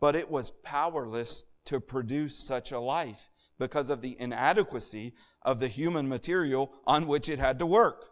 but 0.00 0.14
it 0.14 0.30
was 0.30 0.50
powerless 0.50 1.44
to 1.66 1.80
produce 1.80 2.36
such 2.36 2.72
a 2.72 2.80
life 2.80 3.30
because 3.58 3.88
of 3.90 4.02
the 4.02 4.16
inadequacy 4.20 5.14
of 5.42 5.60
the 5.60 5.68
human 5.68 6.08
material 6.08 6.72
on 6.86 7.06
which 7.06 7.28
it 7.28 7.38
had 7.38 7.58
to 7.58 7.66
work. 7.66 8.04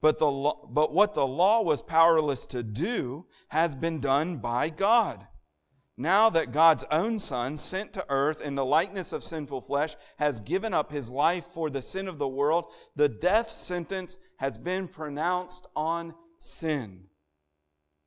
But, 0.00 0.18
the 0.18 0.52
but 0.70 0.92
what 0.92 1.14
the 1.14 1.26
law 1.26 1.62
was 1.62 1.82
powerless 1.82 2.46
to 2.46 2.62
do 2.62 3.26
has 3.48 3.74
been 3.74 4.00
done 4.00 4.38
by 4.38 4.70
God. 4.70 5.26
Now 6.00 6.30
that 6.30 6.52
God's 6.52 6.84
own 6.92 7.18
Son, 7.18 7.56
sent 7.56 7.92
to 7.94 8.06
earth 8.08 8.40
in 8.40 8.54
the 8.54 8.64
likeness 8.64 9.12
of 9.12 9.24
sinful 9.24 9.62
flesh, 9.62 9.96
has 10.18 10.38
given 10.38 10.72
up 10.72 10.92
his 10.92 11.10
life 11.10 11.44
for 11.46 11.68
the 11.68 11.82
sin 11.82 12.06
of 12.06 12.18
the 12.18 12.28
world, 12.28 12.66
the 12.94 13.08
death 13.08 13.50
sentence 13.50 14.16
has 14.36 14.56
been 14.56 14.86
pronounced 14.86 15.66
on 15.74 16.14
sin. 16.38 17.08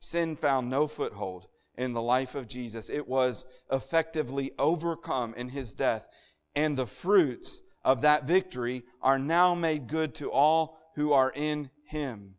Sin 0.00 0.36
found 0.36 0.70
no 0.70 0.86
foothold 0.86 1.48
in 1.76 1.92
the 1.92 2.00
life 2.00 2.34
of 2.34 2.48
Jesus. 2.48 2.88
It 2.88 3.06
was 3.06 3.44
effectively 3.70 4.52
overcome 4.58 5.34
in 5.34 5.50
his 5.50 5.74
death, 5.74 6.08
and 6.56 6.74
the 6.74 6.86
fruits 6.86 7.60
of 7.84 8.00
that 8.02 8.24
victory 8.24 8.84
are 9.02 9.18
now 9.18 9.54
made 9.54 9.86
good 9.86 10.14
to 10.14 10.30
all 10.30 10.78
who 10.94 11.12
are 11.12 11.32
in 11.36 11.70
him. 11.84 12.36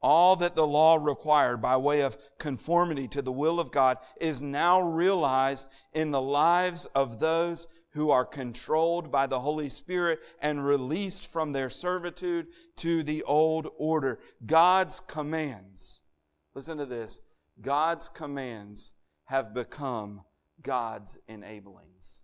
All 0.00 0.36
that 0.36 0.54
the 0.54 0.66
law 0.66 0.96
required 0.96 1.60
by 1.60 1.76
way 1.76 2.02
of 2.02 2.16
conformity 2.38 3.08
to 3.08 3.22
the 3.22 3.32
will 3.32 3.58
of 3.58 3.72
God 3.72 3.98
is 4.20 4.40
now 4.40 4.80
realized 4.80 5.66
in 5.92 6.10
the 6.10 6.22
lives 6.22 6.84
of 6.86 7.18
those 7.18 7.66
who 7.92 8.10
are 8.10 8.24
controlled 8.24 9.10
by 9.10 9.26
the 9.26 9.40
Holy 9.40 9.68
Spirit 9.68 10.20
and 10.40 10.64
released 10.64 11.32
from 11.32 11.52
their 11.52 11.68
servitude 11.68 12.46
to 12.76 13.02
the 13.02 13.22
old 13.24 13.68
order. 13.76 14.20
God's 14.46 15.00
commands, 15.00 16.02
listen 16.54 16.78
to 16.78 16.86
this, 16.86 17.26
God's 17.60 18.08
commands 18.08 18.92
have 19.24 19.52
become 19.52 20.22
God's 20.62 21.18
enablings. 21.28 22.20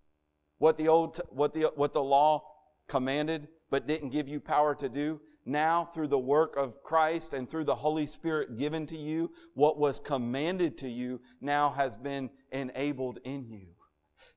What 0.59 0.77
the 0.77 0.87
old, 0.87 1.19
what 1.29 1.53
the, 1.53 1.71
what 1.75 1.93
the 1.93 2.03
law 2.03 2.43
commanded 2.87 3.47
but 3.69 3.87
didn't 3.87 4.09
give 4.09 4.29
you 4.29 4.39
power 4.39 4.75
to 4.75 4.87
do, 4.87 5.19
now 5.45 5.85
through 5.85 6.07
the 6.07 6.19
work 6.19 6.55
of 6.57 6.81
Christ 6.83 7.33
and 7.33 7.49
through 7.49 7.65
the 7.65 7.75
Holy 7.75 8.07
Spirit 8.07 8.57
given 8.57 8.85
to 8.87 8.97
you, 8.97 9.31
what 9.53 9.77
was 9.77 9.99
commanded 9.99 10.77
to 10.79 10.89
you 10.89 11.21
now 11.41 11.69
has 11.69 11.97
been 11.97 12.29
enabled 12.51 13.19
in 13.23 13.47
you. 13.49 13.67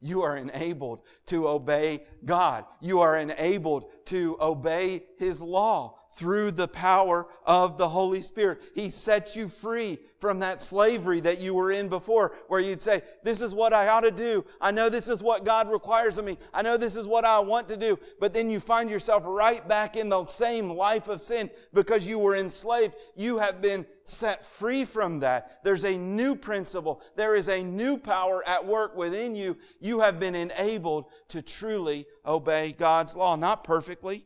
You 0.00 0.22
are 0.22 0.36
enabled 0.36 1.02
to 1.26 1.48
obey 1.48 2.06
God. 2.24 2.64
You 2.80 3.00
are 3.00 3.18
enabled 3.18 3.90
to 4.06 4.36
obey 4.40 5.04
His 5.18 5.40
law 5.40 5.97
through 6.12 6.50
the 6.50 6.68
power 6.68 7.26
of 7.44 7.78
the 7.78 7.88
Holy 7.88 8.22
Spirit. 8.22 8.62
He 8.74 8.90
sets 8.90 9.36
you 9.36 9.48
free 9.48 9.98
from 10.20 10.40
that 10.40 10.60
slavery 10.60 11.20
that 11.20 11.38
you 11.38 11.54
were 11.54 11.70
in 11.70 11.88
before, 11.88 12.32
where 12.48 12.60
you'd 12.60 12.82
say, 12.82 13.02
This 13.22 13.40
is 13.40 13.54
what 13.54 13.72
I 13.72 13.88
ought 13.88 14.00
to 14.00 14.10
do. 14.10 14.44
I 14.60 14.70
know 14.70 14.88
this 14.88 15.08
is 15.08 15.22
what 15.22 15.44
God 15.44 15.70
requires 15.70 16.18
of 16.18 16.24
me. 16.24 16.36
I 16.52 16.62
know 16.62 16.76
this 16.76 16.96
is 16.96 17.06
what 17.06 17.24
I 17.24 17.38
want 17.38 17.68
to 17.68 17.76
do. 17.76 17.98
But 18.20 18.34
then 18.34 18.50
you 18.50 18.58
find 18.58 18.90
yourself 18.90 19.22
right 19.26 19.66
back 19.68 19.96
in 19.96 20.08
the 20.08 20.26
same 20.26 20.70
life 20.70 21.08
of 21.08 21.20
sin 21.20 21.50
because 21.72 22.06
you 22.06 22.18
were 22.18 22.36
enslaved. 22.36 22.96
You 23.14 23.38
have 23.38 23.62
been 23.62 23.86
set 24.04 24.44
free 24.44 24.84
from 24.84 25.20
that. 25.20 25.62
There's 25.62 25.84
a 25.84 25.96
new 25.96 26.34
principle. 26.34 27.02
There 27.16 27.36
is 27.36 27.48
a 27.48 27.62
new 27.62 27.96
power 27.96 28.42
at 28.46 28.64
work 28.64 28.96
within 28.96 29.36
you. 29.36 29.56
You 29.80 30.00
have 30.00 30.18
been 30.18 30.34
enabled 30.34 31.06
to 31.28 31.42
truly 31.42 32.06
obey 32.26 32.72
God's 32.72 33.14
law. 33.14 33.36
Not 33.36 33.62
perfectly. 33.62 34.24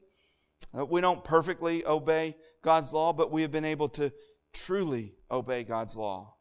Uh, 0.77 0.85
we 0.87 1.01
don't 1.01 1.23
perfectly 1.25 1.85
obey 1.87 2.37
God's 2.63 2.93
law, 2.93 3.13
but 3.13 3.31
we 3.31 3.43
have 3.43 3.53
been 3.53 3.65
able 3.65 3.89
to 3.91 4.13
truly 4.53 5.15
obey 5.31 5.65
God's 5.65 5.97
law. 5.97 6.35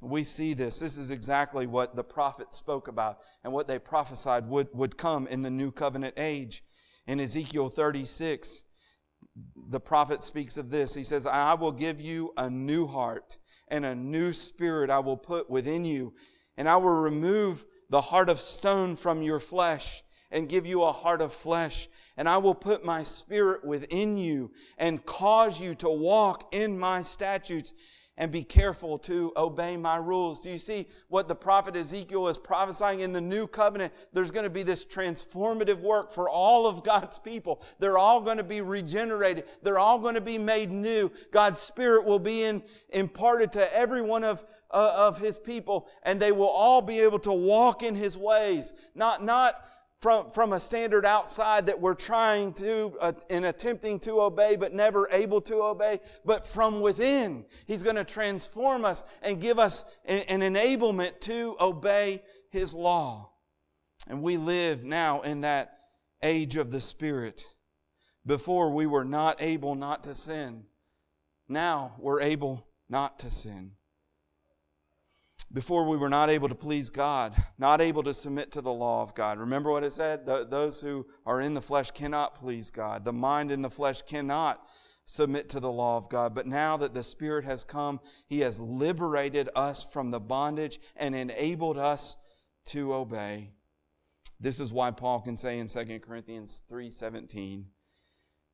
We 0.00 0.24
see 0.24 0.54
this. 0.54 0.78
This 0.80 0.98
is 0.98 1.10
exactly 1.10 1.66
what 1.66 1.94
the 1.94 2.04
prophets 2.04 2.56
spoke 2.56 2.88
about 2.88 3.18
and 3.44 3.52
what 3.52 3.68
they 3.68 3.78
prophesied 3.78 4.48
would, 4.48 4.68
would 4.72 4.96
come 4.96 5.26
in 5.28 5.42
the 5.42 5.50
new 5.50 5.70
covenant 5.70 6.14
age. 6.16 6.64
In 7.06 7.20
Ezekiel 7.20 7.68
36, 7.68 8.64
the 9.70 9.80
prophet 9.80 10.22
speaks 10.22 10.56
of 10.56 10.70
this. 10.70 10.94
He 10.94 11.04
says, 11.04 11.26
I 11.26 11.54
will 11.54 11.72
give 11.72 12.00
you 12.00 12.32
a 12.36 12.50
new 12.50 12.86
heart 12.86 13.38
and 13.68 13.84
a 13.84 13.94
new 13.94 14.32
spirit 14.32 14.90
I 14.90 14.98
will 14.98 15.16
put 15.16 15.48
within 15.48 15.84
you, 15.84 16.14
and 16.56 16.68
I 16.68 16.76
will 16.76 17.00
remove 17.00 17.64
the 17.88 18.00
heart 18.00 18.28
of 18.28 18.40
stone 18.40 18.96
from 18.96 19.22
your 19.22 19.40
flesh 19.40 20.02
and 20.32 20.48
give 20.48 20.66
you 20.66 20.82
a 20.82 20.90
heart 20.90 21.22
of 21.22 21.32
flesh. 21.32 21.88
And 22.16 22.28
I 22.28 22.38
will 22.38 22.54
put 22.54 22.84
my 22.84 23.04
spirit 23.04 23.64
within 23.64 24.16
you 24.16 24.50
and 24.78 25.04
cause 25.04 25.60
you 25.60 25.74
to 25.76 25.88
walk 25.88 26.54
in 26.54 26.76
my 26.78 27.02
statutes 27.02 27.74
and 28.18 28.30
be 28.30 28.42
careful 28.42 28.98
to 28.98 29.32
obey 29.36 29.76
my 29.76 29.96
rules. 29.96 30.42
Do 30.42 30.50
you 30.50 30.58
see 30.58 30.86
what 31.08 31.28
the 31.28 31.34
prophet 31.34 31.76
Ezekiel 31.76 32.28
is 32.28 32.36
prophesying 32.36 33.00
in 33.00 33.12
the 33.12 33.20
new 33.20 33.46
covenant? 33.46 33.92
There's 34.12 34.30
going 34.30 34.44
to 34.44 34.50
be 34.50 34.62
this 34.62 34.84
transformative 34.84 35.80
work 35.80 36.12
for 36.12 36.28
all 36.28 36.66
of 36.66 36.84
God's 36.84 37.18
people. 37.18 37.62
They're 37.78 37.96
all 37.96 38.20
going 38.20 38.36
to 38.36 38.44
be 38.44 38.60
regenerated. 38.60 39.44
They're 39.62 39.78
all 39.78 39.98
going 39.98 40.14
to 40.14 40.20
be 40.20 40.36
made 40.36 40.70
new. 40.70 41.10
God's 41.32 41.60
spirit 41.60 42.04
will 42.04 42.18
be 42.18 42.44
in, 42.44 42.62
imparted 42.90 43.50
to 43.52 43.76
every 43.76 44.02
one 44.02 44.24
of, 44.24 44.44
uh, 44.70 44.94
of 44.94 45.18
his 45.18 45.38
people 45.38 45.88
and 46.02 46.20
they 46.20 46.32
will 46.32 46.48
all 46.48 46.82
be 46.82 47.00
able 47.00 47.18
to 47.20 47.32
walk 47.32 47.82
in 47.82 47.94
his 47.94 48.18
ways. 48.18 48.74
Not, 48.94 49.24
not, 49.24 49.54
from, 50.02 50.28
from 50.30 50.52
a 50.52 50.58
standard 50.58 51.06
outside 51.06 51.66
that 51.66 51.80
we're 51.80 51.94
trying 51.94 52.52
to 52.54 52.92
uh, 53.00 53.12
attempting 53.30 54.00
to 54.00 54.20
obey 54.20 54.56
but 54.56 54.74
never 54.74 55.08
able 55.12 55.40
to 55.42 55.62
obey, 55.62 56.00
but 56.24 56.44
from 56.44 56.80
within. 56.80 57.44
He's 57.66 57.84
going 57.84 57.96
to 57.96 58.04
transform 58.04 58.84
us 58.84 59.04
and 59.22 59.40
give 59.40 59.60
us 59.60 59.84
an 60.04 60.40
enablement 60.40 61.20
to 61.20 61.56
obey 61.60 62.20
His 62.50 62.74
law. 62.74 63.30
And 64.08 64.22
we 64.22 64.36
live 64.36 64.84
now 64.84 65.20
in 65.20 65.42
that 65.42 65.78
age 66.20 66.56
of 66.56 66.72
the 66.72 66.80
Spirit. 66.80 67.44
Before 68.26 68.72
we 68.72 68.86
were 68.86 69.04
not 69.04 69.40
able 69.40 69.76
not 69.76 70.02
to 70.04 70.16
sin. 70.16 70.64
Now 71.48 71.94
we're 71.98 72.20
able 72.20 72.66
not 72.88 73.20
to 73.20 73.30
sin. 73.30 73.72
Before 75.52 75.86
we 75.86 75.96
were 75.96 76.08
not 76.08 76.30
able 76.30 76.48
to 76.48 76.54
please 76.54 76.88
God, 76.88 77.34
not 77.58 77.80
able 77.80 78.02
to 78.04 78.14
submit 78.14 78.52
to 78.52 78.62
the 78.62 78.72
law 78.72 79.02
of 79.02 79.14
God. 79.14 79.38
Remember 79.38 79.70
what 79.70 79.84
it 79.84 79.92
said? 79.92 80.26
those 80.26 80.80
who 80.80 81.06
are 81.26 81.40
in 81.40 81.54
the 81.54 81.60
flesh 81.60 81.90
cannot 81.90 82.34
please 82.34 82.70
God. 82.70 83.04
The 83.04 83.12
mind 83.12 83.50
in 83.52 83.60
the 83.60 83.70
flesh 83.70 84.02
cannot 84.02 84.66
submit 85.04 85.48
to 85.50 85.60
the 85.60 85.70
law 85.70 85.96
of 85.98 86.08
God. 86.08 86.34
But 86.34 86.46
now 86.46 86.76
that 86.78 86.94
the 86.94 87.02
Spirit 87.02 87.44
has 87.44 87.64
come, 87.64 88.00
He 88.28 88.40
has 88.40 88.58
liberated 88.58 89.50
us 89.54 89.84
from 89.84 90.10
the 90.10 90.20
bondage 90.20 90.80
and 90.96 91.14
enabled 91.14 91.78
us 91.78 92.16
to 92.66 92.94
obey. 92.94 93.50
This 94.40 94.58
is 94.58 94.72
why 94.72 94.90
Paul 94.90 95.20
can 95.20 95.36
say 95.36 95.58
in 95.58 95.68
2 95.68 96.00
Corinthians 96.00 96.62
3:17, 96.70 97.66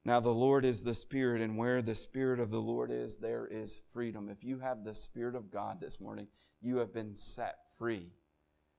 "Now 0.09 0.21
the 0.21 0.35
Lord 0.35 0.65
is 0.65 0.85
the 0.85 0.95
Spirit, 0.95 1.43
and 1.43 1.59
where 1.59 1.83
the 1.83 1.95
Spirit 1.95 2.41
of 2.41 2.49
the 2.51 2.63
Lord 2.63 2.91
is, 2.91 3.19
there 3.19 3.47
is 3.47 3.77
freedom." 3.93 4.31
If 4.31 4.43
you 4.43 4.59
have 4.61 4.83
the 4.83 4.95
Spirit 4.95 5.35
of 5.35 5.51
God 5.51 5.81
this 5.81 6.01
morning, 6.01 6.29
you 6.63 6.79
have 6.79 6.95
been 6.95 7.15
set 7.15 7.59
free. 7.77 8.11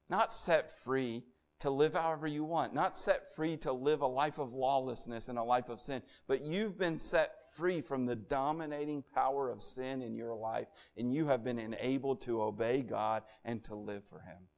Not 0.09 0.33
set 0.33 0.71
free 0.71 1.23
to 1.59 1.69
live 1.69 1.93
however 1.93 2.25
you 2.25 2.43
want, 2.43 2.73
not 2.73 2.97
set 2.97 3.27
free 3.35 3.57
to 3.57 3.71
live 3.71 4.01
a 4.01 4.07
life 4.07 4.39
of 4.39 4.53
lawlessness 4.53 5.29
and 5.29 5.37
a 5.37 5.43
life 5.43 5.69
of 5.69 5.79
sin, 5.79 6.01
but 6.25 6.41
you've 6.41 6.79
been 6.79 6.97
set 6.97 7.53
free 7.53 7.79
from 7.79 8.07
the 8.07 8.15
dominating 8.15 9.03
power 9.03 9.51
of 9.51 9.61
sin 9.61 10.01
in 10.01 10.15
your 10.15 10.33
life, 10.33 10.67
and 10.97 11.13
you 11.13 11.27
have 11.27 11.43
been 11.43 11.59
enabled 11.59 12.21
to 12.21 12.41
obey 12.41 12.81
God 12.81 13.23
and 13.45 13.63
to 13.65 13.75
live 13.75 14.03
for 14.03 14.21
Him. 14.21 14.49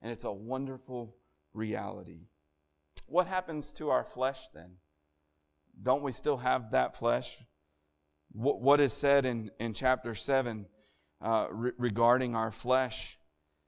And 0.00 0.10
it's 0.10 0.24
a 0.24 0.32
wonderful 0.32 1.18
reality. 1.52 2.28
What 3.08 3.26
happens 3.26 3.74
to 3.74 3.90
our 3.90 4.06
flesh 4.06 4.48
then? 4.54 4.78
Don't 5.82 6.02
we 6.02 6.12
still 6.12 6.38
have 6.38 6.70
that 6.72 6.96
flesh? 6.96 7.36
What 8.32 8.80
is 8.80 8.92
said 8.92 9.26
in, 9.26 9.50
in 9.60 9.74
chapter 9.74 10.14
7 10.14 10.66
uh, 11.20 11.46
re- 11.50 11.72
regarding 11.78 12.34
our 12.34 12.50
flesh, 12.50 13.18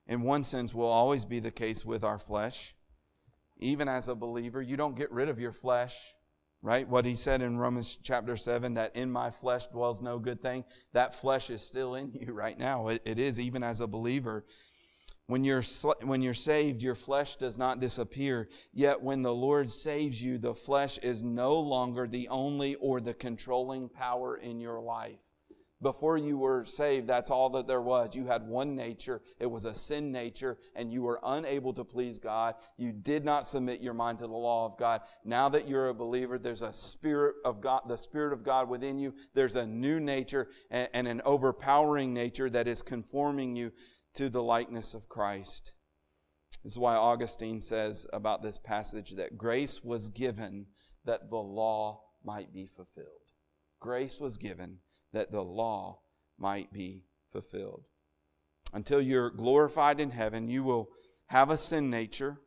in 0.06 0.22
one 0.22 0.44
sense, 0.44 0.74
will 0.74 0.86
always 0.86 1.24
be 1.24 1.40
the 1.40 1.50
case 1.50 1.84
with 1.84 2.02
our 2.02 2.18
flesh 2.18 2.76
even 3.58 3.88
as 3.88 4.08
a 4.08 4.14
believer, 4.14 4.60
you 4.60 4.76
don't 4.76 4.96
get 4.96 5.10
rid 5.10 5.28
of 5.28 5.40
your 5.40 5.52
flesh, 5.52 6.14
right? 6.62 6.88
What 6.88 7.04
he 7.04 7.16
said 7.16 7.42
in 7.42 7.56
Romans 7.56 7.98
chapter 8.02 8.36
7 8.36 8.74
that 8.74 8.94
in 8.96 9.10
my 9.10 9.30
flesh 9.30 9.66
dwells 9.68 10.02
no 10.02 10.18
good 10.18 10.42
thing, 10.42 10.64
that 10.92 11.14
flesh 11.14 11.50
is 11.50 11.62
still 11.62 11.94
in 11.94 12.12
you 12.12 12.32
right 12.34 12.58
now. 12.58 12.88
it, 12.88 13.02
it 13.04 13.18
is, 13.18 13.40
even 13.40 13.62
as 13.62 13.80
a 13.80 13.86
believer. 13.86 14.44
When 15.28 15.42
you're, 15.42 15.62
when 16.02 16.22
you're 16.22 16.34
saved, 16.34 16.82
your 16.82 16.94
flesh 16.94 17.36
does 17.36 17.58
not 17.58 17.80
disappear. 17.80 18.48
Yet 18.72 19.02
when 19.02 19.22
the 19.22 19.34
Lord 19.34 19.70
saves 19.72 20.22
you, 20.22 20.38
the 20.38 20.54
flesh 20.54 20.98
is 20.98 21.24
no 21.24 21.58
longer 21.58 22.06
the 22.06 22.28
only 22.28 22.76
or 22.76 23.00
the 23.00 23.14
controlling 23.14 23.88
power 23.88 24.36
in 24.36 24.60
your 24.60 24.80
life. 24.80 25.18
Before 25.82 26.16
you 26.16 26.38
were 26.38 26.64
saved, 26.64 27.06
that's 27.06 27.30
all 27.30 27.50
that 27.50 27.68
there 27.68 27.82
was. 27.82 28.16
You 28.16 28.24
had 28.24 28.48
one 28.48 28.74
nature. 28.74 29.20
It 29.38 29.46
was 29.46 29.66
a 29.66 29.74
sin 29.74 30.10
nature, 30.10 30.56
and 30.74 30.90
you 30.90 31.02
were 31.02 31.20
unable 31.22 31.74
to 31.74 31.84
please 31.84 32.18
God. 32.18 32.54
You 32.78 32.92
did 32.92 33.26
not 33.26 33.46
submit 33.46 33.82
your 33.82 33.92
mind 33.92 34.18
to 34.20 34.26
the 34.26 34.32
law 34.32 34.64
of 34.64 34.78
God. 34.78 35.02
Now 35.22 35.50
that 35.50 35.68
you're 35.68 35.88
a 35.88 35.94
believer, 35.94 36.38
there's 36.38 36.62
a 36.62 36.72
spirit 36.72 37.36
of 37.44 37.60
God, 37.60 37.82
the 37.88 37.98
Spirit 37.98 38.32
of 38.32 38.42
God 38.42 38.70
within 38.70 38.98
you. 38.98 39.12
There's 39.34 39.56
a 39.56 39.66
new 39.66 40.00
nature 40.00 40.48
and, 40.70 40.88
and 40.94 41.06
an 41.06 41.20
overpowering 41.26 42.14
nature 42.14 42.48
that 42.48 42.66
is 42.66 42.80
conforming 42.80 43.54
you 43.54 43.70
to 44.16 44.28
the 44.28 44.42
likeness 44.42 44.94
of 44.94 45.08
Christ. 45.08 45.74
This 46.62 46.72
is 46.72 46.78
why 46.78 46.96
Augustine 46.96 47.60
says 47.60 48.06
about 48.12 48.42
this 48.42 48.58
passage 48.58 49.12
that 49.12 49.38
grace 49.38 49.84
was 49.84 50.08
given 50.08 50.66
that 51.04 51.30
the 51.30 51.36
law 51.36 52.02
might 52.24 52.52
be 52.52 52.66
fulfilled. 52.66 53.06
Grace 53.80 54.18
was 54.18 54.38
given 54.38 54.78
that 55.12 55.30
the 55.30 55.42
law 55.42 56.00
might 56.38 56.72
be 56.72 57.04
fulfilled. 57.30 57.84
Until 58.72 59.00
you're 59.00 59.30
glorified 59.30 60.00
in 60.00 60.10
heaven, 60.10 60.48
you 60.48 60.64
will 60.64 60.88
have 61.26 61.50
a 61.50 61.56
sin 61.56 61.90
nature, 61.90 62.38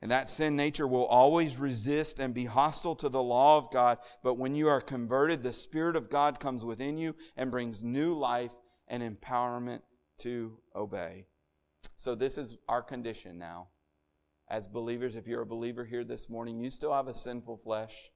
and 0.00 0.10
that 0.10 0.28
sin 0.28 0.56
nature 0.56 0.86
will 0.86 1.06
always 1.06 1.56
resist 1.56 2.18
and 2.20 2.32
be 2.32 2.44
hostile 2.44 2.94
to 2.96 3.08
the 3.08 3.22
law 3.22 3.58
of 3.58 3.70
God. 3.70 3.98
But 4.22 4.34
when 4.34 4.54
you 4.54 4.68
are 4.68 4.80
converted, 4.80 5.42
the 5.42 5.52
Spirit 5.52 5.96
of 5.96 6.08
God 6.08 6.40
comes 6.40 6.64
within 6.64 6.98
you 6.98 7.14
and 7.36 7.50
brings 7.50 7.82
new 7.82 8.12
life 8.12 8.52
and 8.88 9.02
empowerment 9.02 9.82
to 10.20 10.58
obey. 10.74 11.26
So, 11.96 12.14
this 12.14 12.38
is 12.38 12.56
our 12.68 12.82
condition 12.82 13.38
now. 13.38 13.68
As 14.48 14.66
believers, 14.66 15.14
if 15.14 15.26
you're 15.26 15.42
a 15.42 15.46
believer 15.46 15.84
here 15.84 16.02
this 16.02 16.28
morning, 16.28 16.58
you 16.58 16.70
still 16.70 16.92
have 16.92 17.08
a 17.08 17.14
sinful 17.14 17.58
flesh. 17.58 18.10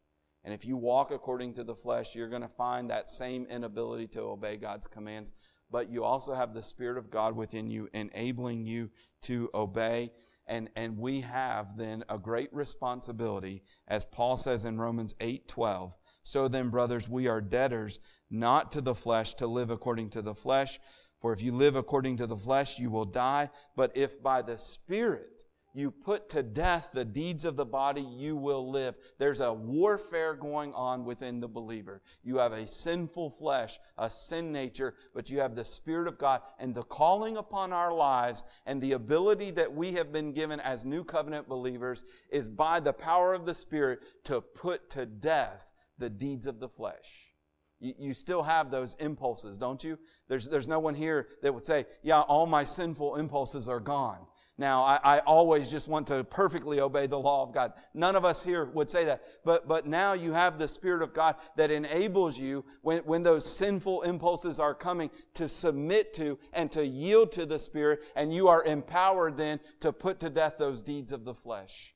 And 0.44 0.52
if 0.52 0.64
you 0.64 0.76
walk 0.76 1.10
according 1.10 1.54
to 1.54 1.64
the 1.64 1.76
flesh, 1.76 2.14
you're 2.14 2.28
going 2.28 2.42
to 2.42 2.48
find 2.48 2.90
that 2.90 3.08
same 3.08 3.46
inability 3.46 4.08
to 4.08 4.22
obey 4.22 4.56
God's 4.56 4.86
commands. 4.86 5.32
But 5.70 5.90
you 5.90 6.04
also 6.04 6.34
have 6.34 6.52
the 6.52 6.62
Spirit 6.62 6.98
of 6.98 7.10
God 7.10 7.34
within 7.34 7.70
you, 7.70 7.88
enabling 7.94 8.66
you 8.66 8.90
to 9.22 9.48
obey. 9.54 10.12
And, 10.46 10.70
and 10.76 10.98
we 10.98 11.20
have 11.20 11.78
then 11.78 12.04
a 12.08 12.18
great 12.18 12.52
responsibility, 12.52 13.62
as 13.88 14.04
Paul 14.04 14.36
says 14.36 14.66
in 14.66 14.78
Romans 14.78 15.14
8 15.20 15.48
12. 15.48 15.96
So 16.22 16.48
then, 16.48 16.70
brothers, 16.70 17.08
we 17.08 17.28
are 17.28 17.40
debtors, 17.40 18.00
not 18.30 18.72
to 18.72 18.80
the 18.80 18.94
flesh, 18.94 19.34
to 19.34 19.46
live 19.46 19.70
according 19.70 20.10
to 20.10 20.22
the 20.22 20.34
flesh. 20.34 20.80
For 21.24 21.32
if 21.32 21.40
you 21.40 21.52
live 21.52 21.74
according 21.74 22.18
to 22.18 22.26
the 22.26 22.36
flesh, 22.36 22.78
you 22.78 22.90
will 22.90 23.06
die. 23.06 23.48
But 23.76 23.92
if 23.96 24.22
by 24.22 24.42
the 24.42 24.58
Spirit 24.58 25.46
you 25.72 25.90
put 25.90 26.28
to 26.28 26.42
death 26.42 26.90
the 26.92 27.06
deeds 27.06 27.46
of 27.46 27.56
the 27.56 27.64
body, 27.64 28.02
you 28.02 28.36
will 28.36 28.70
live. 28.70 28.94
There's 29.18 29.40
a 29.40 29.50
warfare 29.50 30.34
going 30.34 30.74
on 30.74 31.06
within 31.06 31.40
the 31.40 31.48
believer. 31.48 32.02
You 32.24 32.36
have 32.36 32.52
a 32.52 32.66
sinful 32.66 33.30
flesh, 33.30 33.80
a 33.96 34.10
sin 34.10 34.52
nature, 34.52 34.96
but 35.14 35.30
you 35.30 35.38
have 35.38 35.56
the 35.56 35.64
Spirit 35.64 36.08
of 36.08 36.18
God 36.18 36.42
and 36.58 36.74
the 36.74 36.82
calling 36.82 37.38
upon 37.38 37.72
our 37.72 37.94
lives 37.94 38.44
and 38.66 38.78
the 38.78 38.92
ability 38.92 39.50
that 39.52 39.72
we 39.72 39.92
have 39.92 40.12
been 40.12 40.34
given 40.34 40.60
as 40.60 40.84
new 40.84 41.04
covenant 41.04 41.48
believers 41.48 42.04
is 42.28 42.50
by 42.50 42.80
the 42.80 42.92
power 42.92 43.32
of 43.32 43.46
the 43.46 43.54
Spirit 43.54 44.00
to 44.24 44.42
put 44.42 44.90
to 44.90 45.06
death 45.06 45.72
the 45.96 46.10
deeds 46.10 46.46
of 46.46 46.60
the 46.60 46.68
flesh. 46.68 47.33
You, 47.80 48.14
still 48.14 48.42
have 48.42 48.70
those 48.70 48.94
impulses, 48.94 49.58
don't 49.58 49.82
you? 49.84 49.98
There's, 50.28 50.48
there's 50.48 50.68
no 50.68 50.78
one 50.78 50.94
here 50.94 51.28
that 51.42 51.52
would 51.52 51.66
say, 51.66 51.84
yeah, 52.02 52.20
all 52.22 52.46
my 52.46 52.64
sinful 52.64 53.16
impulses 53.16 53.68
are 53.68 53.80
gone. 53.80 54.26
Now, 54.56 54.84
I, 54.84 55.00
I, 55.02 55.18
always 55.20 55.68
just 55.68 55.88
want 55.88 56.06
to 56.06 56.22
perfectly 56.22 56.80
obey 56.80 57.08
the 57.08 57.18
law 57.18 57.42
of 57.42 57.52
God. 57.52 57.72
None 57.92 58.14
of 58.14 58.24
us 58.24 58.44
here 58.44 58.66
would 58.66 58.88
say 58.88 59.04
that. 59.04 59.24
But, 59.44 59.66
but 59.66 59.84
now 59.84 60.12
you 60.12 60.32
have 60.32 60.58
the 60.58 60.68
Spirit 60.68 61.02
of 61.02 61.12
God 61.12 61.34
that 61.56 61.72
enables 61.72 62.38
you, 62.38 62.64
when, 62.82 63.00
when 63.00 63.24
those 63.24 63.50
sinful 63.52 64.02
impulses 64.02 64.60
are 64.60 64.72
coming, 64.72 65.10
to 65.34 65.48
submit 65.48 66.14
to 66.14 66.38
and 66.52 66.70
to 66.70 66.86
yield 66.86 67.32
to 67.32 67.46
the 67.46 67.58
Spirit, 67.58 68.02
and 68.14 68.32
you 68.32 68.46
are 68.46 68.62
empowered 68.62 69.36
then 69.36 69.58
to 69.80 69.92
put 69.92 70.20
to 70.20 70.30
death 70.30 70.54
those 70.56 70.82
deeds 70.82 71.10
of 71.10 71.24
the 71.24 71.34
flesh. 71.34 71.92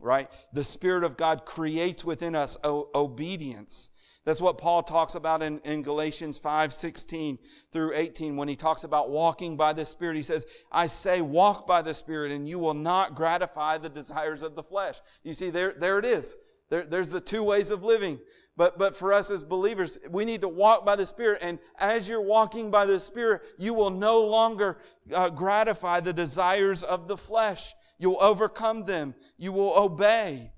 Right? 0.00 0.30
The 0.54 0.64
Spirit 0.64 1.04
of 1.04 1.18
God 1.18 1.44
creates 1.44 2.02
within 2.02 2.34
us 2.34 2.56
o- 2.64 2.88
obedience. 2.94 3.90
That's 4.24 4.40
what 4.40 4.56
Paul 4.56 4.82
talks 4.82 5.14
about 5.14 5.42
in, 5.42 5.58
in 5.60 5.82
Galatians 5.82 6.38
5 6.38 6.72
16 6.72 7.38
through 7.72 7.92
18 7.94 8.36
when 8.36 8.48
he 8.48 8.56
talks 8.56 8.84
about 8.84 9.10
walking 9.10 9.56
by 9.56 9.72
the 9.74 9.84
Spirit. 9.84 10.16
He 10.16 10.22
says, 10.22 10.46
I 10.72 10.86
say, 10.86 11.20
walk 11.20 11.66
by 11.66 11.82
the 11.82 11.92
Spirit, 11.92 12.32
and 12.32 12.48
you 12.48 12.58
will 12.58 12.74
not 12.74 13.14
gratify 13.14 13.78
the 13.78 13.90
desires 13.90 14.42
of 14.42 14.54
the 14.54 14.62
flesh. 14.62 15.00
You 15.24 15.34
see, 15.34 15.50
there, 15.50 15.74
there 15.78 15.98
it 15.98 16.06
is. 16.06 16.36
There, 16.70 16.84
there's 16.84 17.10
the 17.10 17.20
two 17.20 17.42
ways 17.42 17.70
of 17.70 17.82
living. 17.82 18.18
But, 18.56 18.78
but 18.78 18.96
for 18.96 19.12
us 19.12 19.30
as 19.30 19.42
believers, 19.42 19.98
we 20.08 20.24
need 20.24 20.40
to 20.42 20.48
walk 20.48 20.86
by 20.86 20.96
the 20.96 21.06
Spirit. 21.06 21.40
And 21.42 21.58
as 21.78 22.08
you're 22.08 22.20
walking 22.22 22.70
by 22.70 22.86
the 22.86 23.00
Spirit, 23.00 23.42
you 23.58 23.74
will 23.74 23.90
no 23.90 24.20
longer 24.20 24.78
uh, 25.12 25.28
gratify 25.30 26.00
the 26.00 26.12
desires 26.12 26.82
of 26.82 27.08
the 27.08 27.16
flesh. 27.16 27.74
You'll 27.98 28.22
overcome 28.22 28.84
them. 28.84 29.14
You 29.36 29.52
will 29.52 29.76
obey. 29.76 30.52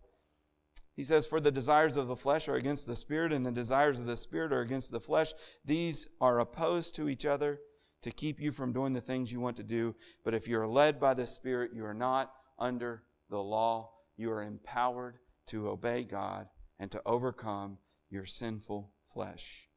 He 0.96 1.04
says, 1.04 1.26
For 1.26 1.40
the 1.40 1.52
desires 1.52 1.98
of 1.98 2.08
the 2.08 2.16
flesh 2.16 2.48
are 2.48 2.56
against 2.56 2.86
the 2.86 2.96
spirit, 2.96 3.32
and 3.32 3.44
the 3.44 3.52
desires 3.52 4.00
of 4.00 4.06
the 4.06 4.16
spirit 4.16 4.52
are 4.52 4.62
against 4.62 4.90
the 4.90 5.00
flesh. 5.00 5.34
These 5.64 6.08
are 6.22 6.40
opposed 6.40 6.94
to 6.96 7.08
each 7.10 7.26
other 7.26 7.60
to 8.00 8.10
keep 8.10 8.40
you 8.40 8.50
from 8.50 8.72
doing 8.72 8.94
the 8.94 9.00
things 9.00 9.30
you 9.30 9.38
want 9.38 9.58
to 9.58 9.62
do. 9.62 9.94
But 10.24 10.32
if 10.32 10.48
you 10.48 10.58
are 10.58 10.66
led 10.66 10.98
by 10.98 11.12
the 11.12 11.26
spirit, 11.26 11.72
you 11.74 11.84
are 11.84 11.94
not 11.94 12.32
under 12.58 13.02
the 13.28 13.42
law. 13.42 13.92
You 14.16 14.32
are 14.32 14.42
empowered 14.42 15.18
to 15.48 15.68
obey 15.68 16.02
God 16.04 16.48
and 16.78 16.90
to 16.90 17.02
overcome 17.04 17.76
your 18.08 18.24
sinful 18.24 18.92
flesh. 19.12 19.68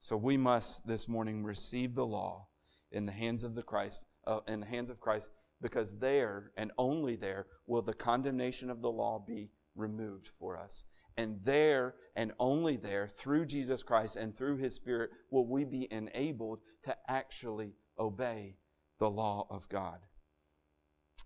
So 0.00 0.16
we 0.16 0.36
must 0.36 0.86
this 0.86 1.08
morning 1.08 1.44
receive 1.44 1.94
the 1.94 2.06
law 2.06 2.48
in 2.92 3.06
the 3.06 3.12
hands 3.12 3.42
of 3.42 3.54
the 3.54 3.62
Christ, 3.62 4.04
uh, 4.26 4.40
in 4.46 4.60
the 4.60 4.66
hands 4.66 4.90
of 4.90 5.00
Christ, 5.00 5.30
because 5.62 5.98
there 5.98 6.52
and 6.56 6.72
only 6.76 7.16
there 7.16 7.46
will 7.66 7.82
the 7.82 7.94
condemnation 7.94 8.70
of 8.70 8.82
the 8.82 8.90
law 8.90 9.18
be 9.26 9.50
removed 9.78 10.30
for 10.38 10.58
us. 10.58 10.84
And 11.16 11.40
there 11.44 11.94
and 12.14 12.32
only 12.38 12.76
there, 12.76 13.08
through 13.08 13.46
Jesus 13.46 13.82
Christ 13.82 14.16
and 14.16 14.36
through 14.36 14.58
His 14.58 14.74
Spirit, 14.74 15.10
will 15.30 15.46
we 15.46 15.64
be 15.64 15.88
enabled 15.90 16.60
to 16.84 16.96
actually 17.08 17.74
obey 17.98 18.56
the 18.98 19.10
law 19.10 19.46
of 19.50 19.68
God. 19.68 19.98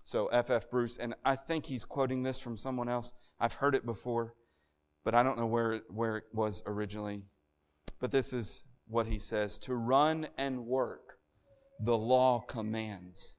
So, 0.04 0.26
F.F. 0.28 0.50
F. 0.50 0.70
Bruce, 0.70 0.96
and 0.96 1.14
I 1.24 1.36
think 1.36 1.66
he's 1.66 1.84
quoting 1.84 2.22
this 2.22 2.40
from 2.40 2.56
someone 2.56 2.88
else. 2.88 3.12
I've 3.38 3.54
heard 3.54 3.74
it 3.74 3.86
before, 3.86 4.34
but 5.04 5.14
I 5.14 5.22
don't 5.22 5.38
know 5.38 5.46
where 5.46 5.82
where 5.88 6.16
it 6.16 6.24
was 6.32 6.62
originally. 6.66 7.22
But 8.00 8.10
this 8.10 8.32
is 8.32 8.62
what 8.88 9.06
he 9.06 9.18
says 9.18 9.58
To 9.58 9.74
run 9.74 10.26
and 10.36 10.66
work, 10.66 11.18
the 11.78 11.96
law 11.96 12.40
commands, 12.40 13.38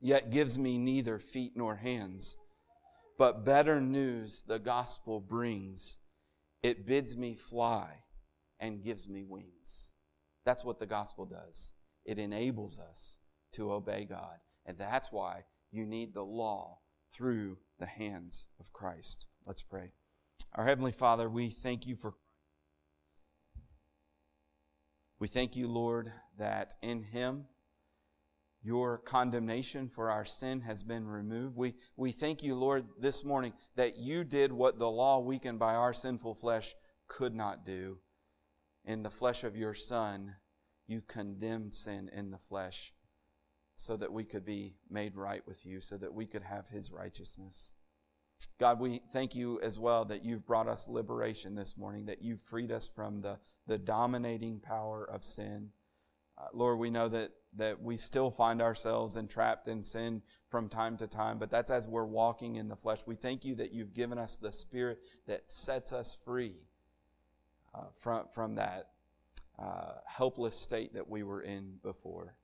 yet 0.00 0.30
gives 0.30 0.58
me 0.58 0.76
neither 0.76 1.18
feet 1.18 1.52
nor 1.56 1.76
hands 1.76 2.36
but 3.20 3.44
better 3.44 3.82
news 3.82 4.44
the 4.46 4.58
gospel 4.58 5.20
brings. 5.20 5.98
It 6.62 6.86
bids 6.86 7.18
me 7.18 7.34
fly 7.34 7.90
and 8.58 8.82
gives 8.82 9.10
me 9.10 9.24
wings. 9.24 9.92
That's 10.46 10.64
what 10.64 10.78
the 10.78 10.86
gospel 10.86 11.26
does. 11.26 11.74
It 12.06 12.18
enables 12.18 12.80
us 12.80 13.18
to 13.52 13.74
obey 13.74 14.06
God. 14.06 14.38
And 14.64 14.78
that's 14.78 15.12
why 15.12 15.44
you 15.70 15.84
need 15.84 16.14
the 16.14 16.24
law 16.24 16.78
through 17.12 17.58
the 17.78 17.84
hands 17.84 18.46
of 18.58 18.72
Christ. 18.72 19.26
Let's 19.44 19.60
pray. 19.60 19.92
Our 20.54 20.64
Heavenly 20.64 20.92
Father, 20.92 21.28
we 21.28 21.50
thank 21.50 21.86
you 21.86 21.96
for. 21.96 22.14
We 25.18 25.28
thank 25.28 25.56
you, 25.56 25.68
Lord, 25.68 26.10
that 26.38 26.72
in 26.80 27.02
Him 27.02 27.44
your 28.62 28.98
condemnation 28.98 29.88
for 29.88 30.10
our 30.10 30.24
sin 30.24 30.60
has 30.60 30.82
been 30.82 31.06
removed. 31.06 31.56
We, 31.56 31.74
we 31.96 32.12
thank 32.12 32.42
you, 32.42 32.54
Lord, 32.54 32.84
this 32.98 33.24
morning 33.24 33.52
that 33.76 33.96
you 33.96 34.22
did 34.24 34.52
what 34.52 34.78
the 34.78 34.90
law 34.90 35.18
weakened 35.20 35.58
by 35.58 35.74
our 35.74 35.94
sinful 35.94 36.34
flesh 36.34 36.74
could 37.08 37.34
not 37.34 37.64
do. 37.64 37.98
In 38.84 39.02
the 39.02 39.10
flesh 39.10 39.44
of 39.44 39.56
your 39.56 39.74
Son, 39.74 40.34
you 40.86 41.00
condemned 41.00 41.74
sin 41.74 42.10
in 42.12 42.30
the 42.30 42.38
flesh 42.38 42.92
so 43.76 43.96
that 43.96 44.12
we 44.12 44.24
could 44.24 44.44
be 44.44 44.74
made 44.90 45.16
right 45.16 45.46
with 45.46 45.64
you, 45.64 45.80
so 45.80 45.96
that 45.96 46.12
we 46.12 46.26
could 46.26 46.42
have 46.42 46.68
his 46.68 46.92
righteousness. 46.92 47.72
God, 48.58 48.78
we 48.78 49.00
thank 49.12 49.34
you 49.34 49.58
as 49.62 49.78
well 49.78 50.04
that 50.06 50.24
you've 50.24 50.46
brought 50.46 50.68
us 50.68 50.88
liberation 50.88 51.54
this 51.54 51.78
morning, 51.78 52.06
that 52.06 52.20
you've 52.20 52.42
freed 52.42 52.72
us 52.72 52.86
from 52.86 53.22
the, 53.22 53.38
the 53.66 53.78
dominating 53.78 54.60
power 54.60 55.08
of 55.10 55.24
sin. 55.24 55.70
Uh, 56.40 56.46
Lord, 56.54 56.78
we 56.78 56.90
know 56.90 57.08
that, 57.08 57.30
that 57.56 57.82
we 57.82 57.96
still 57.96 58.30
find 58.30 58.62
ourselves 58.62 59.16
entrapped 59.16 59.68
in 59.68 59.82
sin 59.82 60.22
from 60.48 60.68
time 60.68 60.96
to 60.98 61.06
time, 61.06 61.38
but 61.38 61.50
that's 61.50 61.70
as 61.70 61.86
we're 61.86 62.04
walking 62.04 62.56
in 62.56 62.68
the 62.68 62.76
flesh. 62.76 63.00
We 63.06 63.14
thank 63.14 63.44
you 63.44 63.54
that 63.56 63.72
you've 63.72 63.92
given 63.92 64.18
us 64.18 64.36
the 64.36 64.52
Spirit 64.52 65.00
that 65.26 65.50
sets 65.50 65.92
us 65.92 66.16
free 66.24 66.66
uh, 67.74 67.84
from, 67.98 68.26
from 68.32 68.54
that 68.54 68.88
uh, 69.58 69.94
helpless 70.06 70.56
state 70.56 70.94
that 70.94 71.08
we 71.08 71.22
were 71.22 71.42
in 71.42 71.74
before. 71.82 72.36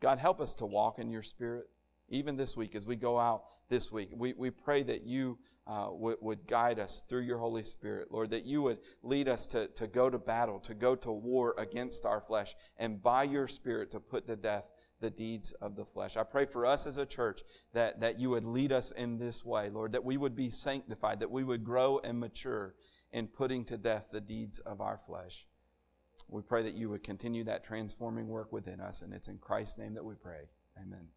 God, 0.00 0.18
help 0.18 0.40
us 0.40 0.54
to 0.54 0.66
walk 0.66 0.98
in 0.98 1.10
your 1.10 1.22
Spirit. 1.22 1.68
Even 2.08 2.36
this 2.36 2.56
week, 2.56 2.74
as 2.74 2.86
we 2.86 2.96
go 2.96 3.18
out 3.18 3.44
this 3.68 3.90
week, 3.90 4.10
we, 4.12 4.32
we 4.34 4.50
pray 4.50 4.82
that 4.84 5.02
you 5.02 5.38
uh, 5.66 5.88
would, 5.90 6.16
would 6.20 6.46
guide 6.46 6.78
us 6.78 7.04
through 7.08 7.22
your 7.22 7.38
Holy 7.38 7.64
Spirit, 7.64 8.12
Lord, 8.12 8.30
that 8.30 8.44
you 8.44 8.62
would 8.62 8.78
lead 9.02 9.28
us 9.28 9.44
to, 9.46 9.66
to 9.68 9.88
go 9.88 10.08
to 10.08 10.18
battle, 10.18 10.60
to 10.60 10.74
go 10.74 10.94
to 10.94 11.10
war 11.10 11.54
against 11.58 12.06
our 12.06 12.20
flesh, 12.20 12.54
and 12.78 13.02
by 13.02 13.24
your 13.24 13.48
Spirit 13.48 13.90
to 13.90 14.00
put 14.00 14.28
to 14.28 14.36
death 14.36 14.70
the 15.00 15.10
deeds 15.10 15.52
of 15.60 15.74
the 15.74 15.84
flesh. 15.84 16.16
I 16.16 16.22
pray 16.22 16.46
for 16.46 16.64
us 16.64 16.86
as 16.86 16.96
a 16.96 17.06
church 17.06 17.42
that, 17.72 18.00
that 18.00 18.20
you 18.20 18.30
would 18.30 18.44
lead 18.44 18.72
us 18.72 18.92
in 18.92 19.18
this 19.18 19.44
way, 19.44 19.68
Lord, 19.68 19.92
that 19.92 20.04
we 20.04 20.16
would 20.16 20.36
be 20.36 20.50
sanctified, 20.50 21.20
that 21.20 21.30
we 21.30 21.44
would 21.44 21.64
grow 21.64 21.98
and 22.04 22.18
mature 22.18 22.74
in 23.12 23.26
putting 23.26 23.64
to 23.64 23.76
death 23.76 24.10
the 24.12 24.20
deeds 24.20 24.58
of 24.60 24.80
our 24.80 24.98
flesh. 25.06 25.46
We 26.28 26.42
pray 26.42 26.62
that 26.62 26.74
you 26.74 26.88
would 26.90 27.02
continue 27.02 27.44
that 27.44 27.64
transforming 27.64 28.28
work 28.28 28.52
within 28.52 28.80
us, 28.80 29.02
and 29.02 29.12
it's 29.12 29.28
in 29.28 29.38
Christ's 29.38 29.78
name 29.78 29.94
that 29.94 30.04
we 30.04 30.14
pray. 30.14 30.48
Amen. 30.80 31.08